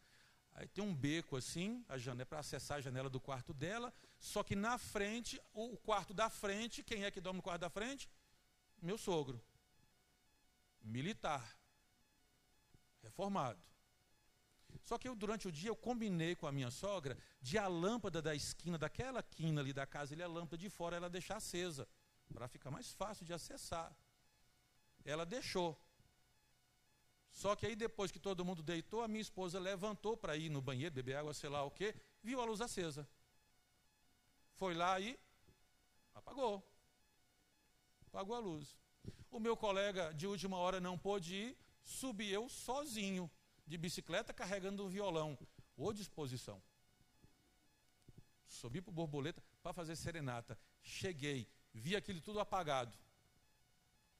Aí 0.54 0.68
tem 0.68 0.84
um 0.84 0.95
beco 0.95 1.36
assim, 1.36 1.86
a 1.88 1.97
janela 1.97 2.26
para 2.26 2.39
acessar 2.39 2.78
a 2.78 2.82
janela 2.82 3.10
do 3.10 3.20
quarto 3.20 3.54
dela, 3.54 3.93
só 4.20 4.43
que 4.43 4.56
na 4.56 4.78
frente, 4.78 5.39
o 5.54 5.78
quarto 5.78 6.14
da 6.14 6.30
frente, 6.30 6.84
quem 6.84 7.04
é 7.04 7.12
que 7.12 7.22
dorme 7.22 7.38
no 7.38 7.43
quarto 7.43 7.62
da 7.62 7.70
frente? 7.70 8.10
Meu 8.82 8.97
sogro. 8.97 9.41
Militar. 10.82 11.58
Reformado. 13.02 13.62
Só 14.84 14.98
que 14.98 15.08
eu, 15.08 15.16
durante 15.16 15.48
o 15.48 15.52
dia, 15.52 15.70
eu 15.70 15.76
combinei 15.76 16.36
com 16.36 16.48
a 16.48 16.52
minha 16.52 16.72
sogra 16.72 17.18
de 17.42 17.58
a 17.58 17.68
lâmpada 17.68 18.22
da 18.22 18.36
esquina, 18.36 18.78
daquela 18.78 19.22
quina 19.22 19.62
ali 19.62 19.74
da 19.74 19.86
casa, 19.86 20.14
ele 20.14 20.24
a 20.24 20.28
lâmpada 20.28 20.58
de 20.58 20.70
fora, 20.70 20.96
ela 20.96 21.10
deixar 21.10 21.38
acesa, 21.38 21.88
para 22.34 22.48
ficar 22.48 22.70
mais 22.70 22.92
fácil 22.94 23.26
de 23.26 23.34
acessar 23.34 23.96
ela 25.04 25.26
deixou. 25.26 25.80
Só 27.32 27.56
que 27.56 27.66
aí 27.66 27.76
depois 27.76 28.12
que 28.12 28.20
todo 28.20 28.44
mundo 28.44 28.64
deitou, 28.64 29.04
a 29.04 29.08
minha 29.08 29.22
esposa 29.22 29.60
levantou 29.60 30.18
para 30.18 30.36
ir 30.36 30.50
no 30.50 30.62
banheiro, 30.62 30.94
beber 30.94 31.16
água, 31.16 31.34
sei 31.34 31.50
lá 31.50 31.64
o 31.64 31.72
quê, 31.72 31.96
viu 32.22 32.42
a 32.42 32.46
luz 32.46 32.60
acesa. 32.60 33.08
Foi 34.54 34.74
lá 34.74 35.00
e 35.00 35.18
apagou. 36.14 36.64
Apagou 38.08 38.36
a 38.36 38.40
luz. 38.40 38.78
O 39.32 39.40
meu 39.40 39.56
colega 39.56 40.14
de 40.14 40.26
última 40.26 40.58
hora 40.58 40.80
não 40.80 40.98
pôde 40.98 41.36
ir, 41.36 41.58
subi 41.84 42.30
eu 42.30 42.50
sozinho, 42.50 43.30
de 43.66 43.78
bicicleta, 43.78 44.34
carregando 44.34 44.86
um 44.86 44.90
violão. 44.90 45.38
Ô 45.78 45.94
disposição. 45.94 46.62
Subi 48.48 48.82
para 48.82 48.90
o 48.90 48.94
borboleta 48.94 49.44
para 49.62 49.74
fazer 49.74 49.96
serenata. 49.96 50.58
Cheguei, 50.82 51.48
vi 51.74 51.96
aquilo 51.96 52.20
tudo 52.20 52.40
apagado. 52.40 52.98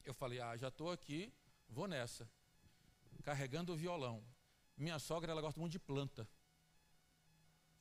Eu 0.06 0.14
falei, 0.14 0.40
ah, 0.40 0.56
já 0.56 0.68
estou 0.68 0.92
aqui, 0.92 1.34
vou 1.68 1.88
nessa. 1.88 2.30
Carregando 3.24 3.74
o 3.74 3.76
violão. 3.76 4.24
Minha 4.78 5.00
sogra, 5.00 5.32
ela 5.32 5.42
gosta 5.42 5.60
muito 5.60 5.74
de 5.74 5.80
planta. 5.80 6.30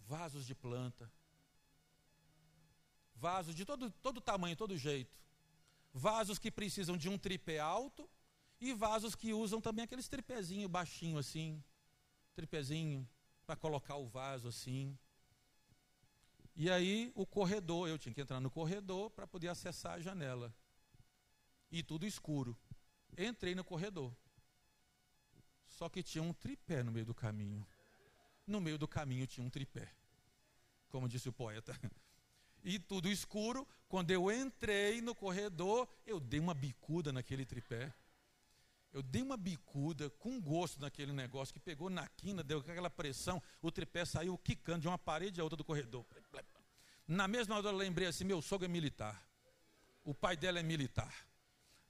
Vasos 0.00 0.46
de 0.46 0.54
planta. 0.54 1.12
Vasos 3.14 3.54
de 3.54 3.64
todo, 3.64 3.90
todo 3.90 4.20
tamanho, 4.20 4.56
todo 4.56 4.76
jeito. 4.76 5.16
Vasos 5.92 6.38
que 6.38 6.50
precisam 6.50 6.96
de 6.96 7.08
um 7.08 7.18
tripé 7.18 7.58
alto 7.58 8.08
e 8.60 8.72
vasos 8.72 9.14
que 9.14 9.32
usam 9.32 9.60
também 9.60 9.84
aqueles 9.84 10.08
tripézinho 10.08 10.68
baixinho 10.68 11.18
assim. 11.18 11.62
Tripézinho 12.34 13.08
para 13.46 13.56
colocar 13.56 13.96
o 13.96 14.06
vaso 14.06 14.48
assim. 14.48 14.98
E 16.54 16.70
aí 16.70 17.12
o 17.14 17.24
corredor, 17.24 17.88
eu 17.88 17.98
tinha 17.98 18.12
que 18.12 18.20
entrar 18.20 18.40
no 18.40 18.50
corredor 18.50 19.10
para 19.10 19.26
poder 19.26 19.48
acessar 19.48 19.94
a 19.94 20.00
janela 20.00 20.54
e 21.70 21.82
tudo 21.82 22.06
escuro. 22.06 22.56
Entrei 23.16 23.54
no 23.54 23.64
corredor. 23.64 24.14
Só 25.66 25.88
que 25.88 26.02
tinha 26.02 26.22
um 26.22 26.32
tripé 26.32 26.82
no 26.82 26.90
meio 26.90 27.06
do 27.06 27.14
caminho. 27.14 27.66
No 28.46 28.60
meio 28.60 28.78
do 28.78 28.88
caminho 28.88 29.26
tinha 29.26 29.46
um 29.46 29.50
tripé. 29.50 29.92
Como 30.88 31.08
disse 31.08 31.28
o 31.28 31.32
poeta. 31.32 31.78
E 32.64 32.78
tudo 32.78 33.08
escuro. 33.08 33.66
Quando 33.88 34.10
eu 34.10 34.30
entrei 34.30 35.00
no 35.00 35.14
corredor, 35.14 35.88
eu 36.06 36.20
dei 36.20 36.38
uma 36.38 36.52
bicuda 36.52 37.12
naquele 37.12 37.46
tripé. 37.46 37.92
Eu 38.92 39.02
dei 39.02 39.22
uma 39.22 39.36
bicuda 39.36 40.10
com 40.10 40.40
gosto 40.40 40.80
naquele 40.80 41.12
negócio 41.12 41.52
que 41.54 41.60
pegou 41.60 41.88
na 41.88 42.06
quina, 42.08 42.42
deu 42.42 42.58
aquela 42.58 42.90
pressão, 42.90 43.42
o 43.60 43.70
tripé 43.70 44.04
saiu 44.04 44.36
quicando 44.38 44.80
de 44.80 44.88
uma 44.88 44.98
parede 44.98 45.40
a 45.40 45.44
outra 45.44 45.56
do 45.56 45.64
corredor. 45.64 46.04
Na 47.06 47.28
mesma 47.28 47.56
hora 47.56 47.68
eu 47.68 47.76
lembrei 47.76 48.08
assim: 48.08 48.24
meu 48.24 48.42
sogro 48.42 48.64
é 48.64 48.68
militar. 48.68 49.26
O 50.04 50.14
pai 50.14 50.36
dela 50.36 50.58
é 50.58 50.62
militar 50.62 51.28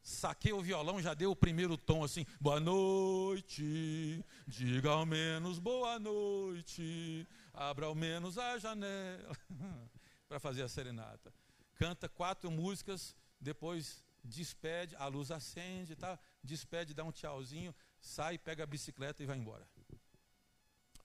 saquei 0.08 0.52
o 0.52 0.62
violão, 0.62 1.02
já 1.02 1.12
deu 1.12 1.30
o 1.30 1.36
primeiro 1.36 1.76
tom 1.76 2.02
assim, 2.02 2.24
boa 2.40 2.58
noite, 2.58 4.24
diga 4.46 4.90
ao 4.90 5.04
menos 5.04 5.58
boa 5.58 5.98
noite, 5.98 7.26
abra 7.52 7.86
ao 7.86 7.94
menos 7.94 8.38
a 8.38 8.58
janela, 8.58 9.36
para 10.28 10.38
fazer 10.38 10.62
a 10.62 10.68
serenata. 10.68 11.32
Canta 11.74 12.08
quatro 12.08 12.50
músicas, 12.50 13.16
depois 13.40 14.04
despede, 14.22 14.94
a 14.96 15.06
luz 15.06 15.30
acende, 15.30 15.96
tá? 15.96 16.18
despede, 16.42 16.94
dá 16.94 17.04
um 17.04 17.12
tchauzinho, 17.12 17.74
sai, 17.98 18.36
pega 18.36 18.64
a 18.64 18.66
bicicleta 18.66 19.22
e 19.22 19.26
vai 19.26 19.38
embora. 19.38 19.68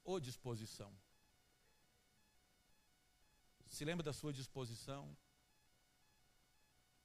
Ô 0.03 0.19
disposição. 0.19 0.93
Se 3.67 3.85
lembra 3.85 4.03
da 4.03 4.13
sua 4.13 4.33
disposição, 4.33 5.15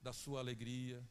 da 0.01 0.12
sua 0.12 0.41
alegria, 0.41 1.07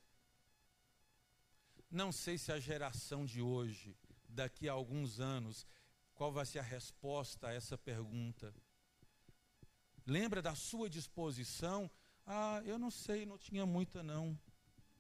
não 1.90 2.12
sei 2.12 2.38
se 2.38 2.52
a 2.52 2.60
geração 2.60 3.26
de 3.26 3.42
hoje, 3.42 3.98
daqui 4.28 4.68
a 4.68 4.74
alguns 4.74 5.20
anos, 5.20 5.66
qual 6.14 6.32
vai 6.32 6.46
ser 6.46 6.60
a 6.60 6.64
resposta 6.64 7.48
a 7.48 7.54
essa 7.54 7.78
pergunta. 7.78 8.54
Lembra 10.08 10.42
da 10.42 10.56
sua 10.56 10.90
disposição? 10.90 11.92
Ah, 12.26 12.62
eu 12.66 12.80
não 12.80 12.90
sei, 12.90 13.26
não 13.26 13.38
tinha 13.38 13.66
muita 13.66 14.02
não. 14.02 14.40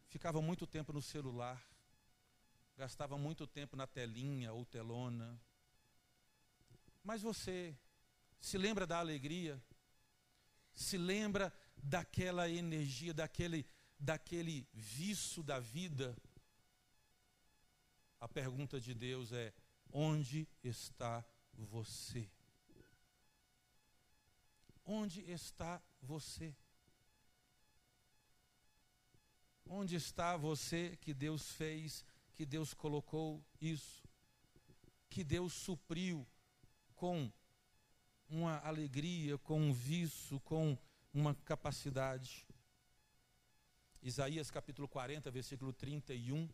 Ficava 0.10 0.42
muito 0.42 0.68
tempo 0.68 0.94
no 0.94 1.02
celular. 1.02 1.66
Gastava 2.76 3.18
muito 3.18 3.48
tempo 3.48 3.76
na 3.76 3.88
telinha 3.88 4.54
ou 4.54 4.64
telona. 4.66 5.42
Mas 7.04 7.24
você 7.24 7.76
se 8.40 8.58
lembra 8.58 8.86
da 8.86 9.00
alegria? 9.00 9.60
Se 10.74 10.98
lembra 10.98 11.52
daquela 11.82 12.48
energia, 12.48 13.14
daquele, 13.14 13.66
daquele 13.98 14.68
vício 14.74 15.42
da 15.42 15.60
vida 15.60 16.16
a 18.20 18.28
pergunta 18.28 18.80
de 18.80 18.94
Deus 18.94 19.32
é: 19.32 19.54
onde 19.92 20.48
está 20.64 21.26
você? 21.54 22.30
Onde 24.88 25.22
está 25.30 25.82
você? 26.02 26.56
Onde 29.66 29.98
está 29.98 30.38
você 30.38 30.98
que 31.02 31.14
Deus 31.14 31.52
fez, 31.52 32.06
que 32.34 32.46
Deus 32.46 32.74
colocou 32.74 33.44
isso, 33.60 34.02
que 35.10 35.26
Deus 35.26 35.52
supriu 35.52 36.26
com 36.96 37.30
uma 38.30 38.60
alegria, 38.60 39.38
com 39.38 39.60
um 39.60 39.74
vício, 39.74 40.40
com 40.40 40.78
uma 41.14 41.36
capacidade? 41.36 42.48
Isaías 44.02 44.50
capítulo 44.50 44.88
40, 44.88 45.30
versículo 45.30 45.74
31. 45.74 46.50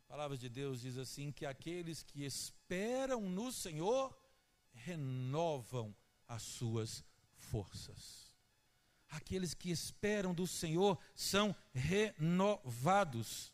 A 0.00 0.08
palavra 0.08 0.36
de 0.36 0.48
Deus 0.48 0.80
diz 0.80 0.98
assim: 0.98 1.30
que 1.30 1.46
aqueles 1.46 2.02
que 2.02 2.24
esperam 2.24 3.20
no 3.20 3.52
Senhor 3.52 4.16
renovam 4.72 5.94
as 6.26 6.42
suas 6.42 7.04
forças. 7.50 8.32
Aqueles 9.08 9.54
que 9.54 9.70
esperam 9.70 10.34
do 10.34 10.46
Senhor 10.46 10.98
são 11.14 11.54
renovados. 11.72 13.52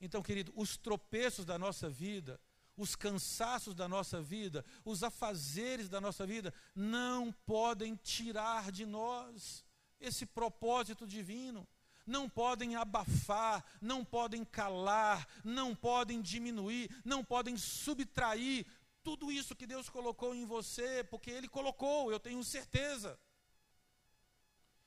Então, 0.00 0.22
querido, 0.22 0.52
os 0.56 0.76
tropeços 0.76 1.44
da 1.44 1.58
nossa 1.58 1.88
vida, 1.88 2.40
os 2.76 2.94
cansaços 2.94 3.74
da 3.74 3.88
nossa 3.88 4.20
vida, 4.22 4.64
os 4.84 5.02
afazeres 5.02 5.88
da 5.88 6.00
nossa 6.00 6.26
vida, 6.26 6.52
não 6.74 7.32
podem 7.46 7.96
tirar 7.96 8.70
de 8.70 8.84
nós 8.84 9.64
esse 10.00 10.26
propósito 10.26 11.06
divino. 11.06 11.66
Não 12.06 12.28
podem 12.28 12.76
abafar, 12.76 13.64
não 13.80 14.04
podem 14.04 14.44
calar, 14.44 15.26
não 15.42 15.74
podem 15.74 16.20
diminuir, 16.20 16.90
não 17.02 17.24
podem 17.24 17.56
subtrair 17.56 18.66
tudo 19.08 19.30
isso 19.30 19.54
que 19.54 19.66
Deus 19.66 19.88
colocou 19.88 20.34
em 20.34 20.46
você, 20.46 21.04
porque 21.04 21.30
Ele 21.30 21.48
colocou, 21.48 22.10
eu 22.10 22.18
tenho 22.18 22.42
certeza. 22.42 23.18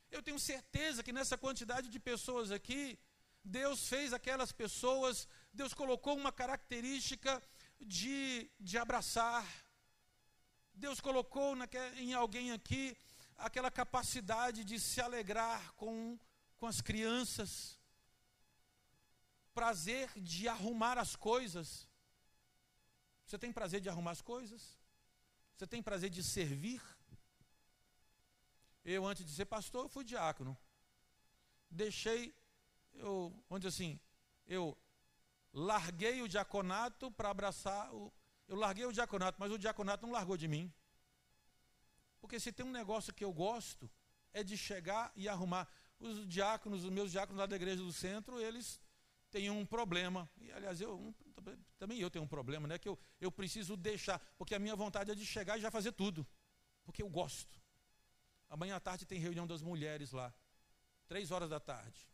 Eu 0.10 0.22
tenho 0.24 0.40
certeza 0.40 1.04
que 1.04 1.14
nessa 1.18 1.38
quantidade 1.38 1.88
de 1.90 2.00
pessoas 2.00 2.52
aqui, 2.52 2.98
Deus 3.44 3.88
fez 3.88 4.14
aquelas 4.14 4.52
pessoas, 4.52 5.28
Deus 5.54 5.74
colocou 5.74 6.16
uma 6.18 6.32
característica 6.32 7.42
de, 7.80 8.50
de 8.60 8.78
abraçar. 8.78 9.46
Deus 10.74 11.00
colocou 11.00 11.56
em 11.98 12.14
alguém 12.14 12.52
aqui 12.52 12.98
aquela 13.38 13.70
capacidade 13.70 14.64
de 14.64 14.80
se 14.80 15.00
alegrar 15.00 15.74
com, 15.74 16.20
com 16.58 16.66
as 16.66 16.82
crianças, 16.82 17.80
prazer 19.54 20.10
de 20.16 20.48
arrumar 20.48 20.98
as 20.98 21.16
coisas. 21.16 21.87
Você 23.28 23.38
tem 23.38 23.52
prazer 23.52 23.82
de 23.82 23.90
arrumar 23.90 24.12
as 24.12 24.22
coisas? 24.22 24.78
Você 25.54 25.68
tem 25.68 25.84
prazer 25.84 26.10
de 26.10 26.24
servir? 26.24 26.82
Eu, 28.86 29.06
antes 29.06 29.26
de 29.26 29.32
ser 29.34 29.44
pastor, 29.46 29.84
eu 29.84 29.90
fui 29.90 30.06
diácono. 30.06 30.58
Deixei, 31.70 32.34
eu, 32.94 33.34
onde 33.50 33.68
assim, 33.68 34.00
eu 34.48 34.78
larguei 35.54 36.22
o 36.22 36.28
diaconato 36.30 37.12
para 37.12 37.30
abraçar 37.30 37.94
o. 37.94 38.14
Eu 38.48 38.56
larguei 38.56 38.86
o 38.86 38.94
diaconato, 38.94 39.38
mas 39.38 39.52
o 39.52 39.60
diaconato 39.60 40.06
não 40.06 40.14
largou 40.14 40.38
de 40.38 40.48
mim. 40.48 40.74
Porque 42.22 42.40
se 42.40 42.54
tem 42.54 42.66
um 42.66 42.72
negócio 42.72 43.14
que 43.14 43.26
eu 43.26 43.34
gosto, 43.34 43.92
é 44.32 44.42
de 44.42 44.56
chegar 44.56 45.12
e 45.18 45.28
arrumar. 45.28 45.68
Os 46.00 46.26
diáconos, 46.26 46.86
os 46.86 46.90
meus 46.90 47.12
diáconos 47.12 47.40
lá 47.42 47.46
da 47.46 47.58
igreja 47.58 47.84
do 47.84 47.92
centro, 47.92 48.40
eles 48.40 48.80
têm 49.38 49.50
um 49.52 49.66
problema. 49.66 50.30
E, 50.42 50.52
aliás, 50.52 50.82
eu 50.82 50.98
um, 50.98 51.14
também 51.78 52.00
eu 52.00 52.10
tenho 52.10 52.26
um 52.26 52.28
problema, 52.28 52.68
né? 52.68 52.78
Que 52.78 52.90
eu, 52.90 52.98
eu 53.22 53.32
preciso 53.32 53.78
deixar, 53.78 54.20
porque 54.38 54.56
a 54.56 54.60
minha 54.60 54.76
vontade 54.76 55.12
é 55.12 55.16
de 55.16 55.26
chegar 55.26 55.58
e 55.58 55.62
já 55.62 55.70
fazer 55.70 55.92
tudo. 55.92 56.26
Porque 56.84 57.02
eu 57.04 57.10
gosto. 57.10 57.62
Amanhã 58.50 58.76
à 58.76 58.80
tarde 58.80 59.06
tem 59.06 59.20
reunião 59.20 59.46
das 59.46 59.62
mulheres 59.62 60.12
lá. 60.12 60.34
Três 61.08 61.32
horas 61.32 61.50
da 61.50 61.60
tarde. 61.60 62.10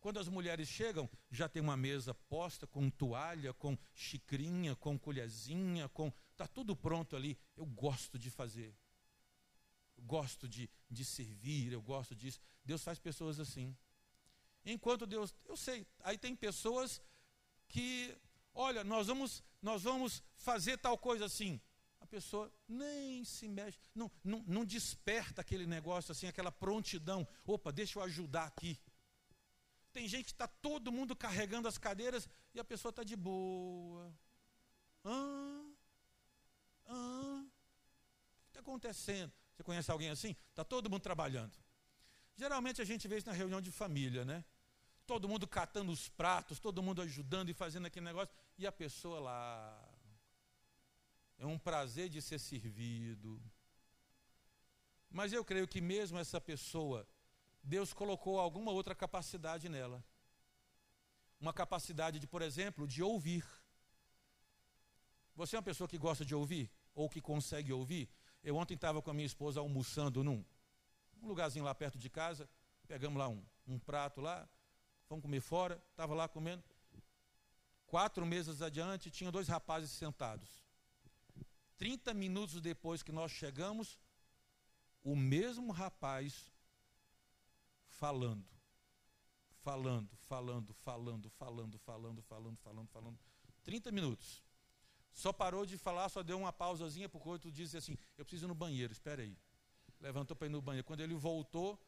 Quando 0.00 0.20
as 0.20 0.28
mulheres 0.28 0.68
chegam, 0.68 1.10
já 1.30 1.48
tem 1.48 1.60
uma 1.60 1.76
mesa 1.76 2.14
posta 2.14 2.66
com 2.66 2.88
toalha, 2.88 3.52
com 3.54 3.76
xicrinha, 3.94 4.76
com 4.76 4.98
colherzinha, 4.98 5.88
com. 5.88 6.12
Está 6.32 6.46
tudo 6.46 6.76
pronto 6.76 7.16
ali. 7.16 7.36
Eu 7.56 7.66
gosto 7.66 8.18
de 8.18 8.30
fazer 8.30 8.76
eu 9.98 10.04
gosto 10.04 10.48
de, 10.48 10.70
de 10.88 11.04
servir, 11.04 11.72
eu 11.72 11.82
gosto 11.82 12.14
disso. 12.14 12.38
Deus 12.64 12.82
faz 12.84 13.00
pessoas 13.00 13.40
assim. 13.40 13.76
Enquanto 14.72 15.06
Deus, 15.06 15.34
eu 15.46 15.56
sei, 15.56 15.86
aí 16.00 16.18
tem 16.18 16.36
pessoas 16.36 17.00
que, 17.68 18.14
olha, 18.54 18.84
nós 18.84 19.06
vamos, 19.06 19.42
nós 19.62 19.82
vamos 19.82 20.22
fazer 20.36 20.76
tal 20.76 20.98
coisa 20.98 21.24
assim. 21.24 21.60
A 22.00 22.06
pessoa 22.06 22.52
nem 22.68 23.24
se 23.24 23.48
mexe, 23.48 23.78
não, 23.94 24.10
não, 24.22 24.44
não 24.46 24.64
desperta 24.64 25.40
aquele 25.40 25.66
negócio 25.66 26.12
assim, 26.12 26.26
aquela 26.26 26.52
prontidão. 26.52 27.26
Opa, 27.46 27.72
deixa 27.72 27.98
eu 27.98 28.02
ajudar 28.02 28.44
aqui. 28.44 28.78
Tem 29.90 30.06
gente 30.06 30.26
que 30.26 30.32
está 30.32 30.46
todo 30.46 30.92
mundo 30.92 31.16
carregando 31.16 31.66
as 31.66 31.78
cadeiras 31.78 32.28
e 32.54 32.60
a 32.60 32.64
pessoa 32.64 32.90
está 32.90 33.02
de 33.02 33.16
boa. 33.16 34.14
Ah, 35.02 35.70
ah, 36.86 37.42
o 37.42 38.42
que 38.42 38.48
está 38.50 38.60
acontecendo? 38.60 39.32
Você 39.54 39.62
conhece 39.62 39.90
alguém 39.90 40.10
assim? 40.10 40.36
Está 40.50 40.62
todo 40.62 40.90
mundo 40.90 41.00
trabalhando. 41.00 41.56
Geralmente 42.36 42.80
a 42.82 42.84
gente 42.84 43.08
vê 43.08 43.16
isso 43.16 43.26
na 43.26 43.32
reunião 43.32 43.60
de 43.60 43.72
família, 43.72 44.24
né? 44.24 44.44
Todo 45.08 45.26
mundo 45.26 45.48
catando 45.48 45.90
os 45.90 46.06
pratos, 46.06 46.60
todo 46.60 46.82
mundo 46.82 47.00
ajudando 47.00 47.48
e 47.48 47.54
fazendo 47.54 47.86
aquele 47.86 48.04
negócio, 48.04 48.28
e 48.58 48.66
a 48.66 48.70
pessoa 48.70 49.18
lá. 49.18 49.88
É 51.38 51.46
um 51.46 51.58
prazer 51.58 52.10
de 52.10 52.20
ser 52.20 52.38
servido. 52.38 53.40
Mas 55.08 55.32
eu 55.32 55.42
creio 55.42 55.66
que 55.66 55.80
mesmo 55.80 56.18
essa 56.18 56.38
pessoa, 56.38 57.08
Deus 57.62 57.94
colocou 57.94 58.38
alguma 58.38 58.70
outra 58.70 58.94
capacidade 58.94 59.66
nela. 59.70 60.04
Uma 61.40 61.54
capacidade 61.54 62.18
de, 62.18 62.26
por 62.26 62.42
exemplo, 62.42 62.86
de 62.86 63.02
ouvir. 63.02 63.46
Você 65.34 65.56
é 65.56 65.58
uma 65.58 65.62
pessoa 65.70 65.88
que 65.88 65.96
gosta 65.96 66.22
de 66.22 66.34
ouvir? 66.34 66.70
Ou 66.94 67.08
que 67.08 67.22
consegue 67.22 67.72
ouvir? 67.72 68.10
Eu 68.44 68.56
ontem 68.56 68.74
estava 68.74 69.00
com 69.00 69.10
a 69.10 69.14
minha 69.14 69.26
esposa 69.26 69.58
almoçando 69.58 70.22
num 70.22 70.44
um 71.22 71.28
lugarzinho 71.28 71.64
lá 71.64 71.74
perto 71.74 71.98
de 71.98 72.10
casa, 72.10 72.48
pegamos 72.86 73.18
lá 73.18 73.28
um, 73.28 73.42
um 73.66 73.78
prato 73.78 74.20
lá, 74.20 74.48
fomos 75.08 75.22
comer 75.22 75.40
fora, 75.40 75.82
estava 75.90 76.14
lá 76.14 76.28
comendo. 76.28 76.62
Quatro 77.86 78.26
mesas 78.26 78.60
adiante, 78.60 79.10
tinha 79.10 79.32
dois 79.32 79.48
rapazes 79.48 79.90
sentados. 79.90 80.62
Trinta 81.78 82.12
minutos 82.12 82.60
depois 82.60 83.02
que 83.02 83.10
nós 83.10 83.32
chegamos, 83.32 83.98
o 85.02 85.16
mesmo 85.16 85.72
rapaz 85.72 86.52
falando, 87.86 88.46
falando, 89.62 90.16
falando, 90.16 90.74
falando, 90.74 91.30
falando, 91.30 91.78
falando, 91.78 92.22
falando, 92.22 92.56
falando, 92.58 92.88
falando. 92.88 93.18
Trinta 93.64 93.90
minutos. 93.90 94.42
Só 95.12 95.32
parou 95.32 95.64
de 95.64 95.78
falar, 95.78 96.08
só 96.08 96.22
deu 96.22 96.38
uma 96.38 96.52
pausazinha, 96.52 97.08
porque 97.08 97.28
o 97.28 97.32
outro 97.32 97.50
disse 97.50 97.76
assim: 97.76 97.96
Eu 98.16 98.24
preciso 98.24 98.46
ir 98.46 98.48
no 98.48 98.54
banheiro, 98.54 98.92
espera 98.92 99.22
aí. 99.22 99.36
Levantou 100.00 100.36
para 100.36 100.46
ir 100.46 100.50
no 100.50 100.60
banheiro. 100.60 100.86
Quando 100.86 101.00
ele 101.00 101.14
voltou, 101.14 101.80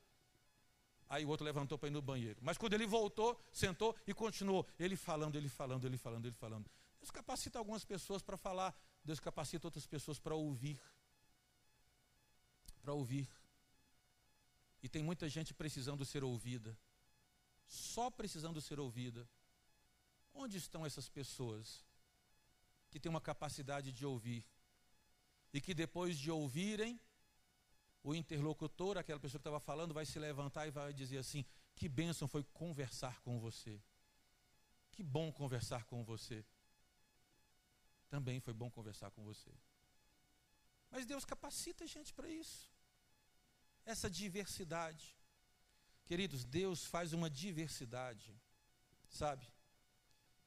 aí 1.11 1.27
o 1.27 1.29
outro 1.29 1.45
levantou 1.45 1.77
para 1.77 1.89
ir 1.89 1.93
no 1.93 2.01
banheiro. 2.01 2.41
Mas 2.43 2.57
quando 2.57 2.73
ele 2.73 2.87
voltou, 2.87 3.39
sentou 3.53 3.95
e 4.07 4.15
continuou. 4.15 4.67
Ele 4.79 4.97
falando, 4.97 5.37
ele 5.37 5.51
falando, 5.51 5.85
ele 5.85 5.99
falando, 5.99 6.25
ele 6.25 6.35
falando. 6.35 6.71
Deus 6.99 7.11
capacita 7.11 7.59
algumas 7.59 7.85
pessoas 7.85 8.23
para 8.23 8.39
falar, 8.39 8.75
Deus 9.05 9.21
capacita 9.21 9.67
outras 9.67 9.87
pessoas 9.87 10.19
para 10.19 10.35
ouvir. 10.35 10.81
Para 12.81 12.95
ouvir. 12.95 13.29
E 14.83 14.89
tem 14.89 15.03
muita 15.03 15.29
gente 15.29 15.53
precisando 15.53 16.05
ser 16.07 16.25
ouvida. 16.25 16.75
Só 17.67 18.11
precisando 18.11 18.61
ser 18.63 18.81
ouvida. 18.81 19.29
Onde 20.33 20.57
estão 20.57 20.87
essas 20.87 21.09
pessoas? 21.09 21.85
que 22.91 22.99
tem 22.99 23.09
uma 23.09 23.21
capacidade 23.21 23.93
de 23.93 24.05
ouvir. 24.05 24.45
E 25.53 25.61
que 25.61 25.73
depois 25.73 26.19
de 26.19 26.31
ouvirem, 26.31 27.01
o 28.03 28.15
interlocutor, 28.15 28.97
aquela 28.97 29.21
pessoa 29.21 29.39
que 29.39 29.43
estava 29.43 29.61
falando, 29.61 29.93
vai 29.93 30.07
se 30.07 30.19
levantar 30.19 30.67
e 30.67 30.71
vai 30.71 30.93
dizer 30.93 31.19
assim: 31.19 31.45
Que 31.75 31.89
bênção 31.89 32.27
foi 32.27 32.43
conversar 32.45 33.21
com 33.21 33.39
você. 33.39 33.81
Que 34.91 35.03
bom 35.03 35.33
conversar 35.33 35.85
com 35.85 36.05
você. 36.05 36.45
Também 38.09 38.41
foi 38.41 38.53
bom 38.53 38.71
conversar 38.71 39.11
com 39.11 39.23
você. 39.23 39.53
Mas 40.91 41.07
Deus 41.07 41.25
capacita 41.25 41.85
a 41.85 41.87
gente 41.87 42.13
para 42.13 42.29
isso. 42.29 42.69
Essa 43.85 44.11
diversidade. 44.11 45.17
Queridos, 46.05 46.45
Deus 46.45 46.85
faz 46.85 47.13
uma 47.13 47.31
diversidade, 47.31 48.35
sabe? 49.09 49.47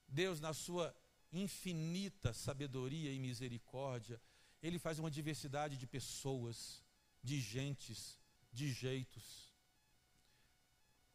Deus, 0.07 0.41
na 0.41 0.53
sua 0.53 0.93
infinita 1.31 2.33
sabedoria 2.33 3.11
e 3.11 3.17
misericórdia, 3.17 4.21
ele 4.61 4.77
faz 4.77 4.99
uma 4.99 5.09
diversidade 5.09 5.77
de 5.77 5.87
pessoas, 5.87 6.82
de 7.23 7.39
gentes, 7.39 8.19
de 8.51 8.71
jeitos. 8.71 9.53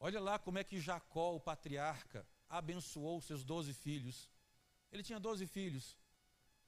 Olha 0.00 0.20
lá 0.20 0.38
como 0.38 0.58
é 0.58 0.64
que 0.64 0.80
Jacó, 0.80 1.34
o 1.34 1.40
patriarca, 1.40 2.26
abençoou 2.48 3.20
seus 3.20 3.44
doze 3.44 3.74
filhos. 3.74 4.30
Ele 4.90 5.02
tinha 5.02 5.20
doze 5.20 5.46
filhos. 5.46 5.96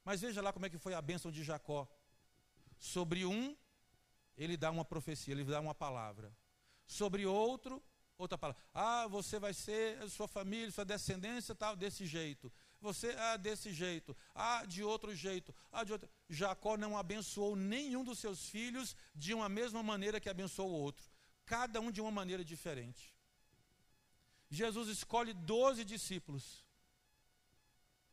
Mas 0.04 0.20
veja 0.20 0.42
lá 0.42 0.52
como 0.52 0.66
é 0.66 0.70
que 0.70 0.78
foi 0.78 0.94
a 0.94 1.00
bênção 1.00 1.30
de 1.30 1.42
Jacó. 1.42 1.88
Sobre 2.78 3.24
um, 3.24 3.56
ele 4.36 4.56
dá 4.56 4.70
uma 4.70 4.84
profecia, 4.84 5.32
ele 5.32 5.44
dá 5.44 5.60
uma 5.60 5.74
palavra. 5.74 6.34
Sobre 6.86 7.24
outro, 7.24 7.82
outra 8.18 8.36
palavra. 8.36 8.62
Ah, 8.74 9.06
você 9.06 9.38
vai 9.38 9.54
ser, 9.54 10.08
sua 10.10 10.26
família, 10.26 10.70
sua 10.70 10.84
descendência, 10.84 11.54
tal, 11.54 11.76
desse 11.76 12.06
jeito. 12.06 12.52
Você, 12.80 13.14
ah, 13.18 13.36
desse 13.36 13.72
jeito. 13.72 14.16
Ah, 14.34 14.64
de 14.64 14.82
outro 14.82 15.14
jeito. 15.14 15.54
Ah, 15.70 15.84
de 15.84 15.92
outro. 15.92 16.08
Jacó 16.28 16.76
não 16.76 16.96
abençoou 16.96 17.54
nenhum 17.54 18.02
dos 18.02 18.18
seus 18.18 18.48
filhos 18.48 18.96
de 19.14 19.34
uma 19.34 19.48
mesma 19.48 19.82
maneira 19.82 20.20
que 20.20 20.28
abençoou 20.28 20.70
o 20.70 20.80
outro. 20.80 21.06
Cada 21.44 21.80
um 21.80 21.90
de 21.90 22.00
uma 22.00 22.10
maneira 22.10 22.44
diferente. 22.44 23.14
Jesus 24.48 24.88
escolhe 24.88 25.34
doze 25.34 25.84
discípulos. 25.84 26.64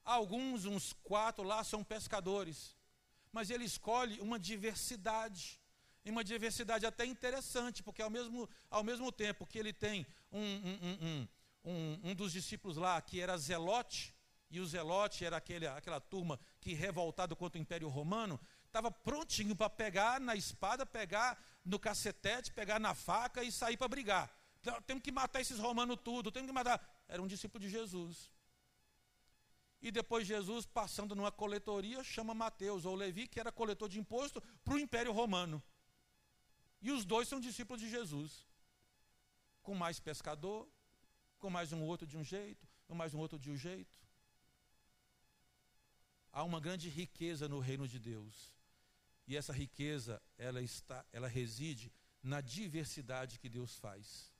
Alguns, 0.04 0.66
uns 0.66 0.94
quatro 0.94 1.44
lá, 1.44 1.64
são 1.64 1.84
pescadores. 1.84 2.76
Mas 3.32 3.50
ele 3.50 3.66
escolhe 3.66 4.20
uma 4.20 4.40
diversidade 4.40 5.60
em 6.08 6.12
uma 6.12 6.24
diversidade 6.24 6.86
até 6.86 7.06
interessante, 7.06 7.84
porque 7.84 8.02
ao 8.02 8.10
mesmo, 8.10 8.50
ao 8.70 8.82
mesmo 8.82 9.12
tempo 9.12 9.46
que 9.46 9.60
ele 9.60 9.74
tem 9.74 10.08
um, 10.32 10.40
um, 10.42 11.28
um, 11.66 12.00
um, 12.12 12.16
dos 12.16 12.32
discípulos 12.32 12.78
lá 12.78 13.02
que 13.02 13.20
era 13.20 13.38
Zelote, 13.38 14.16
e 14.50 14.60
o 14.60 14.66
Zelote 14.66 15.26
era 15.26 15.38
aquele, 15.38 15.68
aquela 15.68 16.00
turma 16.00 16.40
que, 16.62 16.74
revoltado 16.74 17.36
contra 17.36 17.60
o 17.60 17.62
Império 17.62 17.90
Romano, 17.90 18.40
estava 18.66 18.90
prontinho 18.90 19.56
para 19.56 19.70
pegar 19.70 20.20
na 20.20 20.36
espada, 20.36 20.86
pegar 20.86 21.42
no 21.66 21.78
cacetete, 21.78 22.54
pegar 22.54 22.80
na 22.80 22.96
faca 22.96 23.44
e 23.44 23.52
sair 23.52 23.76
para 23.76 23.88
brigar. 23.88 24.32
Então, 24.62 24.82
temos 24.84 25.04
que 25.04 25.12
matar 25.12 25.42
esses 25.42 25.60
romanos 25.60 25.98
tudo, 26.04 26.32
temos 26.32 26.48
que 26.48 26.54
matar. 26.54 26.82
Era 27.08 27.22
um 27.22 27.28
discípulo 27.28 27.62
de 27.62 27.70
Jesus. 27.70 28.32
E 29.82 29.92
depois 29.92 30.26
Jesus, 30.26 30.66
passando 30.66 31.16
numa 31.16 31.32
coletoria, 31.32 32.04
chama 32.04 32.34
Mateus 32.34 32.86
ou 32.86 32.96
Levi, 32.96 33.28
que 33.28 33.40
era 33.40 33.52
coletor 33.52 33.90
de 33.90 34.00
imposto, 34.00 34.42
para 34.64 34.74
o 34.74 34.80
Império 34.80 35.12
Romano. 35.12 35.62
E 36.82 36.92
os 36.92 37.06
dois 37.06 37.28
são 37.28 37.40
discípulos 37.40 37.82
de 37.82 37.90
Jesus. 37.90 38.48
Com 39.62 39.76
mais 39.76 40.00
pescador, 40.00 40.68
com 41.38 41.50
mais 41.50 41.72
um 41.74 41.84
outro 41.84 42.08
de 42.08 42.18
um 42.18 42.24
jeito, 42.24 42.68
com 42.88 42.96
mais 42.96 43.14
um 43.14 43.20
outro 43.20 43.38
de 43.38 43.52
um 43.52 43.58
jeito. 43.58 43.96
Há 46.38 46.44
uma 46.44 46.60
grande 46.60 46.88
riqueza 46.88 47.50
no 47.50 47.60
reino 47.60 47.88
de 47.88 47.98
Deus. 47.98 48.54
E 49.26 49.36
essa 49.36 49.52
riqueza, 49.52 50.22
ela 50.38 50.62
está, 50.62 51.04
ela 51.12 51.28
reside 51.28 51.92
na 52.22 52.42
diversidade 52.42 53.40
que 53.40 53.50
Deus 53.50 53.76
faz. 53.78 54.32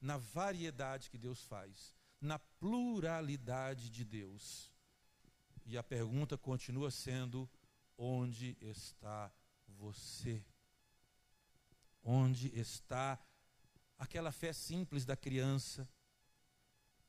Na 0.00 0.16
variedade 0.16 1.08
que 1.08 1.16
Deus 1.16 1.40
faz, 1.44 1.94
na 2.20 2.36
pluralidade 2.36 3.90
de 3.90 4.04
Deus. 4.04 4.72
E 5.64 5.78
a 5.78 5.84
pergunta 5.84 6.36
continua 6.36 6.90
sendo: 6.90 7.48
onde 7.96 8.56
está 8.60 9.32
você? 9.68 10.44
Onde 12.02 12.48
está 12.58 13.24
aquela 13.96 14.32
fé 14.32 14.52
simples 14.52 15.04
da 15.04 15.16
criança 15.16 15.88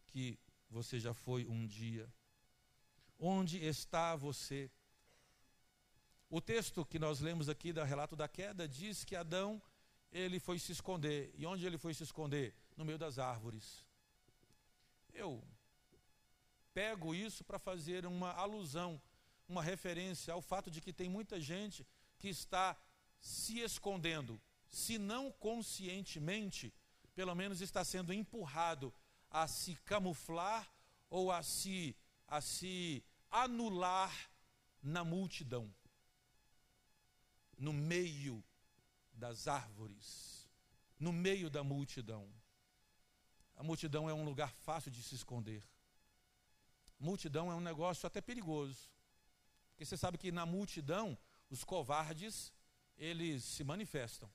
que 0.05 0.37
você 0.69 0.99
já 0.99 1.11
foi 1.11 1.47
um 1.47 1.65
dia? 1.65 2.07
Onde 3.19 3.63
está 3.63 4.15
você? 4.15 4.69
O 6.29 6.41
texto 6.41 6.85
que 6.85 6.99
nós 6.99 7.19
lemos 7.19 7.47
aqui 7.49 7.71
do 7.71 7.83
relato 7.83 8.15
da 8.15 8.27
queda 8.27 8.67
diz 8.67 9.03
que 9.03 9.15
Adão 9.15 9.61
ele 10.11 10.39
foi 10.39 10.59
se 10.59 10.71
esconder. 10.71 11.33
E 11.37 11.45
onde 11.45 11.65
ele 11.65 11.77
foi 11.77 11.93
se 11.93 12.03
esconder? 12.03 12.53
No 12.75 12.85
meio 12.85 12.97
das 12.97 13.19
árvores. 13.19 13.85
Eu 15.13 15.43
pego 16.73 17.15
isso 17.15 17.43
para 17.43 17.57
fazer 17.57 18.05
uma 18.05 18.31
alusão, 18.33 19.01
uma 19.47 19.63
referência 19.63 20.33
ao 20.33 20.41
fato 20.41 20.69
de 20.69 20.81
que 20.81 20.91
tem 20.91 21.07
muita 21.07 21.39
gente 21.39 21.87
que 22.19 22.27
está 22.27 22.77
se 23.19 23.59
escondendo 23.59 24.41
se 24.67 24.97
não 24.97 25.31
conscientemente, 25.31 26.73
pelo 27.13 27.33
menos 27.33 27.61
está 27.61 27.83
sendo 27.85 28.11
empurrado 28.11 28.93
a 29.29 29.47
se 29.47 29.75
camuflar 29.85 30.69
ou 31.09 31.31
a 31.31 31.41
se, 31.41 31.95
a 32.27 32.41
se 32.41 33.03
anular 33.29 34.13
na 34.81 35.03
multidão, 35.03 35.73
no 37.57 37.73
meio 37.73 38.43
das 39.13 39.47
árvores, 39.47 40.47
no 40.99 41.11
meio 41.11 41.49
da 41.49 41.63
multidão. 41.63 42.29
A 43.55 43.63
multidão 43.63 44.09
é 44.09 44.13
um 44.13 44.25
lugar 44.25 44.51
fácil 44.51 44.91
de 44.91 45.01
se 45.01 45.15
esconder. 45.15 45.63
Multidão 46.99 47.51
é 47.51 47.55
um 47.55 47.61
negócio 47.61 48.05
até 48.05 48.21
perigoso. 48.21 48.89
Porque 49.69 49.85
você 49.85 49.97
sabe 49.97 50.17
que 50.17 50.31
na 50.31 50.45
multidão, 50.45 51.17
os 51.49 51.63
covardes, 51.63 52.53
eles 52.97 53.43
se 53.43 53.63
manifestam. 53.63 54.29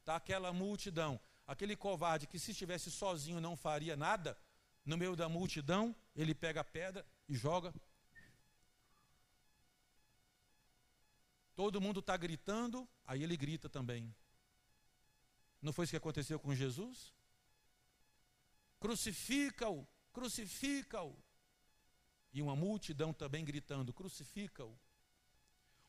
Está 0.00 0.16
aquela 0.16 0.52
multidão, 0.52 1.20
aquele 1.46 1.76
covarde 1.76 2.26
que 2.26 2.38
se 2.38 2.52
estivesse 2.52 2.90
sozinho 2.90 3.40
não 3.40 3.56
faria 3.56 3.96
nada, 3.96 4.38
no 4.84 4.96
meio 4.96 5.16
da 5.16 5.28
multidão, 5.28 5.94
ele 6.14 6.34
pega 6.34 6.60
a 6.60 6.64
pedra 6.64 7.06
e 7.28 7.34
joga. 7.34 7.74
Todo 11.54 11.80
mundo 11.80 12.00
está 12.00 12.16
gritando, 12.16 12.88
aí 13.06 13.22
ele 13.22 13.36
grita 13.36 13.68
também. 13.68 14.14
Não 15.62 15.72
foi 15.72 15.84
isso 15.84 15.92
que 15.92 15.96
aconteceu 15.96 16.38
com 16.38 16.54
Jesus? 16.54 17.14
Crucifica-o, 18.78 19.86
crucifica-o. 20.12 21.16
E 22.32 22.42
uma 22.42 22.56
multidão 22.56 23.12
também 23.12 23.44
gritando: 23.44 23.92
crucifica-o. 23.92 24.76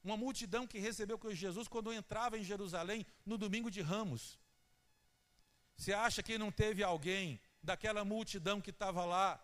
Uma 0.04 0.16
multidão 0.16 0.68
que 0.68 0.78
recebeu 0.78 1.18
com 1.18 1.34
Jesus 1.34 1.68
quando 1.68 1.92
entrava 1.92 2.38
em 2.38 2.44
Jerusalém 2.44 3.06
no 3.26 3.38
domingo 3.38 3.72
de 3.72 3.82
Ramos. 3.82 4.40
Você 5.76 5.92
acha 5.92 6.24
que 6.24 6.38
não 6.38 6.52
teve 6.52 6.84
alguém 6.84 7.42
daquela 7.66 8.06
multidão 8.06 8.62
que 8.62 8.70
estava 8.70 9.04
lá, 9.04 9.44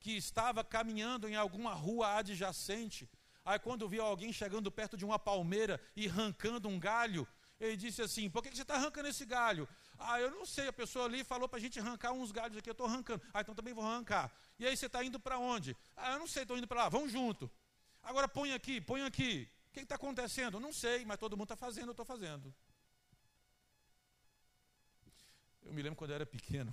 que 0.00 0.16
estava 0.16 0.64
caminhando 0.64 1.28
em 1.28 1.36
alguma 1.36 1.74
rua 1.74 2.16
adjacente, 2.16 3.08
aí 3.44 3.58
quando 3.58 3.88
viu 3.88 4.02
alguém 4.02 4.32
chegando 4.32 4.70
perto 4.70 4.96
de 4.96 5.04
uma 5.04 5.18
palmeira 5.18 5.80
e 5.94 6.08
arrancando 6.08 6.68
um 6.68 6.78
galho, 6.78 7.28
ele 7.60 7.76
disse 7.76 8.00
assim: 8.00 8.30
Por 8.30 8.42
que 8.42 8.54
você 8.54 8.62
está 8.62 8.76
arrancando 8.76 9.08
esse 9.08 9.24
galho? 9.26 9.68
Ah, 9.98 10.20
eu 10.20 10.30
não 10.30 10.46
sei, 10.46 10.68
a 10.68 10.72
pessoa 10.72 11.06
ali 11.06 11.24
falou 11.24 11.48
para 11.48 11.58
a 11.58 11.60
gente 11.60 11.78
arrancar 11.78 12.12
uns 12.12 12.32
galhos 12.32 12.56
aqui, 12.56 12.70
eu 12.70 12.72
estou 12.72 12.86
arrancando. 12.86 13.22
Ah, 13.34 13.40
então 13.40 13.54
também 13.54 13.74
vou 13.74 13.84
arrancar. 13.84 14.30
E 14.58 14.66
aí 14.66 14.76
você 14.76 14.86
está 14.86 15.02
indo 15.02 15.18
para 15.18 15.38
onde? 15.38 15.76
Ah, 15.96 16.12
eu 16.12 16.18
não 16.18 16.26
sei, 16.26 16.42
estou 16.42 16.56
indo 16.56 16.66
para 16.66 16.84
lá, 16.84 16.88
vamos 16.88 17.12
junto. 17.12 17.50
Agora 18.02 18.28
põe 18.28 18.52
aqui, 18.52 18.80
põe 18.80 19.02
aqui 19.02 19.50
que 19.76 19.82
está 19.82 19.96
acontecendo? 19.96 20.58
Não 20.58 20.72
sei, 20.72 21.04
mas 21.04 21.18
todo 21.18 21.36
mundo 21.36 21.52
está 21.52 21.56
fazendo, 21.56 21.88
eu 21.88 21.90
estou 21.90 22.06
fazendo. 22.06 22.54
Eu 25.62 25.72
me 25.72 25.82
lembro 25.82 25.96
quando 25.96 26.10
eu 26.10 26.16
era 26.16 26.26
pequeno, 26.26 26.72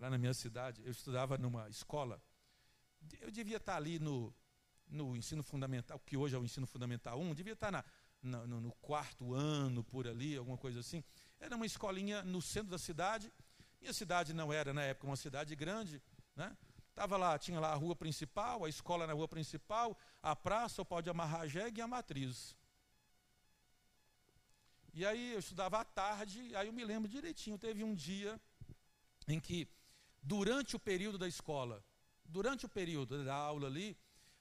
lá 0.00 0.08
na 0.08 0.18
minha 0.18 0.32
cidade, 0.32 0.82
eu 0.82 0.90
estudava 0.90 1.36
numa 1.36 1.68
escola. 1.68 2.20
Eu 3.20 3.30
devia 3.30 3.58
estar 3.58 3.76
ali 3.76 3.98
no, 3.98 4.34
no 4.88 5.14
ensino 5.14 5.42
fundamental, 5.42 5.98
que 6.00 6.16
hoje 6.16 6.34
é 6.34 6.38
o 6.38 6.44
ensino 6.44 6.66
fundamental 6.66 7.20
1, 7.20 7.34
devia 7.34 7.52
estar 7.52 7.70
na, 7.70 7.84
no, 8.22 8.72
quarto 8.80 9.34
ano, 9.34 9.84
por 9.84 10.08
ali, 10.08 10.36
alguma 10.36 10.56
coisa 10.56 10.80
assim. 10.80 11.04
Era 11.38 11.54
uma 11.54 11.66
escolinha 11.66 12.22
no 12.22 12.40
centro 12.40 12.70
da 12.70 12.78
cidade. 12.78 13.32
Minha 13.78 13.92
cidade 13.92 14.32
não 14.32 14.52
era, 14.52 14.72
na 14.72 14.82
época, 14.82 15.06
uma 15.06 15.16
cidade 15.16 15.54
grande, 15.54 16.02
né? 16.34 16.56
Estava 16.88 17.16
lá, 17.16 17.38
tinha 17.38 17.60
lá 17.60 17.72
a 17.72 17.74
rua 17.74 17.94
principal, 17.94 18.64
a 18.64 18.68
escola 18.68 19.06
na 19.06 19.12
rua 19.12 19.28
principal, 19.28 19.96
a 20.22 20.34
praça, 20.34 20.82
o 20.82 20.84
pau 20.84 21.00
de 21.00 21.08
amarrar 21.08 21.46
jegue 21.48 21.78
e 21.78 21.82
a 21.82 21.86
matriz. 21.86 22.56
E 24.92 25.06
aí 25.06 25.32
eu 25.32 25.38
estudava 25.38 25.78
à 25.78 25.84
tarde, 25.84 26.54
aí 26.56 26.66
eu 26.66 26.72
me 26.72 26.84
lembro 26.84 27.08
direitinho, 27.08 27.56
teve 27.56 27.84
um 27.84 27.94
dia 27.94 28.38
em 29.28 29.38
que, 29.38 29.68
durante 30.22 30.76
o 30.76 30.78
período 30.78 31.18
da 31.18 31.28
escola, 31.28 31.84
durante 32.24 32.66
o 32.66 32.68
período 32.68 33.24
da 33.24 33.34
aula 33.34 33.66
ali, 33.66 33.96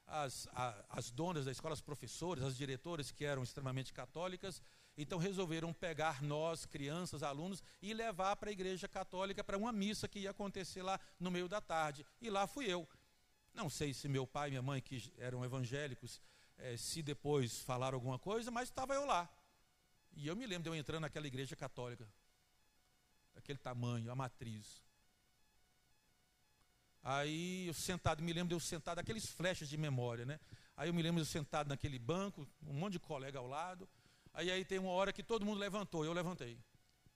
as, 0.05 0.47
a, 0.51 0.86
as 0.89 1.11
donas 1.11 1.45
da 1.45 1.51
escola, 1.51 1.73
as 1.73 1.82
professoras, 1.82 2.43
as 2.43 2.57
diretoras 2.57 3.11
que 3.11 3.25
eram 3.25 3.43
extremamente 3.43 3.93
católicas, 3.93 4.61
então 4.97 5.17
resolveram 5.17 5.71
pegar 5.71 6.21
nós, 6.21 6.65
crianças, 6.65 7.23
alunos, 7.23 7.63
e 7.82 7.93
levar 7.93 8.36
para 8.36 8.49
a 8.49 8.53
igreja 8.53 8.88
católica 8.88 9.43
para 9.43 9.57
uma 9.57 9.71
missa 9.71 10.07
que 10.07 10.19
ia 10.19 10.32
acontecer 10.32 10.82
lá 10.82 10.99
no 11.19 11.32
meio 11.32 11.47
da 11.47 11.61
tarde. 11.61 12.05
E 12.19 12.30
lá 12.30 12.45
fui 12.47 12.65
eu. 12.65 12.88
Não 13.53 13.69
sei 13.69 13.93
se 13.93 14.07
meu 14.07 14.27
pai 14.27 14.49
e 14.49 14.51
minha 14.51 14.61
mãe, 14.61 14.82
que 14.82 15.13
eram 15.17 15.43
evangélicos, 15.45 16.21
é, 16.57 16.75
se 16.75 17.01
depois 17.01 17.61
falaram 17.61 17.95
alguma 17.95 18.19
coisa, 18.19 18.51
mas 18.51 18.69
estava 18.69 18.93
eu 18.93 19.05
lá. 19.05 19.30
E 20.13 20.27
eu 20.27 20.36
me 20.36 20.45
lembro 20.45 20.63
de 20.63 20.69
eu 20.69 20.75
entrando 20.75 21.01
naquela 21.01 21.27
igreja 21.27 21.55
católica, 21.55 22.07
daquele 23.34 23.59
tamanho, 23.59 24.11
a 24.11 24.15
matriz. 24.15 24.84
Aí 27.04 27.68
eu 27.68 27.74
sentado, 27.74 28.22
me 28.22 28.34
lembro 28.34 28.50
de 28.50 28.56
eu 28.56 28.60
sentado, 28.60 29.00
aqueles 29.00 29.26
flechas 29.28 29.70
de 29.70 29.78
memória, 29.78 30.26
né? 30.26 30.39
Aí 30.76 30.89
eu 30.89 30.93
me 30.93 31.02
lembro 31.02 31.22
de 31.22 31.28
eu 31.28 31.32
sentado 31.32 31.68
naquele 31.70 31.97
banco, 31.97 32.47
um 32.62 32.74
monte 32.74 32.93
de 32.93 33.00
colega 33.00 33.39
ao 33.39 33.47
lado. 33.47 33.88
Aí, 34.34 34.52
aí 34.52 34.64
tem 34.64 34.80
uma 34.80 34.91
hora 34.91 35.12
que 35.12 35.24
todo 35.24 35.45
mundo 35.45 35.60
levantou, 35.60 36.06
eu 36.06 36.14
levantei. 36.14 36.58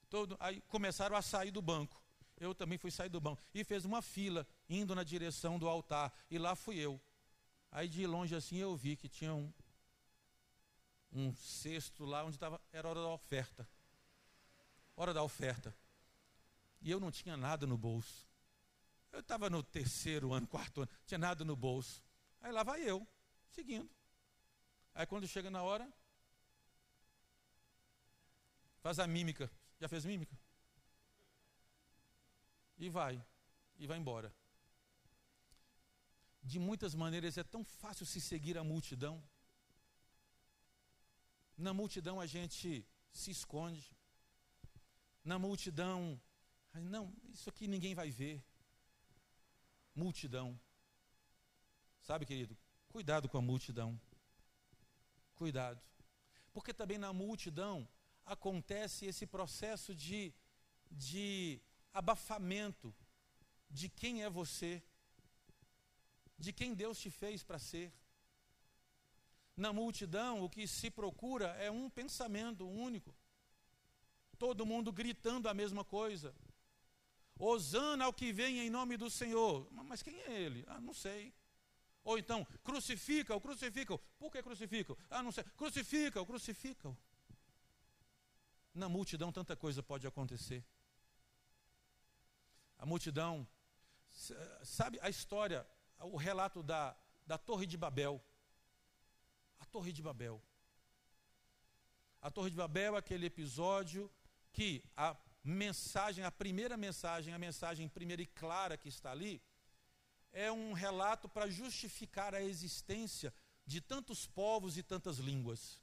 Todo, 0.10 0.36
aí 0.40 0.62
começaram 0.68 1.16
a 1.16 1.22
sair 1.22 1.52
do 1.52 1.62
banco. 1.62 2.02
Eu 2.38 2.54
também 2.54 2.78
fui 2.78 2.92
sair 2.92 3.10
do 3.10 3.22
banco. 3.22 3.42
E 3.54 3.64
fez 3.64 3.86
uma 3.86 4.02
fila, 4.02 4.48
indo 4.70 4.94
na 4.96 5.04
direção 5.04 5.60
do 5.60 5.68
altar. 5.68 6.14
E 6.30 6.38
lá 6.38 6.56
fui 6.56 6.78
eu. 6.78 7.00
Aí 7.72 7.88
de 7.88 8.06
longe 8.06 8.36
assim 8.36 8.58
eu 8.58 8.76
vi 8.76 8.96
que 8.96 9.08
tinha 9.08 9.34
um, 9.34 9.52
um 11.12 11.36
cesto 11.36 12.06
lá 12.06 12.24
onde 12.24 12.36
estava, 12.36 12.60
era 12.72 12.88
hora 12.88 13.02
da 13.02 13.08
oferta. 13.08 13.68
hora 14.96 15.14
da 15.14 15.24
oferta. 15.24 15.76
E 16.82 16.92
eu 16.92 17.00
não 17.00 17.12
tinha 17.12 17.38
nada 17.38 17.66
no 17.66 17.78
bolso. 17.78 18.28
Eu 19.14 19.20
estava 19.20 19.48
no 19.48 19.62
terceiro 19.62 20.34
ano, 20.34 20.48
quarto 20.48 20.82
ano, 20.82 20.92
tinha 21.06 21.20
nada 21.20 21.46
no 21.46 21.56
bolso. 21.56 22.04
Aí 22.42 22.52
lá 22.52 22.64
vai 22.64 22.82
eu, 22.82 23.08
seguindo. 23.52 23.90
Aí 24.96 25.06
quando 25.06 25.28
chega 25.28 25.52
na 25.52 25.62
hora, 25.62 25.88
faz 28.82 28.98
a 28.98 29.06
mímica. 29.06 29.50
Já 29.80 29.88
fez 29.88 30.04
mímica? 30.04 30.36
E 32.80 32.90
vai, 32.90 33.24
e 33.78 33.86
vai 33.86 34.00
embora. 34.00 34.34
De 36.42 36.58
muitas 36.58 36.96
maneiras 36.96 37.38
é 37.38 37.44
tão 37.44 37.64
fácil 37.64 38.08
se 38.08 38.20
seguir 38.20 38.58
a 38.58 38.64
multidão. 38.64 39.24
Na 41.56 41.72
multidão 41.72 42.20
a 42.20 42.26
gente 42.26 42.86
se 43.12 43.30
esconde. 43.30 43.96
Na 45.24 45.38
multidão, 45.38 46.20
não, 46.74 47.14
isso 47.32 47.48
aqui 47.48 47.68
ninguém 47.68 47.94
vai 47.94 48.10
ver. 48.10 48.44
Multidão. 49.96 50.60
Sabe, 52.02 52.26
querido, 52.26 52.58
cuidado 52.90 53.30
com 53.30 53.38
a 53.38 53.42
multidão. 53.42 54.00
Cuidado. 55.36 55.82
Porque 56.52 56.74
também 56.74 56.98
na 56.98 57.14
multidão 57.14 57.88
acontece 58.26 59.06
esse 59.06 59.26
processo 59.26 59.96
de, 59.96 60.34
de 60.92 61.62
abafamento 61.94 62.94
de 63.70 63.90
quem 63.90 64.24
é 64.24 64.30
você, 64.30 64.82
de 66.38 66.54
quem 66.54 66.74
Deus 66.74 67.00
te 67.00 67.10
fez 67.10 67.44
para 67.44 67.58
ser. 67.58 67.92
Na 69.56 69.72
multidão, 69.72 70.44
o 70.44 70.50
que 70.50 70.68
se 70.68 70.90
procura 70.90 71.48
é 71.58 71.70
um 71.70 71.90
pensamento 71.90 72.68
único. 72.68 73.16
Todo 74.38 74.66
mundo 74.66 74.92
gritando 74.92 75.48
a 75.48 75.54
mesma 75.54 75.84
coisa. 75.84 76.34
Osana 77.38 78.06
ao 78.06 78.14
que 78.14 78.32
vem 78.32 78.60
em 78.60 78.70
nome 78.70 78.98
do 78.98 79.10
Senhor. 79.10 79.68
Mas 79.72 80.02
quem 80.02 80.20
é 80.22 80.42
ele? 80.42 80.64
Ah, 80.68 80.80
não 80.80 80.94
sei. 80.94 81.34
Ou 82.04 82.18
então, 82.18 82.46
crucifica-o, 82.64 83.40
crucifica-o. 83.40 83.98
Por 84.20 84.32
que 84.32 84.44
crucifica-o? 84.44 84.98
Ah, 85.10 85.24
não 85.24 85.32
sei. 85.32 85.44
Crucifica-o, 85.56 86.26
crucifica-o. 86.26 86.98
Na 88.74 88.90
multidão, 88.90 89.32
tanta 89.32 89.56
coisa 89.56 89.82
pode 89.82 90.06
acontecer. 90.06 90.66
A 92.78 92.86
multidão, 92.86 93.48
sabe 94.64 95.00
a 95.02 95.10
história, 95.10 95.66
o 96.00 96.18
relato 96.18 96.62
da, 96.62 96.96
da 97.26 97.38
Torre 97.38 97.66
de 97.66 97.78
Babel. 97.78 98.22
A 99.60 99.66
Torre 99.66 99.94
de 99.94 100.02
Babel. 100.02 100.42
A 102.22 102.30
Torre 102.30 102.50
de 102.50 102.58
Babel 102.58 102.96
é 102.96 103.00
aquele 103.00 103.26
episódio 103.26 104.12
que 104.52 104.84
a 104.96 105.16
mensagem, 105.44 106.24
a 106.24 106.32
primeira 106.32 106.78
mensagem, 106.78 107.34
a 107.34 107.40
mensagem 107.40 107.88
primeira 107.88 108.22
e 108.22 108.26
clara 108.26 108.78
que 108.78 108.88
está 108.88 109.12
ali, 109.12 109.42
é 110.32 110.52
um 110.52 110.74
relato 110.74 111.28
para 111.28 111.50
justificar 111.50 112.34
a 112.34 112.42
existência 112.42 113.34
de 113.66 113.82
tantos 113.82 114.26
povos 114.26 114.78
e 114.78 114.84
tantas 114.84 115.18
línguas. 115.18 115.82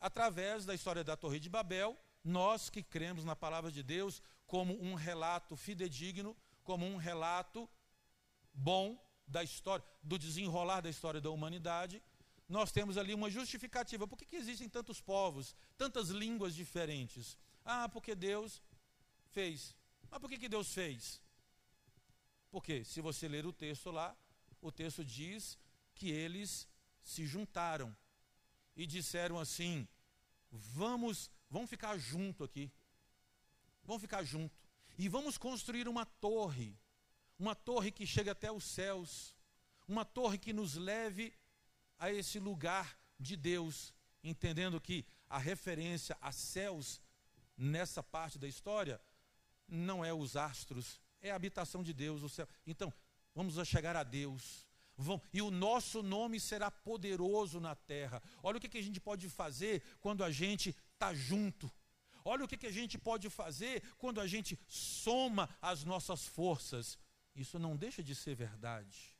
Através 0.00 0.64
da 0.64 0.74
história 0.74 1.04
da 1.04 1.16
Torre 1.16 1.38
de 1.38 1.48
Babel, 1.48 1.96
nós 2.24 2.70
que 2.70 2.82
cremos 2.82 3.24
na 3.24 3.36
palavra 3.36 3.70
de 3.70 3.82
Deus 3.82 4.22
como 4.46 4.82
um 4.82 4.94
relato 4.94 5.56
fidedigno, 5.56 6.36
como 6.64 6.86
um 6.86 6.96
relato 6.96 7.68
bom 8.52 8.98
da 9.26 9.44
história, 9.44 9.84
do 10.02 10.18
desenrolar 10.18 10.80
da 10.80 10.90
história 10.90 11.20
da 11.20 11.30
humanidade, 11.30 12.02
nós 12.48 12.72
temos 12.72 12.98
ali 12.98 13.14
uma 13.14 13.30
justificativa. 13.30 14.08
Por 14.08 14.18
que, 14.18 14.26
que 14.26 14.36
existem 14.36 14.68
tantos 14.68 15.00
povos, 15.00 15.54
tantas 15.78 16.08
línguas 16.08 16.54
diferentes? 16.54 17.38
Ah, 17.64 17.88
porque 17.88 18.14
Deus 18.14 18.62
fez. 19.30 19.76
Mas 20.10 20.20
por 20.20 20.28
que, 20.28 20.38
que 20.38 20.48
Deus 20.48 20.72
fez? 20.72 21.20
Porque 22.50 22.84
se 22.84 23.00
você 23.00 23.28
ler 23.28 23.46
o 23.46 23.52
texto 23.52 23.90
lá, 23.90 24.16
o 24.60 24.72
texto 24.72 25.04
diz 25.04 25.58
que 25.94 26.10
eles 26.10 26.68
se 27.02 27.26
juntaram 27.26 27.96
e 28.76 28.86
disseram 28.86 29.38
assim: 29.38 29.86
vamos, 30.50 31.30
vamos 31.48 31.70
ficar 31.70 31.96
junto 31.96 32.44
aqui. 32.44 32.70
Vamos 33.84 34.02
ficar 34.02 34.22
junto. 34.24 34.54
E 34.98 35.08
vamos 35.08 35.38
construir 35.38 35.88
uma 35.88 36.04
torre 36.04 36.76
uma 37.40 37.54
torre 37.54 37.90
que 37.90 38.06
chegue 38.06 38.28
até 38.28 38.52
os 38.52 38.64
céus, 38.64 39.34
uma 39.88 40.04
torre 40.04 40.36
que 40.36 40.52
nos 40.52 40.74
leve 40.74 41.32
a 41.98 42.12
esse 42.12 42.38
lugar 42.38 42.98
de 43.18 43.34
Deus, 43.34 43.94
entendendo 44.22 44.78
que 44.78 45.06
a 45.26 45.38
referência 45.38 46.16
a 46.20 46.30
céus 46.32 47.00
nessa 47.60 48.02
parte 48.02 48.38
da 48.38 48.48
história 48.48 49.00
não 49.68 50.04
é 50.04 50.12
os 50.12 50.36
astros, 50.36 51.00
é 51.20 51.30
a 51.30 51.36
habitação 51.36 51.82
de 51.82 51.92
Deus, 51.92 52.22
o 52.22 52.28
céu. 52.28 52.48
Então, 52.66 52.92
vamos 53.34 53.54
chegar 53.68 53.94
a 53.94 54.02
Deus. 54.02 54.66
Vão, 54.96 55.20
e 55.32 55.40
o 55.40 55.50
nosso 55.50 56.02
nome 56.02 56.40
será 56.40 56.70
poderoso 56.70 57.60
na 57.60 57.74
terra. 57.74 58.22
Olha 58.42 58.58
o 58.58 58.60
que, 58.60 58.68
que 58.68 58.78
a 58.78 58.82
gente 58.82 59.00
pode 59.00 59.28
fazer 59.28 59.82
quando 60.00 60.24
a 60.24 60.30
gente 60.30 60.76
está 60.92 61.14
junto. 61.14 61.70
Olha 62.24 62.44
o 62.44 62.48
que, 62.48 62.56
que 62.56 62.66
a 62.66 62.72
gente 62.72 62.98
pode 62.98 63.30
fazer 63.30 63.82
quando 63.96 64.20
a 64.20 64.26
gente 64.26 64.58
soma 64.66 65.48
as 65.60 65.84
nossas 65.84 66.26
forças. 66.26 66.98
Isso 67.34 67.58
não 67.58 67.76
deixa 67.76 68.02
de 68.02 68.14
ser 68.14 68.34
verdade. 68.34 69.16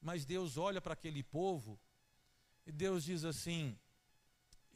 Mas 0.00 0.24
Deus 0.24 0.56
olha 0.56 0.80
para 0.80 0.92
aquele 0.92 1.22
povo 1.22 1.80
e 2.64 2.70
Deus 2.70 3.04
diz 3.04 3.24
assim: 3.24 3.76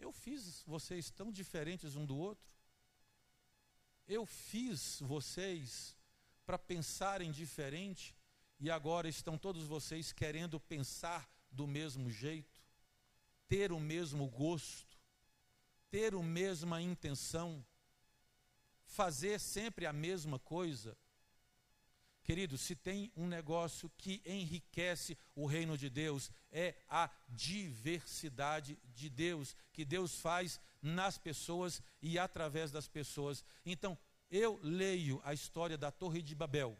Eu 0.01 0.13
fiz 0.13 0.63
vocês 0.67 1.11
tão 1.11 1.31
diferentes 1.31 1.95
um 1.95 2.07
do 2.07 2.17
outro. 2.17 2.51
Eu 4.09 4.25
fiz 4.25 4.99
vocês 5.01 5.95
para 6.47 6.59
pensarem 6.59 7.31
diferente 7.31 8.17
e 8.59 8.71
agora 8.71 9.09
estão 9.09 9.37
todos 9.37 9.67
vocês 9.67 10.11
querendo 10.13 10.59
pensar 10.59 11.31
do 11.51 11.67
mesmo 11.67 12.11
jeito, 12.11 12.63
ter 13.47 13.73
o 13.73 13.79
mesmo 13.79 14.27
gosto, 14.27 14.99
ter 15.91 16.15
a 16.15 16.23
mesma 16.23 16.81
intenção, 16.81 17.65
fazer 18.85 19.39
sempre 19.39 19.85
a 19.85 19.93
mesma 19.93 20.39
coisa. 20.39 20.97
Querido, 22.23 22.59
se 22.59 22.77
tem 22.77 23.11
um 23.17 23.27
negócio 23.27 23.91
que 23.97 24.23
enriquece 24.25 25.17
o 25.35 25.47
reino 25.47 25.77
de 25.77 25.89
Deus, 25.89 26.31
é 26.53 26.77
a 26.89 27.11
diversidade 27.29 28.79
de 28.95 29.09
Deus, 29.09 29.57
que 29.73 29.85
Deus 29.85 30.21
faz 30.21 30.61
nas 30.83 31.19
pessoas 31.19 31.83
e 32.01 32.19
através 32.19 32.71
das 32.71 32.87
pessoas. 32.87 33.45
Então, 33.65 33.99
eu 34.31 34.61
leio 34.63 35.21
a 35.25 35.35
história 35.35 35.77
da 35.77 35.91
Torre 35.91 36.23
de 36.23 36.35
Babel, 36.35 36.79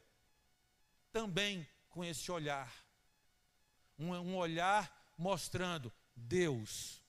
também 1.11 1.67
com 1.89 2.05
esse 2.05 2.31
olhar, 2.31 2.73
um, 3.99 4.13
um 4.13 4.37
olhar 4.37 5.15
mostrando 5.19 5.93
Deus 6.15 7.01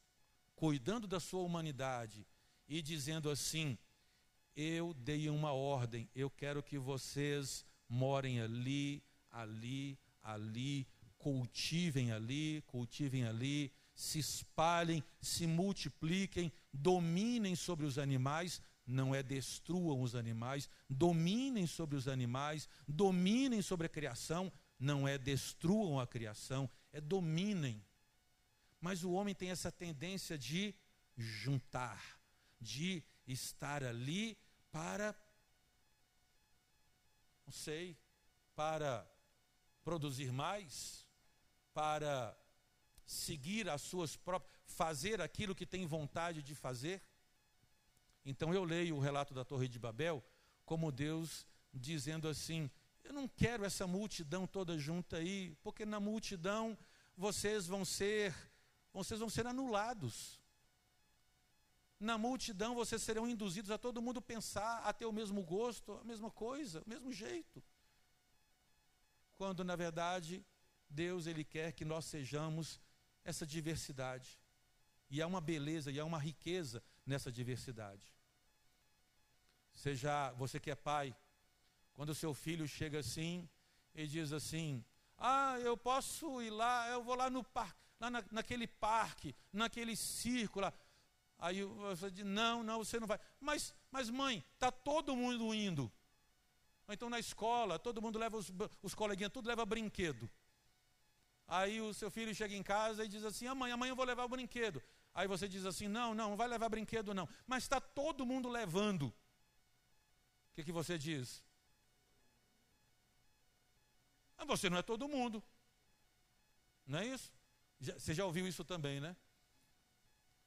cuidando 0.62 1.08
da 1.08 1.20
sua 1.20 1.42
humanidade 1.42 2.24
e 2.68 2.84
dizendo 2.84 3.32
assim: 3.32 3.76
eu 4.56 4.94
dei 4.94 5.28
uma 5.28 5.54
ordem, 5.54 6.08
eu 6.16 6.30
quero 6.30 6.62
que 6.62 6.78
vocês 6.78 7.66
morem 7.92 8.40
ali, 8.40 9.04
ali, 9.30 10.00
ali, 10.24 10.88
cultivem 11.18 12.12
ali, 12.14 12.64
cultivem 12.66 13.26
ali, 13.26 13.72
se 13.94 14.18
espalhem, 14.18 15.04
se 15.22 15.46
multipliquem, 15.46 16.52
dominem 16.74 17.54
sobre 17.54 17.86
os 17.86 18.00
animais, 18.00 18.62
não 18.88 19.14
é 19.14 19.22
destruam 19.22 20.02
os 20.02 20.16
animais, 20.16 20.70
dominem 20.90 21.68
sobre 21.68 21.98
os 21.98 22.08
animais, 22.08 22.68
dominem 22.88 23.62
sobre 23.62 23.88
a 23.88 23.90
criação, 23.90 24.52
não 24.80 25.06
é 25.06 25.18
destruam 25.18 26.00
a 26.00 26.08
criação, 26.08 26.70
é 26.94 27.02
dominem. 27.02 27.84
Mas 28.80 29.04
o 29.04 29.12
homem 29.12 29.36
tem 29.36 29.52
essa 29.52 29.72
tendência 29.72 30.38
de 30.38 30.74
juntar, 31.18 32.20
de 32.60 33.04
estar 33.28 33.84
ali 33.84 34.38
para 34.72 35.14
não 37.52 37.58
sei, 37.58 37.98
para 38.56 39.06
produzir 39.84 40.32
mais, 40.32 41.06
para 41.74 42.34
seguir 43.06 43.70
as 43.70 43.82
suas 43.82 44.16
próprias, 44.16 44.58
fazer 44.66 45.20
aquilo 45.20 45.54
que 45.54 45.66
tem 45.66 45.86
vontade 45.86 46.42
de 46.42 46.56
fazer. 46.56 47.04
Então 48.24 48.54
eu 48.54 48.64
leio 48.64 48.96
o 48.96 49.02
relato 49.02 49.34
da 49.34 49.44
Torre 49.44 49.68
de 49.68 49.78
Babel 49.78 50.24
como 50.64 50.94
Deus 50.94 51.46
dizendo 51.74 52.30
assim: 52.30 52.72
eu 53.04 53.12
não 53.12 53.28
quero 53.28 53.66
essa 53.66 53.86
multidão 53.86 54.48
toda 54.48 54.80
junta 54.80 55.18
aí, 55.18 55.54
porque 55.62 55.86
na 55.86 56.00
multidão 56.00 56.78
vocês 57.18 57.68
vão 57.68 57.84
ser, 57.84 58.34
vocês 58.94 59.20
vão 59.20 59.30
ser 59.30 59.46
anulados. 59.46 60.41
Na 62.02 62.18
multidão 62.18 62.74
vocês 62.74 63.04
serão 63.04 63.28
induzidos 63.28 63.70
a 63.70 63.78
todo 63.78 64.02
mundo 64.02 64.20
pensar, 64.20 64.80
a 64.80 64.92
ter 64.92 65.06
o 65.06 65.12
mesmo 65.12 65.44
gosto, 65.44 65.94
a 65.94 66.04
mesma 66.04 66.32
coisa, 66.32 66.82
o 66.84 66.90
mesmo 66.90 67.14
jeito. 67.14 67.64
Quando 69.34 69.64
na 69.64 69.76
verdade 69.76 70.44
Deus 70.90 71.28
ele 71.28 71.44
quer 71.44 71.74
que 71.74 71.86
nós 71.86 72.06
sejamos 72.06 72.82
essa 73.24 73.46
diversidade. 73.46 74.40
E 75.12 75.22
há 75.22 75.28
uma 75.28 75.40
beleza 75.40 75.92
e 75.92 76.00
há 76.00 76.04
uma 76.04 76.18
riqueza 76.18 76.82
nessa 77.06 77.32
diversidade. 77.32 78.12
Seja 79.72 80.32
você 80.32 80.60
que 80.60 80.72
é 80.72 80.76
pai, 80.76 81.16
quando 81.94 82.10
o 82.10 82.16
seu 82.16 82.34
filho 82.34 82.68
chega 82.68 82.98
assim 82.98 83.48
e 83.94 84.08
diz 84.08 84.34
assim: 84.34 84.84
Ah, 85.20 85.60
eu 85.60 85.78
posso 85.78 86.42
ir 86.42 86.50
lá, 86.50 86.90
eu 86.90 87.04
vou 87.04 87.14
lá 87.14 87.30
no 87.30 87.44
parque, 87.44 87.80
lá 88.00 88.10
na, 88.10 88.24
naquele 88.32 88.66
parque, 88.66 89.36
naquele 89.54 89.96
círculo. 89.96 90.66
Lá. 90.66 90.74
Aí 91.42 91.64
você 91.64 92.12
diz: 92.12 92.24
Não, 92.24 92.62
não, 92.62 92.78
você 92.78 93.00
não 93.00 93.08
vai. 93.08 93.20
Mas, 93.40 93.74
mas 93.90 94.12
mãe, 94.12 94.46
está 94.54 94.72
todo 94.72 95.16
mundo 95.16 95.52
indo. 95.54 95.92
Então 96.88 97.10
na 97.10 97.20
escola, 97.20 97.80
todo 97.80 98.02
mundo 98.02 98.20
leva 98.20 98.38
os, 98.38 98.52
os 98.84 98.94
coleguinhas, 98.94 99.32
tudo 99.32 99.48
leva 99.48 99.66
brinquedo. 99.66 100.30
Aí 101.48 101.82
o 101.82 101.94
seu 101.94 102.12
filho 102.12 102.34
chega 102.36 102.54
em 102.54 102.62
casa 102.62 103.04
e 103.04 103.08
diz 103.08 103.26
assim: 103.26 103.48
amanhã, 103.48 103.74
amanhã 103.74 103.92
eu 103.92 103.96
vou 103.96 104.06
levar 104.06 104.24
o 104.26 104.30
brinquedo. 104.30 104.82
Aí 105.16 105.28
você 105.28 105.48
diz 105.48 105.66
assim: 105.66 105.88
não, 105.88 106.14
não, 106.14 106.30
não 106.30 106.38
vai 106.38 106.48
levar 106.48 106.70
brinquedo 106.70 107.14
não. 107.14 107.28
Mas 107.48 107.64
está 107.64 107.82
todo 107.82 108.26
mundo 108.26 108.48
levando. 108.48 109.08
O 109.08 110.54
que, 110.54 110.64
que 110.64 110.72
você 110.72 110.96
diz? 110.98 111.44
Ah, 114.38 114.46
você 114.46 114.70
não 114.70 114.78
é 114.78 114.84
todo 114.84 115.08
mundo. 115.08 115.44
Não 116.86 117.00
é 117.00 117.08
isso? 117.08 117.32
Já, 117.80 117.98
você 117.98 118.14
já 118.14 118.26
ouviu 118.26 118.48
isso 118.48 118.64
também, 118.64 119.00
né? 119.00 119.16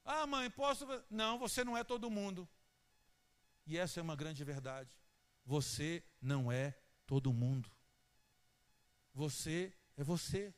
Ah, 0.05 0.26
mãe, 0.26 0.50
posso. 0.50 0.86
Não, 1.11 1.38
você 1.38 1.64
não 1.64 1.76
é 1.76 1.82
todo 1.82 2.11
mundo. 2.11 2.48
E 3.66 3.78
essa 3.78 4.00
é 4.00 4.02
uma 4.02 4.14
grande 4.14 4.44
verdade. 4.44 4.90
Você 5.46 6.05
não 6.20 6.52
é 6.52 6.74
todo 7.07 7.32
mundo. 7.32 7.70
Você 9.14 9.72
é 9.96 10.05
você. 10.05 10.55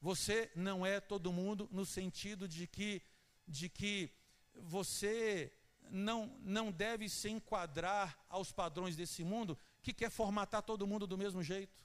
Você 0.00 0.52
não 0.54 0.84
é 0.84 1.00
todo 1.00 1.32
mundo 1.32 1.68
no 1.72 1.84
sentido 1.84 2.46
de 2.46 2.66
que, 2.66 3.02
de 3.48 3.68
que 3.68 4.12
você 4.54 5.52
não, 5.90 6.26
não 6.42 6.70
deve 6.70 7.08
se 7.08 7.28
enquadrar 7.28 8.18
aos 8.28 8.52
padrões 8.52 8.96
desse 8.96 9.24
mundo 9.24 9.58
que 9.82 9.92
quer 9.92 10.10
formatar 10.10 10.62
todo 10.62 10.86
mundo 10.86 11.06
do 11.06 11.18
mesmo 11.18 11.42
jeito. 11.42 11.82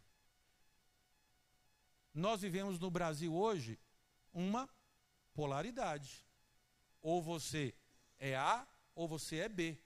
Nós 2.14 2.42
vivemos 2.42 2.78
no 2.78 2.92
Brasil 2.92 3.34
hoje 3.34 3.80
uma 4.34 4.70
polaridade. 5.40 6.12
Ou 7.02 7.22
você 7.22 7.74
é 8.18 8.36
A 8.36 8.68
ou 8.94 9.08
você 9.08 9.38
é 9.38 9.50
B. 9.50 9.78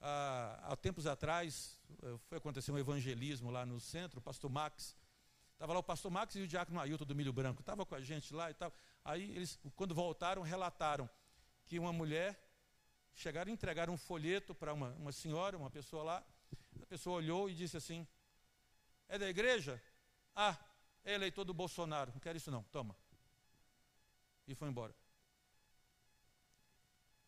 Ah, 0.00 0.58
há 0.68 0.76
tempos 0.76 1.06
atrás, 1.06 1.78
eh, 2.02 2.18
foi 2.28 2.38
acontecer 2.38 2.70
um 2.72 2.78
evangelismo 2.78 3.50
lá 3.50 3.66
no 3.66 3.78
centro, 3.80 4.20
o 4.20 4.22
pastor 4.22 4.50
Max 4.50 4.96
Estava 5.60 5.74
lá 5.74 5.80
o 5.80 5.82
pastor 5.82 6.10
Max 6.10 6.34
e 6.36 6.40
o 6.40 6.48
diácono 6.48 6.80
Ailton 6.80 7.04
do 7.04 7.14
Milho 7.14 7.34
Branco. 7.34 7.60
Estava 7.60 7.84
com 7.84 7.94
a 7.94 8.00
gente 8.00 8.32
lá 8.32 8.50
e 8.50 8.54
tal. 8.54 8.72
Aí 9.04 9.30
eles, 9.36 9.58
quando 9.76 9.94
voltaram, 9.94 10.40
relataram 10.40 11.06
que 11.66 11.78
uma 11.78 11.92
mulher 11.92 12.42
chegaram 13.12 13.50
e 13.50 13.52
entregaram 13.52 13.92
um 13.92 13.98
folheto 13.98 14.54
para 14.54 14.72
uma, 14.72 14.88
uma 14.92 15.12
senhora, 15.12 15.58
uma 15.58 15.70
pessoa 15.70 16.02
lá. 16.02 16.24
A 16.80 16.86
pessoa 16.86 17.18
olhou 17.18 17.50
e 17.50 17.54
disse 17.54 17.76
assim: 17.76 18.08
É 19.06 19.18
da 19.18 19.28
igreja? 19.28 19.78
Ah, 20.34 20.56
é 21.04 21.12
eleitor 21.12 21.44
do 21.44 21.52
Bolsonaro. 21.52 22.10
Não 22.10 22.20
quero 22.20 22.38
isso 22.38 22.50
não, 22.50 22.62
toma. 22.62 22.96
E 24.50 24.54
foi 24.54 24.68
embora. 24.68 24.94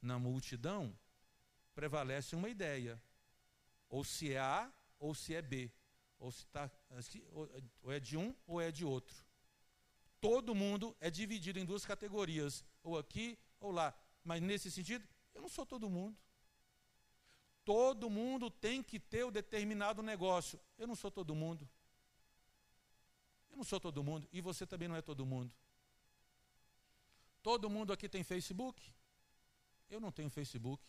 Na 0.01 0.18
multidão 0.18 0.99
prevalece 1.75 2.35
uma 2.35 2.49
ideia. 2.49 3.01
Ou 3.89 4.03
se 4.05 4.33
é 4.33 4.41
A 4.41 4.73
ou 4.99 5.14
se 5.14 5.35
é 5.35 5.43
B 5.43 5.70
ou 6.23 6.31
se 6.31 6.47
tá, 6.47 6.70
ou 7.83 7.93
é 7.93 7.99
de 7.99 8.16
um 8.16 8.33
ou 8.47 8.61
é 8.61 8.70
de 8.70 8.85
outro. 8.85 9.25
Todo 10.20 10.55
mundo 10.55 10.97
é 11.01 11.11
dividido 11.11 11.59
em 11.59 11.64
duas 11.64 11.85
categorias, 11.85 12.64
ou 12.81 12.97
aqui 12.97 13.37
ou 13.59 13.73
lá. 13.73 13.93
Mas 14.23 14.41
nesse 14.41 14.70
sentido, 14.70 15.05
eu 15.35 15.43
não 15.43 15.49
sou 15.49 15.66
todo 15.66 15.91
mundo. 15.91 16.16
Todo 17.64 18.09
mundo 18.09 18.49
tem 18.51 18.85
que 18.85 19.01
ter 19.01 19.25
o 19.25 19.29
um 19.29 19.33
determinado 19.33 20.01
negócio. 20.01 20.61
Eu 20.79 20.87
não 20.87 20.95
sou 20.95 21.11
todo 21.11 21.35
mundo. 21.35 21.68
Eu 23.51 23.57
não 23.57 23.64
sou 23.64 23.81
todo 23.81 24.03
mundo. 24.05 24.29
E 24.33 24.41
você 24.41 24.64
também 24.64 24.87
não 24.87 24.97
é 24.97 25.03
todo 25.03 25.27
mundo. 25.27 25.53
Todo 27.43 27.68
mundo 27.68 27.93
aqui 27.93 28.09
tem 28.09 28.22
Facebook? 28.22 28.95
Eu 29.90 30.01
não 30.01 30.12
tenho 30.12 30.30
Facebook. 30.30 30.82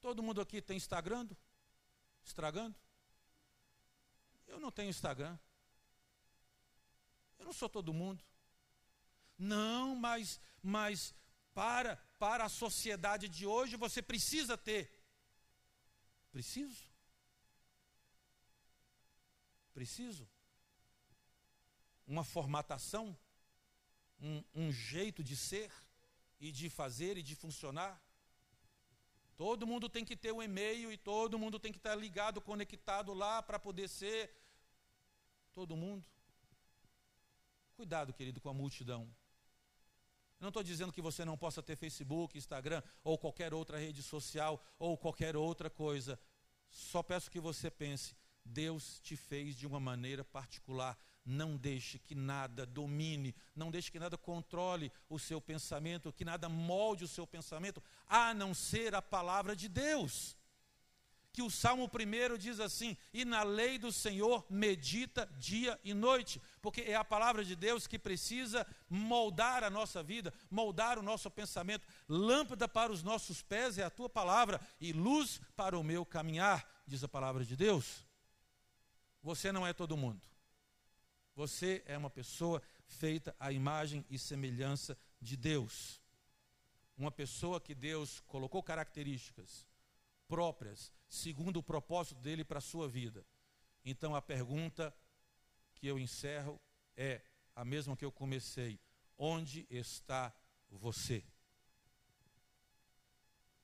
Todo 0.00 0.22
mundo 0.22 0.40
aqui 0.40 0.60
tem 0.60 0.76
Instagram? 0.76 1.28
Estragando? 2.24 2.76
Eu 4.46 4.60
não 4.60 4.70
tenho 4.70 4.90
Instagram. 4.90 5.38
Eu 7.38 7.46
não 7.46 7.52
sou 7.52 7.68
todo 7.68 7.94
mundo. 7.94 8.22
Não, 9.38 9.94
mas, 9.96 10.40
mas 10.62 11.14
para, 11.52 11.96
para 12.18 12.44
a 12.44 12.48
sociedade 12.48 13.28
de 13.28 13.46
hoje 13.46 13.76
você 13.76 14.02
precisa 14.02 14.58
ter. 14.58 14.90
Preciso. 16.30 16.84
Preciso. 19.72 20.28
Uma 22.06 22.24
formatação, 22.24 23.16
um, 24.24 24.42
um 24.54 24.72
jeito 24.72 25.22
de 25.22 25.36
ser 25.36 25.70
e 26.40 26.50
de 26.50 26.70
fazer 26.70 27.16
e 27.18 27.22
de 27.22 27.34
funcionar. 27.34 28.02
Todo 29.36 29.66
mundo 29.66 29.88
tem 29.88 30.04
que 30.04 30.16
ter 30.16 30.32
um 30.32 30.42
e-mail 30.42 30.92
e 30.92 30.96
todo 30.96 31.38
mundo 31.38 31.58
tem 31.58 31.72
que 31.72 31.78
estar 31.78 31.94
ligado, 31.94 32.40
conectado 32.40 33.12
lá 33.12 33.42
para 33.42 33.58
poder 33.58 33.88
ser. 33.88 34.34
Todo 35.52 35.76
mundo. 35.76 36.06
Cuidado, 37.76 38.12
querido, 38.12 38.40
com 38.40 38.48
a 38.48 38.54
multidão. 38.54 39.02
Eu 40.38 40.44
não 40.44 40.48
estou 40.48 40.62
dizendo 40.62 40.92
que 40.92 41.02
você 41.02 41.24
não 41.24 41.36
possa 41.36 41.62
ter 41.62 41.76
Facebook, 41.76 42.38
Instagram 42.38 42.82
ou 43.02 43.18
qualquer 43.18 43.52
outra 43.52 43.78
rede 43.78 44.02
social 44.02 44.62
ou 44.78 44.96
qualquer 44.96 45.36
outra 45.36 45.68
coisa. 45.68 46.18
Só 46.70 47.02
peço 47.02 47.30
que 47.30 47.40
você 47.40 47.70
pense: 47.70 48.16
Deus 48.44 49.00
te 49.00 49.16
fez 49.16 49.56
de 49.56 49.66
uma 49.66 49.80
maneira 49.80 50.24
particular. 50.24 50.96
Não 51.24 51.56
deixe 51.56 51.98
que 51.98 52.14
nada 52.14 52.66
domine, 52.66 53.34
não 53.56 53.70
deixe 53.70 53.90
que 53.90 53.98
nada 53.98 54.18
controle 54.18 54.92
o 55.08 55.18
seu 55.18 55.40
pensamento, 55.40 56.12
que 56.12 56.24
nada 56.24 56.48
molde 56.50 57.04
o 57.04 57.08
seu 57.08 57.26
pensamento, 57.26 57.82
a 58.06 58.34
não 58.34 58.52
ser 58.52 58.94
a 58.94 59.00
palavra 59.00 59.56
de 59.56 59.68
Deus. 59.68 60.36
Que 61.32 61.42
o 61.42 61.50
Salmo 61.50 61.90
1 61.90 62.36
diz 62.36 62.60
assim: 62.60 62.96
E 63.12 63.24
na 63.24 63.42
lei 63.42 63.78
do 63.78 63.90
Senhor 63.90 64.44
medita 64.48 65.26
dia 65.38 65.80
e 65.82 65.94
noite, 65.94 66.40
porque 66.60 66.82
é 66.82 66.94
a 66.94 67.04
palavra 67.04 67.42
de 67.42 67.56
Deus 67.56 67.86
que 67.86 67.98
precisa 67.98 68.66
moldar 68.88 69.64
a 69.64 69.70
nossa 69.70 70.02
vida, 70.02 70.32
moldar 70.50 70.98
o 70.98 71.02
nosso 71.02 71.30
pensamento. 71.30 71.86
Lâmpada 72.06 72.68
para 72.68 72.92
os 72.92 73.02
nossos 73.02 73.42
pés 73.42 73.78
é 73.78 73.82
a 73.82 73.90
tua 73.90 74.08
palavra, 74.08 74.60
e 74.78 74.92
luz 74.92 75.40
para 75.56 75.76
o 75.76 75.82
meu 75.82 76.04
caminhar, 76.04 76.64
diz 76.86 77.02
a 77.02 77.08
palavra 77.08 77.44
de 77.44 77.56
Deus. 77.56 78.04
Você 79.22 79.50
não 79.50 79.66
é 79.66 79.72
todo 79.72 79.96
mundo. 79.96 80.33
Você 81.34 81.82
é 81.86 81.98
uma 81.98 82.10
pessoa 82.10 82.62
feita 82.86 83.34
à 83.38 83.50
imagem 83.50 84.04
e 84.08 84.18
semelhança 84.18 84.96
de 85.20 85.36
Deus. 85.36 86.00
Uma 86.96 87.10
pessoa 87.10 87.60
que 87.60 87.74
Deus 87.74 88.20
colocou 88.20 88.62
características 88.62 89.66
próprias, 90.28 90.92
segundo 91.08 91.58
o 91.58 91.62
propósito 91.62 92.20
dele 92.20 92.44
para 92.44 92.58
a 92.58 92.62
sua 92.62 92.88
vida. 92.88 93.26
Então 93.84 94.14
a 94.14 94.22
pergunta 94.22 94.94
que 95.74 95.86
eu 95.86 95.98
encerro 95.98 96.60
é 96.96 97.20
a 97.54 97.64
mesma 97.64 97.96
que 97.96 98.04
eu 98.04 98.12
comecei: 98.12 98.80
onde 99.18 99.66
está 99.68 100.34
você? 100.70 101.24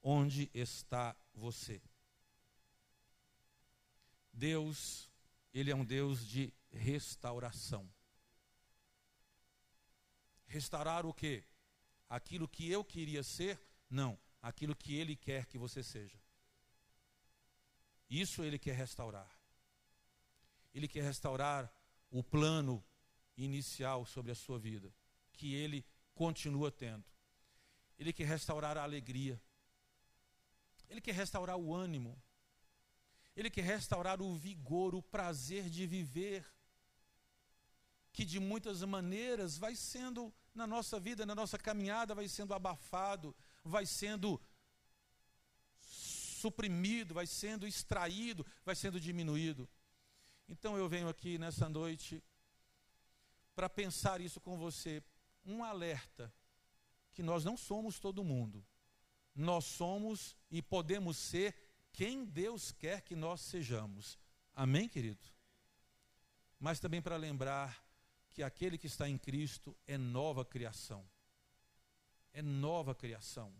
Onde 0.02 0.50
está 0.54 1.16
você? 1.34 1.80
Deus, 4.32 5.09
ele 5.52 5.70
é 5.70 5.74
um 5.74 5.84
Deus 5.84 6.26
de 6.26 6.52
restauração. 6.70 7.88
Restaurar 10.46 11.06
o 11.06 11.14
quê? 11.14 11.44
Aquilo 12.08 12.48
que 12.48 12.70
eu 12.70 12.84
queria 12.84 13.22
ser? 13.22 13.60
Não, 13.88 14.18
aquilo 14.42 14.74
que 14.74 14.96
ele 14.96 15.16
quer 15.16 15.46
que 15.46 15.58
você 15.58 15.82
seja. 15.82 16.20
Isso 18.08 18.42
ele 18.42 18.58
quer 18.58 18.74
restaurar. 18.74 19.30
Ele 20.74 20.88
quer 20.88 21.02
restaurar 21.02 21.72
o 22.10 22.22
plano 22.22 22.84
inicial 23.36 24.04
sobre 24.04 24.32
a 24.32 24.34
sua 24.34 24.58
vida, 24.58 24.92
que 25.32 25.54
ele 25.54 25.86
continua 26.14 26.70
tendo. 26.70 27.04
Ele 27.98 28.12
quer 28.12 28.26
restaurar 28.26 28.76
a 28.76 28.82
alegria. 28.82 29.40
Ele 30.88 31.00
quer 31.00 31.14
restaurar 31.14 31.56
o 31.56 31.74
ânimo. 31.74 32.20
Ele 33.40 33.48
quer 33.48 33.64
restaurar 33.64 34.20
o 34.20 34.34
vigor, 34.36 34.94
o 34.94 35.02
prazer 35.02 35.70
de 35.70 35.86
viver 35.86 36.46
que 38.12 38.22
de 38.22 38.38
muitas 38.38 38.82
maneiras 38.82 39.56
vai 39.56 39.74
sendo 39.74 40.30
na 40.54 40.66
nossa 40.66 41.00
vida, 41.00 41.24
na 41.24 41.34
nossa 41.34 41.56
caminhada, 41.56 42.14
vai 42.14 42.28
sendo 42.28 42.52
abafado, 42.52 43.34
vai 43.64 43.86
sendo 43.86 44.38
suprimido, 45.78 47.14
vai 47.14 47.26
sendo 47.26 47.66
extraído, 47.66 48.44
vai 48.62 48.76
sendo 48.76 49.00
diminuído. 49.00 49.66
Então 50.46 50.76
eu 50.76 50.86
venho 50.86 51.08
aqui 51.08 51.38
nessa 51.38 51.66
noite 51.66 52.22
para 53.54 53.70
pensar 53.70 54.20
isso 54.20 54.38
com 54.38 54.58
você. 54.58 55.02
um 55.46 55.64
alerta 55.64 56.30
que 57.14 57.22
nós 57.22 57.42
não 57.42 57.56
somos 57.56 57.98
todo 57.98 58.22
mundo. 58.22 58.62
Nós 59.34 59.64
somos 59.64 60.36
e 60.50 60.60
podemos 60.60 61.16
ser 61.16 61.69
quem 61.92 62.24
Deus 62.24 62.72
quer 62.72 63.02
que 63.02 63.14
nós 63.14 63.40
sejamos. 63.40 64.18
Amém, 64.54 64.88
querido? 64.88 65.24
Mas 66.58 66.80
também 66.80 67.00
para 67.00 67.16
lembrar 67.16 67.82
que 68.30 68.42
aquele 68.42 68.78
que 68.78 68.86
está 68.86 69.08
em 69.08 69.18
Cristo 69.18 69.76
é 69.86 69.98
nova 69.98 70.44
criação. 70.44 71.04
É 72.32 72.42
nova 72.42 72.94
criação. 72.94 73.52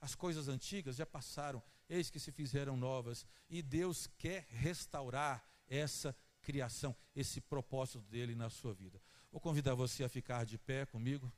As 0.00 0.14
coisas 0.14 0.48
antigas 0.48 0.96
já 0.96 1.06
passaram, 1.06 1.62
eis 1.88 2.10
que 2.10 2.20
se 2.20 2.30
fizeram 2.30 2.76
novas, 2.76 3.26
e 3.48 3.62
Deus 3.62 4.06
quer 4.06 4.46
restaurar 4.50 5.44
essa 5.66 6.16
criação, 6.42 6.94
esse 7.16 7.40
propósito 7.40 8.00
dele 8.02 8.34
na 8.34 8.50
sua 8.50 8.74
vida. 8.74 9.00
Vou 9.32 9.40
convidar 9.40 9.74
você 9.74 10.04
a 10.04 10.08
ficar 10.08 10.44
de 10.44 10.58
pé 10.58 10.86
comigo. 10.86 11.32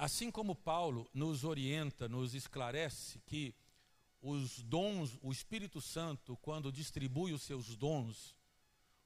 Assim 0.00 0.30
como 0.30 0.54
Paulo 0.54 1.06
nos 1.12 1.44
orienta, 1.44 2.08
nos 2.08 2.34
esclarece 2.34 3.20
que 3.26 3.54
os 4.22 4.62
dons, 4.62 5.18
o 5.20 5.30
Espírito 5.30 5.78
Santo, 5.78 6.38
quando 6.38 6.72
distribui 6.72 7.34
os 7.34 7.42
seus 7.42 7.76
dons, 7.76 8.34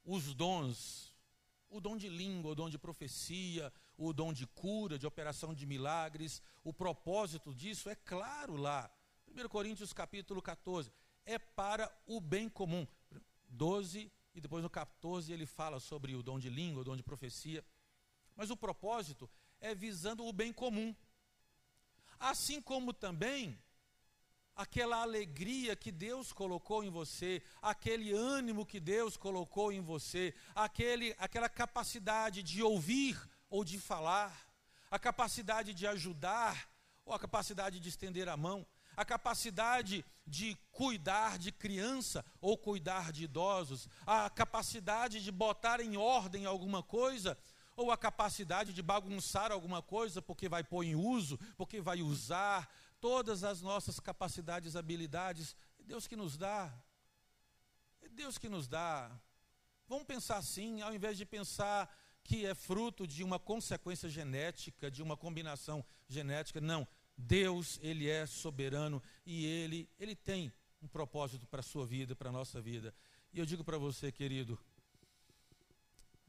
os 0.04 0.32
dons, 0.34 1.12
o 1.68 1.80
dom 1.80 1.96
de 1.96 2.08
língua, 2.08 2.52
o 2.52 2.54
dom 2.54 2.70
de 2.70 2.78
profecia, 2.78 3.72
o 3.98 4.12
dom 4.12 4.32
de 4.32 4.46
cura, 4.46 4.96
de 4.96 5.04
operação 5.04 5.52
de 5.52 5.66
milagres, 5.66 6.40
o 6.62 6.72
propósito 6.72 7.52
disso 7.52 7.90
é 7.90 7.96
claro 7.96 8.54
lá. 8.54 8.88
1 9.26 9.48
Coríntios 9.48 9.92
capítulo 9.92 10.40
14, 10.40 10.92
é 11.26 11.40
para 11.40 11.92
o 12.06 12.20
bem 12.20 12.48
comum. 12.48 12.86
12 13.48 14.12
e 14.32 14.40
depois 14.40 14.62
no 14.62 14.70
14 14.70 15.32
ele 15.32 15.44
fala 15.44 15.80
sobre 15.80 16.14
o 16.14 16.22
dom 16.22 16.38
de 16.38 16.48
língua, 16.48 16.82
o 16.82 16.84
dom 16.84 16.94
de 16.94 17.02
profecia. 17.02 17.64
Mas 18.36 18.48
o 18.48 18.56
propósito 18.56 19.28
é 19.65 19.74
visando 19.74 20.27
o 20.27 20.32
bem 20.32 20.53
comum. 20.53 20.95
Assim 22.20 22.61
como 22.61 22.93
também 22.93 23.59
aquela 24.55 24.99
alegria 25.01 25.74
que 25.74 25.91
Deus 25.91 26.35
colocou 26.35 26.85
em 26.85 26.91
você, 26.91 27.43
aquele 27.62 28.12
ânimo 28.12 28.66
que 28.66 28.78
Deus 28.78 29.16
colocou 29.16 29.73
em 29.73 29.81
você, 29.81 30.35
aquele, 30.55 31.15
aquela 31.19 31.49
capacidade 31.49 32.43
de 32.43 32.62
ouvir 32.62 33.19
ou 33.49 33.65
de 33.65 33.78
falar, 33.78 34.39
a 34.91 34.99
capacidade 34.99 35.73
de 35.73 35.86
ajudar 35.86 36.69
ou 37.07 37.15
a 37.15 37.19
capacidade 37.19 37.81
de 37.81 37.89
estender 37.89 38.28
a 38.28 38.36
mão, 38.36 38.66
a 38.95 39.05
capacidade 39.05 40.05
de 40.27 40.57
cuidar 40.70 41.39
de 41.39 41.51
criança 41.51 42.23
ou 42.39 42.57
cuidar 42.57 43.12
de 43.12 43.24
idosos, 43.24 43.89
a 44.07 44.28
capacidade 44.28 45.24
de 45.24 45.32
botar 45.32 45.81
em 45.81 45.97
ordem 45.97 46.45
alguma 46.45 46.82
coisa 46.82 47.36
ou 47.76 47.90
a 47.90 47.96
capacidade 47.96 48.72
de 48.72 48.82
bagunçar 48.82 49.51
alguma 49.51 49.82
coisa 49.82 50.22
porque 50.22 50.48
vai 50.48 50.62
pôr 50.62 50.84
em 50.84 50.94
uso, 50.94 51.38
porque 51.56 51.80
vai 51.80 52.02
usar, 52.02 52.70
todas 53.01 53.44
as 53.44 53.60
nossas 53.60 54.01
capacidades, 54.01 54.76
habilidades, 54.76 55.55
é 55.78 55.82
Deus 55.82 56.06
que 56.06 56.16
nos 56.16 56.36
dá. 56.36 56.72
É 58.01 58.09
Deus 58.09 58.38
que 58.38 58.48
nos 58.48 58.66
dá. 58.66 59.10
Vamos 59.86 60.05
pensar 60.05 60.38
assim, 60.38 60.80
ao 60.80 60.94
invés 60.94 61.18
de 61.18 61.26
pensar 61.26 61.94
que 62.22 62.46
é 62.46 62.55
fruto 62.55 63.06
de 63.06 63.22
uma 63.22 63.38
consequência 63.38 64.09
genética, 64.09 64.90
de 64.90 65.02
uma 65.02 65.16
combinação 65.16 65.84
genética, 66.09 66.60
não. 66.60 66.88
Deus, 67.16 67.78
ele 67.82 68.09
é 68.09 68.26
soberano 68.26 69.02
e 69.26 69.44
ele, 69.44 69.88
ele 69.98 70.16
tem 70.16 70.52
um 70.80 70.88
propósito 70.88 71.46
para 71.46 71.60
a 71.60 71.62
sua 71.62 71.86
vida, 71.86 72.16
para 72.16 72.30
a 72.30 72.32
nossa 72.32 72.60
vida. 72.60 72.94
E 73.32 73.38
eu 73.38 73.46
digo 73.46 73.62
para 73.62 73.76
você, 73.76 74.10
querido, 74.10 74.59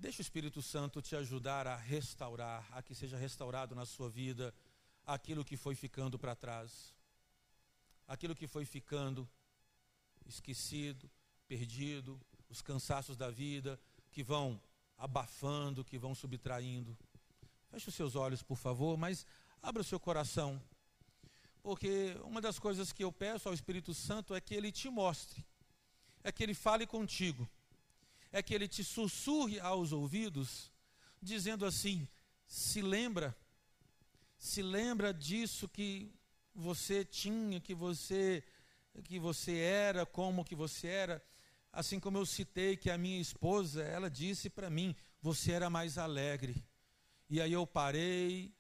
Deixa 0.06 0.20
o 0.20 0.22
Espírito 0.22 0.62
Santo 0.62 1.02
te 1.02 1.16
ajudar 1.16 1.66
a 1.66 1.76
restaurar, 1.76 2.64
a 2.72 2.84
que 2.84 2.94
seja 2.94 3.18
restaurado 3.18 3.74
na 3.74 3.88
sua 3.88 4.08
vida 4.08 4.54
aquilo 5.04 5.44
que 5.44 5.58
foi 5.58 5.74
ficando 5.74 6.20
para 6.20 6.36
trás, 6.36 6.94
aquilo 8.08 8.36
que 8.36 8.46
foi 8.46 8.66
ficando 8.66 9.28
esquecido, 10.28 11.10
perdido, 11.48 12.22
os 12.48 12.62
cansaços 12.62 13.18
da 13.18 13.32
vida 13.32 13.80
que 14.12 14.22
vão 14.22 14.62
abafando, 14.96 15.84
que 15.84 15.98
vão 15.98 16.14
subtraindo. 16.14 16.96
Feche 17.72 17.90
os 17.90 17.96
seus 17.96 18.16
olhos, 18.16 18.44
por 18.44 18.58
favor, 18.58 18.96
mas 18.98 19.26
abra 19.60 19.82
o 19.82 19.84
seu 19.84 20.00
coração. 20.00 20.62
Porque 21.64 22.16
uma 22.24 22.40
das 22.40 22.60
coisas 22.60 22.94
que 22.94 23.04
eu 23.04 23.12
peço 23.12 23.48
ao 23.48 23.56
Espírito 23.56 23.92
Santo 23.92 24.36
é 24.36 24.40
que 24.40 24.54
ele 24.54 24.72
te 24.72 24.88
mostre, 24.88 25.44
é 26.24 26.32
que 26.32 26.44
ele 26.44 26.54
fale 26.54 26.86
contigo 26.86 27.50
é 28.36 28.44
que 28.44 28.54
ele 28.54 28.68
te 28.68 28.84
sussurre 28.84 29.62
aos 29.62 29.94
ouvidos, 29.94 30.70
dizendo 31.22 31.66
assim: 31.66 32.06
se 32.46 32.82
lembra, 32.82 33.34
se 34.38 34.62
lembra 34.62 35.14
disso 35.14 35.70
que 35.70 36.14
você 36.54 37.06
tinha, 37.06 37.62
que 37.62 37.74
você 37.74 38.44
que 39.06 39.18
você 39.20 39.58
era, 39.58 40.06
como 40.06 40.44
que 40.44 40.54
você 40.54 40.88
era, 40.88 41.24
assim 41.72 41.98
como 41.98 42.18
eu 42.18 42.26
citei 42.26 42.76
que 42.76 42.90
a 42.90 42.98
minha 42.98 43.22
esposa, 43.22 43.82
ela 43.84 44.10
disse 44.10 44.50
para 44.50 44.70
mim, 44.70 44.94
você 45.22 45.54
era 45.54 45.70
mais 45.70 45.98
alegre. 45.98 46.62
E 47.30 47.40
aí 47.40 47.54
eu 47.54 47.66
parei, 47.66 48.54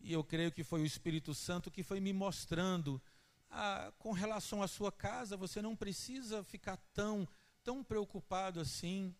e 0.00 0.12
eu 0.12 0.22
creio 0.22 0.52
que 0.52 0.62
foi 0.62 0.82
o 0.82 0.86
Espírito 0.86 1.34
Santo 1.34 1.70
que 1.70 1.82
foi 1.82 1.98
me 1.98 2.12
mostrando, 2.12 3.02
ah, 3.50 3.92
com 3.98 4.12
relação 4.12 4.62
à 4.62 4.68
sua 4.68 4.92
casa, 4.92 5.36
você 5.36 5.60
não 5.60 5.74
precisa 5.74 6.44
ficar 6.44 6.76
tão 6.94 7.28
tão 7.62 7.82
preocupado 7.84 8.60
assim. 8.60 9.14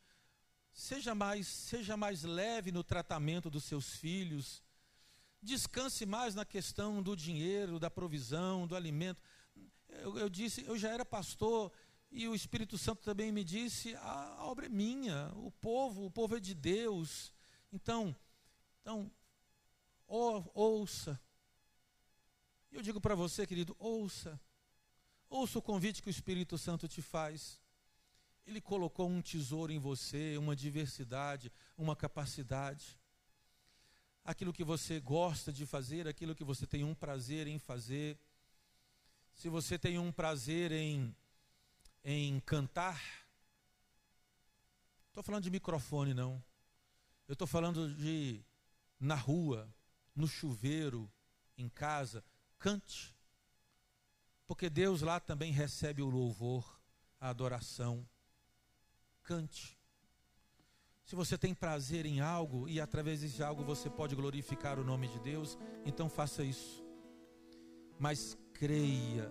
Seja 0.72 1.14
mais, 1.14 1.46
seja 1.46 1.96
mais 1.96 2.22
leve 2.22 2.70
no 2.70 2.84
tratamento 2.84 3.50
dos 3.50 3.64
seus 3.64 3.96
filhos. 3.96 4.62
Descanse 5.42 6.04
mais 6.06 6.34
na 6.34 6.44
questão 6.44 7.02
do 7.02 7.16
dinheiro, 7.16 7.78
da 7.78 7.90
provisão, 7.90 8.66
do 8.66 8.76
alimento. 8.76 9.22
Eu, 9.88 10.18
eu 10.18 10.28
disse, 10.28 10.64
eu 10.66 10.78
já 10.78 10.90
era 10.90 11.04
pastor 11.04 11.72
e 12.10 12.26
o 12.26 12.34
Espírito 12.34 12.76
Santo 12.76 13.02
também 13.02 13.30
me 13.30 13.44
disse: 13.44 13.94
a, 13.96 14.34
a 14.38 14.44
obra 14.44 14.66
é 14.66 14.68
minha, 14.68 15.32
o 15.36 15.50
povo, 15.50 16.04
o 16.04 16.10
povo 16.10 16.36
é 16.36 16.40
de 16.40 16.54
Deus. 16.54 17.32
Então, 17.72 18.14
então, 18.80 19.10
ou, 20.06 20.50
ouça. 20.54 21.20
Eu 22.70 22.82
digo 22.82 23.00
para 23.00 23.14
você, 23.14 23.46
querido, 23.46 23.76
ouça. 23.78 24.40
Ouça 25.28 25.58
o 25.58 25.62
convite 25.62 26.02
que 26.02 26.08
o 26.08 26.10
Espírito 26.10 26.58
Santo 26.58 26.88
te 26.88 27.00
faz. 27.00 27.60
Ele 28.46 28.60
colocou 28.60 29.08
um 29.08 29.22
tesouro 29.22 29.72
em 29.72 29.78
você, 29.78 30.36
uma 30.36 30.56
diversidade, 30.56 31.52
uma 31.76 31.94
capacidade. 31.94 32.98
Aquilo 34.24 34.52
que 34.52 34.64
você 34.64 35.00
gosta 35.00 35.52
de 35.52 35.66
fazer, 35.66 36.08
aquilo 36.08 36.34
que 36.34 36.44
você 36.44 36.66
tem 36.66 36.84
um 36.84 36.94
prazer 36.94 37.46
em 37.46 37.58
fazer. 37.58 38.18
Se 39.34 39.48
você 39.48 39.78
tem 39.78 39.98
um 39.98 40.12
prazer 40.12 40.72
em, 40.72 41.14
em 42.04 42.40
cantar, 42.40 43.00
estou 45.08 45.22
falando 45.22 45.44
de 45.44 45.50
microfone, 45.50 46.12
não. 46.12 46.42
Eu 47.26 47.34
estou 47.34 47.46
falando 47.46 47.94
de 47.94 48.44
na 48.98 49.14
rua, 49.14 49.72
no 50.14 50.26
chuveiro, 50.26 51.10
em 51.56 51.68
casa, 51.68 52.24
cante. 52.58 53.14
Porque 54.46 54.68
Deus 54.68 55.00
lá 55.00 55.20
também 55.20 55.52
recebe 55.52 56.02
o 56.02 56.10
louvor, 56.10 56.80
a 57.20 57.28
adoração 57.28 58.06
cante. 59.22 59.78
Se 61.04 61.16
você 61.16 61.36
tem 61.36 61.52
prazer 61.52 62.06
em 62.06 62.20
algo 62.20 62.68
e 62.68 62.80
através 62.80 63.20
desse 63.20 63.42
algo 63.42 63.64
você 63.64 63.90
pode 63.90 64.14
glorificar 64.14 64.78
o 64.78 64.84
nome 64.84 65.08
de 65.08 65.18
Deus, 65.18 65.58
então 65.84 66.08
faça 66.08 66.44
isso. 66.44 66.84
Mas 67.98 68.38
creia 68.52 69.28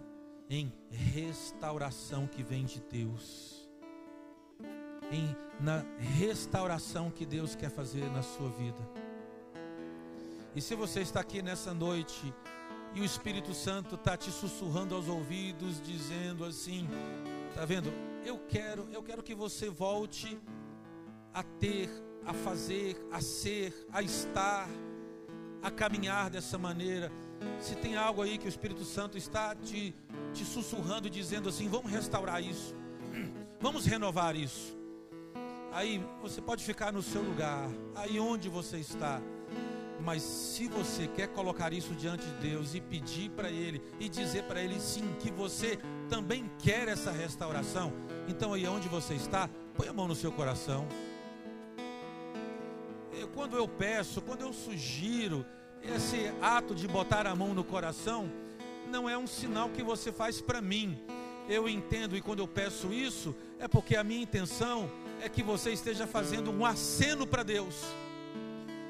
em 0.49 0.73
restauração 0.89 2.27
que 2.27 2.43
vem 2.43 2.65
de 2.65 2.81
Deus. 2.81 3.69
Em 5.11 5.33
na 5.59 5.85
restauração 5.97 7.09
que 7.11 7.25
Deus 7.25 7.55
quer 7.55 7.69
fazer 7.69 8.09
na 8.11 8.23
sua 8.23 8.49
vida. 8.49 8.89
E 10.55 10.61
se 10.61 10.75
você 10.75 11.01
está 11.01 11.19
aqui 11.21 11.41
nessa 11.41 11.73
noite 11.73 12.33
e 12.93 13.01
o 13.01 13.05
Espírito 13.05 13.53
Santo 13.53 13.95
está 13.95 14.17
te 14.17 14.31
sussurrando 14.31 14.95
aos 14.95 15.07
ouvidos, 15.07 15.81
dizendo 15.81 16.43
assim: 16.43 16.87
Está 17.49 17.65
vendo? 17.65 18.08
Eu 18.25 18.39
quero, 18.47 18.87
eu 18.91 19.01
quero 19.01 19.23
que 19.23 19.33
você 19.33 19.69
volte 19.69 20.39
a 21.33 21.43
ter, 21.43 21.89
a 22.25 22.33
fazer, 22.33 22.97
a 23.11 23.21
ser, 23.21 23.73
a 23.91 24.01
estar, 24.01 24.67
a 25.61 25.71
caminhar 25.71 26.29
dessa 26.29 26.57
maneira. 26.57 27.11
Se 27.59 27.75
tem 27.75 27.95
algo 27.95 28.21
aí 28.21 28.37
que 28.37 28.45
o 28.45 28.49
Espírito 28.49 28.83
Santo 28.83 29.17
está 29.17 29.55
te, 29.55 29.95
te 30.33 30.45
sussurrando, 30.45 31.09
dizendo 31.09 31.49
assim: 31.49 31.67
vamos 31.67 31.91
restaurar 31.91 32.43
isso, 32.43 32.75
vamos 33.59 33.85
renovar 33.85 34.35
isso. 34.35 34.77
Aí 35.71 36.03
você 36.21 36.41
pode 36.41 36.63
ficar 36.63 36.91
no 36.91 37.01
seu 37.01 37.21
lugar, 37.21 37.69
aí 37.95 38.19
onde 38.19 38.49
você 38.49 38.77
está. 38.77 39.21
Mas 40.03 40.21
se 40.21 40.67
você 40.67 41.07
quer 41.07 41.27
colocar 41.27 41.73
isso 41.73 41.93
diante 41.93 42.25
de 42.25 42.49
Deus 42.49 42.73
e 42.73 42.79
pedir 42.79 43.29
para 43.31 43.51
Ele 43.51 43.81
e 43.99 44.07
dizer 44.07 44.43
para 44.43 44.61
Ele 44.61 44.79
sim 44.79 45.13
que 45.19 45.29
você 45.29 45.77
também 46.07 46.49
quer 46.57 46.87
essa 46.87 47.11
restauração, 47.11 47.91
então 48.31 48.53
aí 48.53 48.67
onde 48.67 48.87
você 48.87 49.13
está, 49.13 49.49
põe 49.75 49.87
a 49.87 49.93
mão 49.93 50.07
no 50.07 50.15
seu 50.15 50.31
coração. 50.31 50.87
Quando 53.33 53.55
eu 53.55 53.67
peço, 53.67 54.21
quando 54.21 54.41
eu 54.41 54.51
sugiro 54.51 55.45
esse 55.81 56.31
ato 56.41 56.73
de 56.73 56.87
botar 56.87 57.25
a 57.27 57.35
mão 57.35 57.53
no 57.53 57.63
coração, 57.63 58.29
não 58.89 59.09
é 59.09 59.17
um 59.17 59.27
sinal 59.27 59.69
que 59.69 59.83
você 59.83 60.11
faz 60.11 60.41
para 60.41 60.61
mim. 60.61 60.97
Eu 61.47 61.67
entendo 61.69 62.15
e 62.15 62.21
quando 62.21 62.39
eu 62.39 62.47
peço 62.47 62.91
isso, 62.91 63.35
é 63.59 63.67
porque 63.67 63.95
a 63.95 64.03
minha 64.03 64.21
intenção 64.21 64.89
é 65.21 65.29
que 65.29 65.43
você 65.43 65.71
esteja 65.71 66.05
fazendo 66.05 66.51
um 66.51 66.65
aceno 66.65 67.25
para 67.25 67.43
Deus 67.43 67.85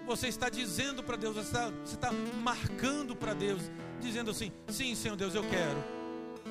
você 0.10 0.28
está 0.28 0.50
dizendo 0.50 1.04
para 1.04 1.16
Deus, 1.16 1.36
você 1.36 1.46
está, 1.46 1.70
você 1.86 1.94
está 1.94 2.12
marcando 2.42 3.16
para 3.16 3.36
Deus, 3.36 3.62
dizendo 4.02 4.32
assim: 4.32 4.52
sim, 4.68 4.96
Senhor 4.96 5.16
Deus, 5.16 5.36
eu 5.36 5.44
quero, 5.44 5.78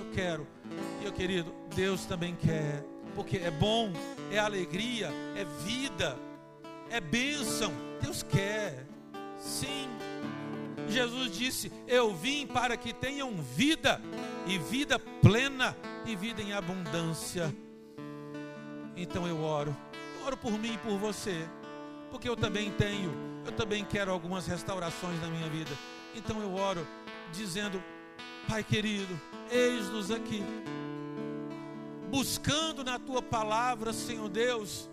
quero. 0.09 0.47
E 1.01 1.05
eu 1.05 1.13
querido, 1.13 1.53
Deus 1.75 2.05
também 2.05 2.35
quer, 2.35 2.85
porque 3.15 3.39
é 3.39 3.51
bom, 3.51 3.93
é 4.31 4.39
alegria, 4.39 5.11
é 5.37 5.45
vida, 5.65 6.17
é 6.91 7.01
bênção. 7.01 7.73
Deus 8.01 8.23
quer, 8.23 8.87
sim. 9.39 9.89
Jesus 10.89 11.37
disse: 11.37 11.73
Eu 11.87 12.15
vim 12.15 12.47
para 12.47 12.77
que 12.77 12.93
tenham 12.93 13.33
vida, 13.43 14.01
e 14.47 14.59
vida 14.59 14.99
plena, 14.99 15.77
e 16.07 16.17
vida 16.17 16.43
em 16.43 16.53
abundância. 16.53 17.55
Então 18.97 19.27
eu 19.27 19.43
oro, 19.43 19.77
eu 20.19 20.27
oro 20.27 20.37
por 20.37 20.53
mim 20.53 20.75
e 20.75 20.79
por 20.79 20.99
você, 20.99 21.47
porque 22.11 22.29
eu 22.29 22.37
também 22.37 22.71
tenho 22.73 23.29
eu 23.49 23.53
também 23.53 23.83
quero 23.83 24.13
algumas 24.13 24.47
restaurações 24.47 25.19
na 25.23 25.29
minha 25.29 25.49
vida. 25.49 25.71
Então 26.15 26.39
eu 26.43 26.55
oro 26.55 26.87
dizendo: 27.33 27.83
Pai 28.47 28.63
querido, 28.63 29.19
eis-nos 29.51 30.11
aqui, 30.11 30.43
buscando 32.11 32.83
na 32.85 32.99
tua 32.99 33.23
palavra, 33.23 33.93
Senhor 33.93 34.29
Deus, 34.29 34.89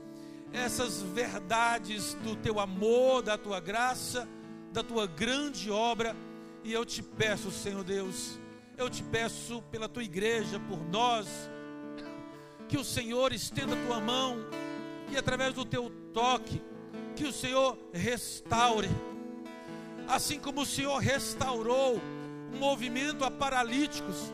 essas 0.51 1.01
verdades 1.01 2.13
do 2.15 2.35
teu 2.35 2.59
amor, 2.59 3.21
da 3.21 3.37
tua 3.37 3.59
graça, 3.59 4.27
da 4.71 4.83
tua 4.83 5.05
grande 5.05 5.69
obra. 5.69 6.15
E 6.63 6.73
eu 6.73 6.85
te 6.85 7.01
peço, 7.01 7.51
Senhor 7.51 7.83
Deus, 7.83 8.39
eu 8.77 8.89
te 8.89 9.03
peço 9.03 9.61
pela 9.71 9.87
tua 9.87 10.03
igreja, 10.03 10.59
por 10.59 10.79
nós, 10.89 11.27
que 12.67 12.77
o 12.77 12.83
Senhor 12.83 13.31
estenda 13.33 13.73
a 13.75 13.85
tua 13.85 13.99
mão 13.99 14.37
e 15.11 15.17
através 15.17 15.53
do 15.53 15.63
teu 15.63 15.89
toque, 16.13 16.61
que 17.15 17.25
o 17.25 17.31
Senhor 17.31 17.77
restaure. 17.93 18.89
Assim 20.07 20.39
como 20.39 20.61
o 20.61 20.65
Senhor 20.65 20.97
restaurou 20.97 22.01
o 22.53 22.57
movimento 22.57 23.23
a 23.23 23.31
paralíticos, 23.31 24.33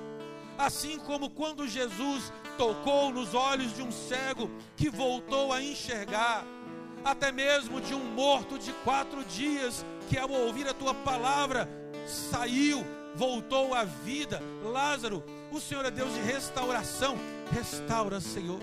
assim 0.66 1.00
como 1.00 1.30
quando 1.30 1.68
Jesus 1.68 2.32
tocou 2.58 3.12
nos 3.12 3.34
olhos 3.34 3.76
de 3.76 3.82
um 3.82 3.92
cego 3.92 4.50
que 4.76 4.90
voltou 4.90 5.52
a 5.52 5.62
enxergar, 5.62 6.46
até 7.04 7.32
mesmo 7.32 7.82
de 7.82 7.94
um 7.94 8.04
morto 8.04 8.60
de 8.60 8.72
quatro 8.84 9.24
dias 9.26 9.86
que 10.10 10.18
ao 10.18 10.30
ouvir 10.30 10.68
a 10.68 10.74
tua 10.74 10.94
palavra 10.94 11.70
saiu, 12.06 12.86
voltou 13.16 13.74
à 13.74 13.84
vida. 13.84 14.42
Lázaro, 14.64 15.24
o 15.52 15.60
Senhor 15.60 15.86
é 15.86 15.92
Deus 15.92 16.14
de 16.14 16.22
restauração. 16.22 17.18
Restaura, 17.52 18.22
Senhor. 18.22 18.60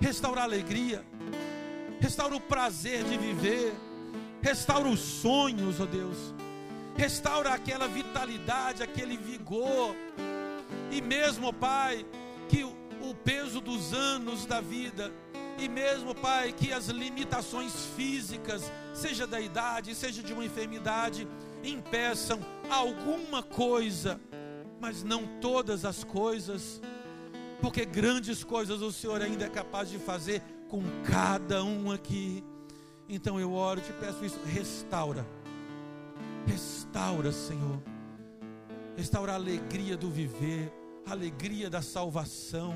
Restaura 0.00 0.40
a 0.40 0.44
alegria 0.44 1.04
restaura 2.00 2.36
o 2.36 2.40
prazer 2.40 3.04
de 3.04 3.16
viver, 3.16 3.74
restaura 4.40 4.88
os 4.88 5.00
sonhos, 5.00 5.80
ó 5.80 5.82
oh 5.82 5.86
Deus, 5.86 6.34
restaura 6.96 7.50
aquela 7.50 7.88
vitalidade, 7.88 8.82
aquele 8.82 9.16
vigor, 9.16 9.94
e 10.90 11.00
mesmo, 11.00 11.52
Pai, 11.52 12.04
que 12.48 12.64
o 12.64 13.14
peso 13.24 13.60
dos 13.60 13.92
anos 13.92 14.46
da 14.46 14.60
vida, 14.60 15.12
e 15.58 15.68
mesmo, 15.68 16.14
Pai, 16.14 16.52
que 16.52 16.72
as 16.72 16.86
limitações 16.86 17.86
físicas, 17.96 18.70
seja 18.94 19.26
da 19.26 19.40
idade, 19.40 19.94
seja 19.94 20.22
de 20.22 20.32
uma 20.32 20.44
enfermidade, 20.44 21.26
impeçam 21.64 22.38
alguma 22.70 23.42
coisa, 23.42 24.20
mas 24.80 25.02
não 25.02 25.26
todas 25.40 25.84
as 25.84 26.04
coisas, 26.04 26.80
porque 27.60 27.84
grandes 27.84 28.44
coisas 28.44 28.80
o 28.80 28.92
Senhor 28.92 29.20
ainda 29.20 29.46
é 29.46 29.48
capaz 29.48 29.90
de 29.90 29.98
fazer 29.98 30.42
com 30.68 30.82
cada 31.04 31.64
um 31.64 31.90
aqui. 31.90 32.44
Então 33.08 33.40
eu 33.40 33.52
oro, 33.52 33.80
te 33.80 33.92
peço 33.94 34.24
isso, 34.24 34.38
restaura. 34.44 35.26
Restaura, 36.46 37.32
Senhor. 37.32 37.82
Restaura 38.96 39.32
a 39.32 39.36
alegria 39.36 39.96
do 39.96 40.10
viver, 40.10 40.72
alegria 41.10 41.70
da 41.70 41.82
salvação. 41.82 42.74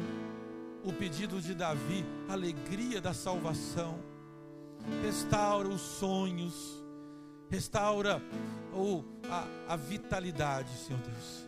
O 0.85 0.93
pedido 0.93 1.41
de 1.41 1.55
Davi, 1.55 2.05
alegria 2.29 3.01
da 3.01 3.15
salvação. 3.15 3.99
Restaura 5.03 5.69
os 5.69 5.81
sonhos. 5.81 6.83
Restaura 7.49 8.23
oh, 8.75 9.03
a, 9.31 9.75
a 9.75 9.77
vitalidade, 9.77 10.71
Senhor 10.79 11.01
Deus. 11.03 11.47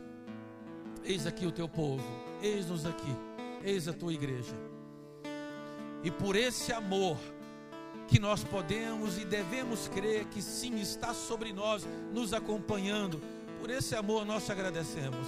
Eis 1.03 1.27
aqui 1.27 1.47
o 1.47 1.53
teu 1.53 1.69
povo, 1.69 2.05
eis-nos 2.43 2.87
aqui, 2.87 3.15
eis 3.63 3.89
a 3.89 3.93
tua 3.93 4.13
igreja. 4.13 4.55
E 6.03 6.11
por 6.11 6.37
esse 6.37 6.73
amor 6.73 7.17
que 8.09 8.19
nós 8.19 8.45
podemos 8.45 9.19
e 9.19 9.25
devemos 9.25 9.89
crer 9.89 10.27
que 10.27 10.43
sim 10.43 10.79
está 10.81 11.15
sobre 11.15 11.53
nós, 11.53 11.87
nos 12.13 12.33
acompanhando, 12.35 13.21
por 13.59 13.71
esse 13.71 13.95
amor 13.95 14.27
nós 14.27 14.45
te 14.45 14.53
agradecemos. 14.53 15.27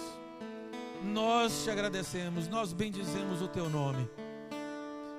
Nós 1.12 1.62
te 1.62 1.70
agradecemos, 1.70 2.49
nós 2.49 2.73
bendizemos 2.73 3.41
o 3.41 3.47
teu 3.47 3.70
nome. 3.70 4.09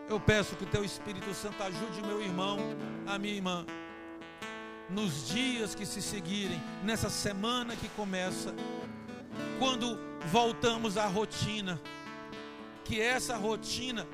Eu 0.09 0.19
peço 0.19 0.55
que 0.55 0.64
o 0.64 0.68
teu 0.68 0.84
Espírito 0.84 1.34
Santo 1.34 1.61
ajude 1.64 2.01
meu 2.01 2.22
irmão, 2.22 2.57
a 3.05 3.18
minha 3.18 3.34
irmã, 3.34 3.65
nos 4.89 5.27
dias 5.27 5.73
que 5.73 5.85
se 5.85 6.01
seguirem, 6.01 6.61
nessa 6.84 7.09
semana 7.09 7.76
que 7.76 7.88
começa, 7.89 8.53
quando 9.59 9.97
voltamos 10.31 10.97
à 10.97 11.07
rotina, 11.07 11.80
que 12.84 13.01
essa 13.01 13.38
rotina 13.38 14.05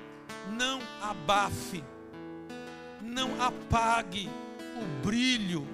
não 0.51 0.79
abafe, 1.01 1.83
não 3.01 3.41
apague 3.41 4.29
o 4.75 5.05
brilho, 5.05 5.67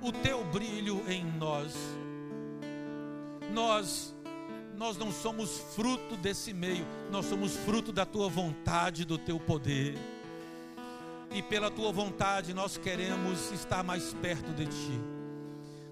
o 0.00 0.12
teu 0.12 0.44
brilho 0.44 1.02
em 1.08 1.24
nós. 1.24 1.74
Nós 3.52 4.14
nós 4.82 4.96
não 4.96 5.12
somos 5.12 5.58
fruto 5.76 6.16
desse 6.16 6.52
meio, 6.52 6.84
nós 7.08 7.26
somos 7.26 7.54
fruto 7.54 7.92
da 7.92 8.04
tua 8.04 8.28
vontade, 8.28 9.04
do 9.04 9.16
teu 9.16 9.38
poder. 9.38 9.96
E 11.30 11.40
pela 11.40 11.70
tua 11.70 11.92
vontade 11.92 12.52
nós 12.52 12.76
queremos 12.76 13.52
estar 13.52 13.84
mais 13.84 14.12
perto 14.14 14.52
de 14.52 14.66
ti. 14.66 15.00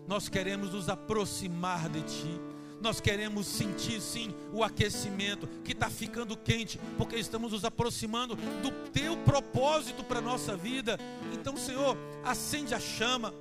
Nós 0.09 0.29
queremos 0.29 0.73
nos 0.73 0.89
aproximar 0.89 1.89
de 1.89 2.03
ti 2.03 2.41
nós 2.83 2.99
queremos 2.99 3.47
sentir 3.47 4.01
sim 4.01 4.35
o 4.55 4.65
aquecimento 4.65 5.47
que 5.63 5.73
está 5.73 5.91
ficando 5.91 6.35
quente, 6.35 6.81
porque 6.97 7.15
estamos 7.17 7.53
nos 7.53 7.63
aproximando 7.63 8.37
do 8.37 8.71
teu 8.91 9.19
propósito 9.19 10.03
para 10.03 10.19
a 10.19 10.23
nossa 10.23 10.57
vida. 10.57 10.99
Então, 11.31 11.59
Senhor, 11.59 11.95
acende 12.25 12.75
a 12.75 12.81
chama, 12.81 13.35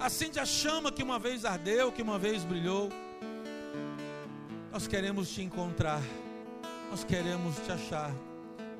acende 0.00 0.40
a 0.40 0.46
chama 0.46 0.90
que 0.90 1.02
uma 1.02 1.18
vez 1.18 1.44
ardeu, 1.44 1.92
que 1.92 2.00
uma 2.00 2.18
vez 2.18 2.42
brilhou. 2.42 2.88
Nós 4.76 4.86
queremos 4.86 5.30
te 5.30 5.40
encontrar, 5.40 6.02
nós 6.90 7.02
queremos 7.02 7.56
te 7.60 7.72
achar 7.72 8.12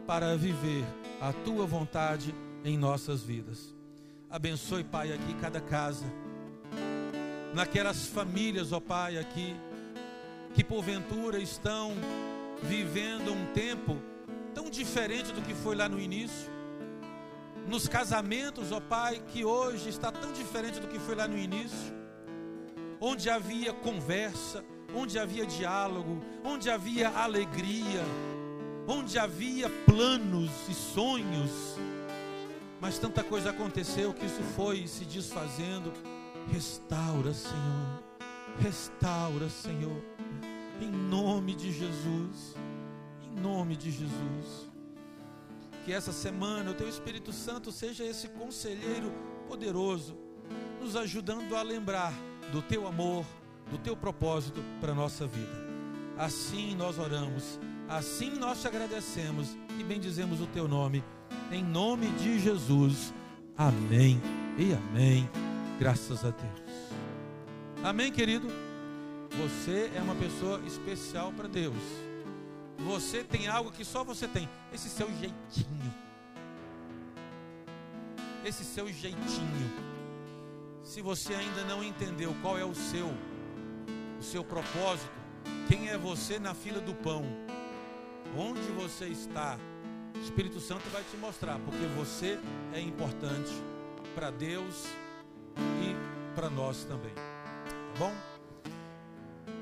para 0.06 0.36
viver 0.36 0.84
a 1.22 1.32
tua 1.32 1.64
vontade 1.64 2.34
em 2.62 2.76
nossas 2.76 3.22
vidas. 3.22 3.74
Abençoe, 4.28 4.84
Pai, 4.84 5.10
aqui 5.10 5.32
cada 5.40 5.58
casa, 5.58 6.04
naquelas 7.54 8.08
famílias, 8.08 8.72
ó 8.72 8.78
Pai, 8.78 9.16
aqui 9.16 9.56
que 10.52 10.62
porventura 10.62 11.38
estão 11.38 11.94
vivendo 12.62 13.32
um 13.32 13.46
tempo 13.54 13.96
tão 14.54 14.68
diferente 14.68 15.32
do 15.32 15.40
que 15.40 15.54
foi 15.54 15.74
lá 15.76 15.88
no 15.88 15.98
início. 15.98 16.52
Nos 17.66 17.88
casamentos, 17.88 18.70
ó 18.70 18.80
Pai, 18.80 19.22
que 19.28 19.46
hoje 19.46 19.88
está 19.88 20.12
tão 20.12 20.30
diferente 20.34 20.78
do 20.78 20.88
que 20.88 20.98
foi 20.98 21.14
lá 21.14 21.26
no 21.26 21.38
início, 21.38 21.94
onde 23.00 23.30
havia 23.30 23.72
conversa, 23.72 24.62
onde 24.96 25.18
havia 25.18 25.44
diálogo, 25.44 26.20
onde 26.44 26.70
havia 26.70 27.10
alegria, 27.10 28.04
onde 28.86 29.18
havia 29.18 29.68
planos 29.84 30.50
e 30.68 30.74
sonhos, 30.74 31.76
mas 32.80 32.98
tanta 32.98 33.22
coisa 33.22 33.50
aconteceu 33.50 34.12
que 34.14 34.24
isso 34.24 34.42
foi 34.54 34.86
se 34.86 35.04
desfazendo. 35.04 35.92
Restaura, 36.52 37.34
Senhor, 37.34 38.02
restaura, 38.60 39.48
Senhor 39.48 40.02
em 40.80 40.90
nome 40.90 41.54
de 41.54 41.72
Jesus. 41.72 42.54
Em 43.22 43.40
nome 43.40 43.76
de 43.76 43.90
Jesus. 43.90 44.68
Que 45.84 45.92
essa 45.92 46.12
semana 46.12 46.70
o 46.70 46.74
teu 46.74 46.88
Espírito 46.88 47.32
Santo 47.32 47.70
seja 47.70 48.04
esse 48.04 48.28
conselheiro 48.28 49.12
poderoso, 49.48 50.16
nos 50.80 50.96
ajudando 50.96 51.54
a 51.54 51.62
lembrar 51.62 52.12
do 52.50 52.60
teu 52.60 52.86
amor, 52.86 53.24
do 53.70 53.78
teu 53.78 53.96
propósito 53.96 54.62
para 54.80 54.92
a 54.92 54.94
nossa 54.94 55.26
vida. 55.26 55.66
Assim 56.18 56.74
nós 56.74 56.98
oramos, 56.98 57.58
assim 57.88 58.30
nós 58.30 58.60
te 58.60 58.68
agradecemos 58.68 59.56
e 59.78 59.84
bendizemos 59.84 60.40
o 60.40 60.46
teu 60.46 60.66
nome, 60.66 61.04
em 61.50 61.62
nome 61.62 62.08
de 62.12 62.38
Jesus. 62.38 63.12
Amém 63.56 64.20
e 64.58 64.72
amém. 64.72 65.28
Graças 65.78 66.24
a 66.24 66.30
Deus. 66.30 66.76
Amém, 67.82 68.10
querido? 68.10 68.48
Você 69.42 69.90
é 69.94 70.00
uma 70.00 70.14
pessoa 70.14 70.60
especial 70.66 71.32
para 71.32 71.46
Deus. 71.46 71.76
Você 72.78 73.22
tem 73.22 73.48
algo 73.48 73.70
que 73.70 73.84
só 73.84 74.02
você 74.02 74.26
tem. 74.26 74.48
Esse 74.72 74.88
seu 74.88 75.08
jeitinho. 75.08 75.94
Esse 78.44 78.64
seu 78.64 78.88
jeitinho. 78.88 79.70
Se 80.82 81.02
você 81.02 81.34
ainda 81.34 81.64
não 81.64 81.82
entendeu 81.82 82.34
qual 82.40 82.56
é 82.56 82.64
o 82.64 82.74
seu, 82.74 83.12
seu 84.26 84.42
propósito, 84.42 85.08
quem 85.68 85.88
é 85.88 85.96
você 85.96 86.38
na 86.38 86.52
fila 86.52 86.80
do 86.80 86.94
pão, 86.94 87.24
onde 88.36 88.60
você 88.72 89.06
está, 89.06 89.56
o 90.14 90.18
Espírito 90.18 90.60
Santo 90.60 90.82
vai 90.90 91.02
te 91.10 91.16
mostrar, 91.16 91.58
porque 91.60 91.86
você 91.96 92.38
é 92.72 92.80
importante 92.80 93.52
para 94.14 94.30
Deus 94.30 94.86
e 95.56 96.34
para 96.34 96.50
nós 96.50 96.84
também. 96.84 97.14
Tá 97.14 97.98
bom? 97.98 98.12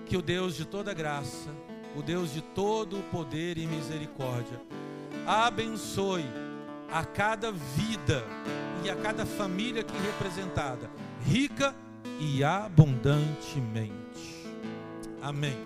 Que 0.06 0.16
o 0.16 0.22
Deus 0.22 0.56
de 0.56 0.64
toda 0.64 0.94
graça, 0.94 1.50
o 1.94 2.02
Deus 2.02 2.32
de 2.32 2.40
todo 2.40 2.98
o 2.98 3.02
poder 3.04 3.58
e 3.58 3.66
misericórdia, 3.66 4.60
abençoe 5.26 6.24
a 6.90 7.04
cada 7.04 7.52
vida 7.52 8.24
e 8.82 8.90
a 8.90 8.96
cada 8.96 9.26
família 9.26 9.82
aqui 9.82 9.96
representada, 9.98 10.90
rica 11.24 11.74
e 12.18 12.42
abundantemente. 12.42 14.03
Amém. 15.24 15.56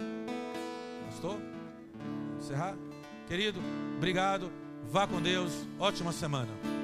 Gostou? 1.06 1.36
Encerrar? 2.39 2.76
Querido, 3.26 3.60
obrigado. 3.97 4.52
Vá 4.89 5.05
com 5.05 5.20
Deus. 5.20 5.66
Ótima 5.80 6.12
semana. 6.12 6.77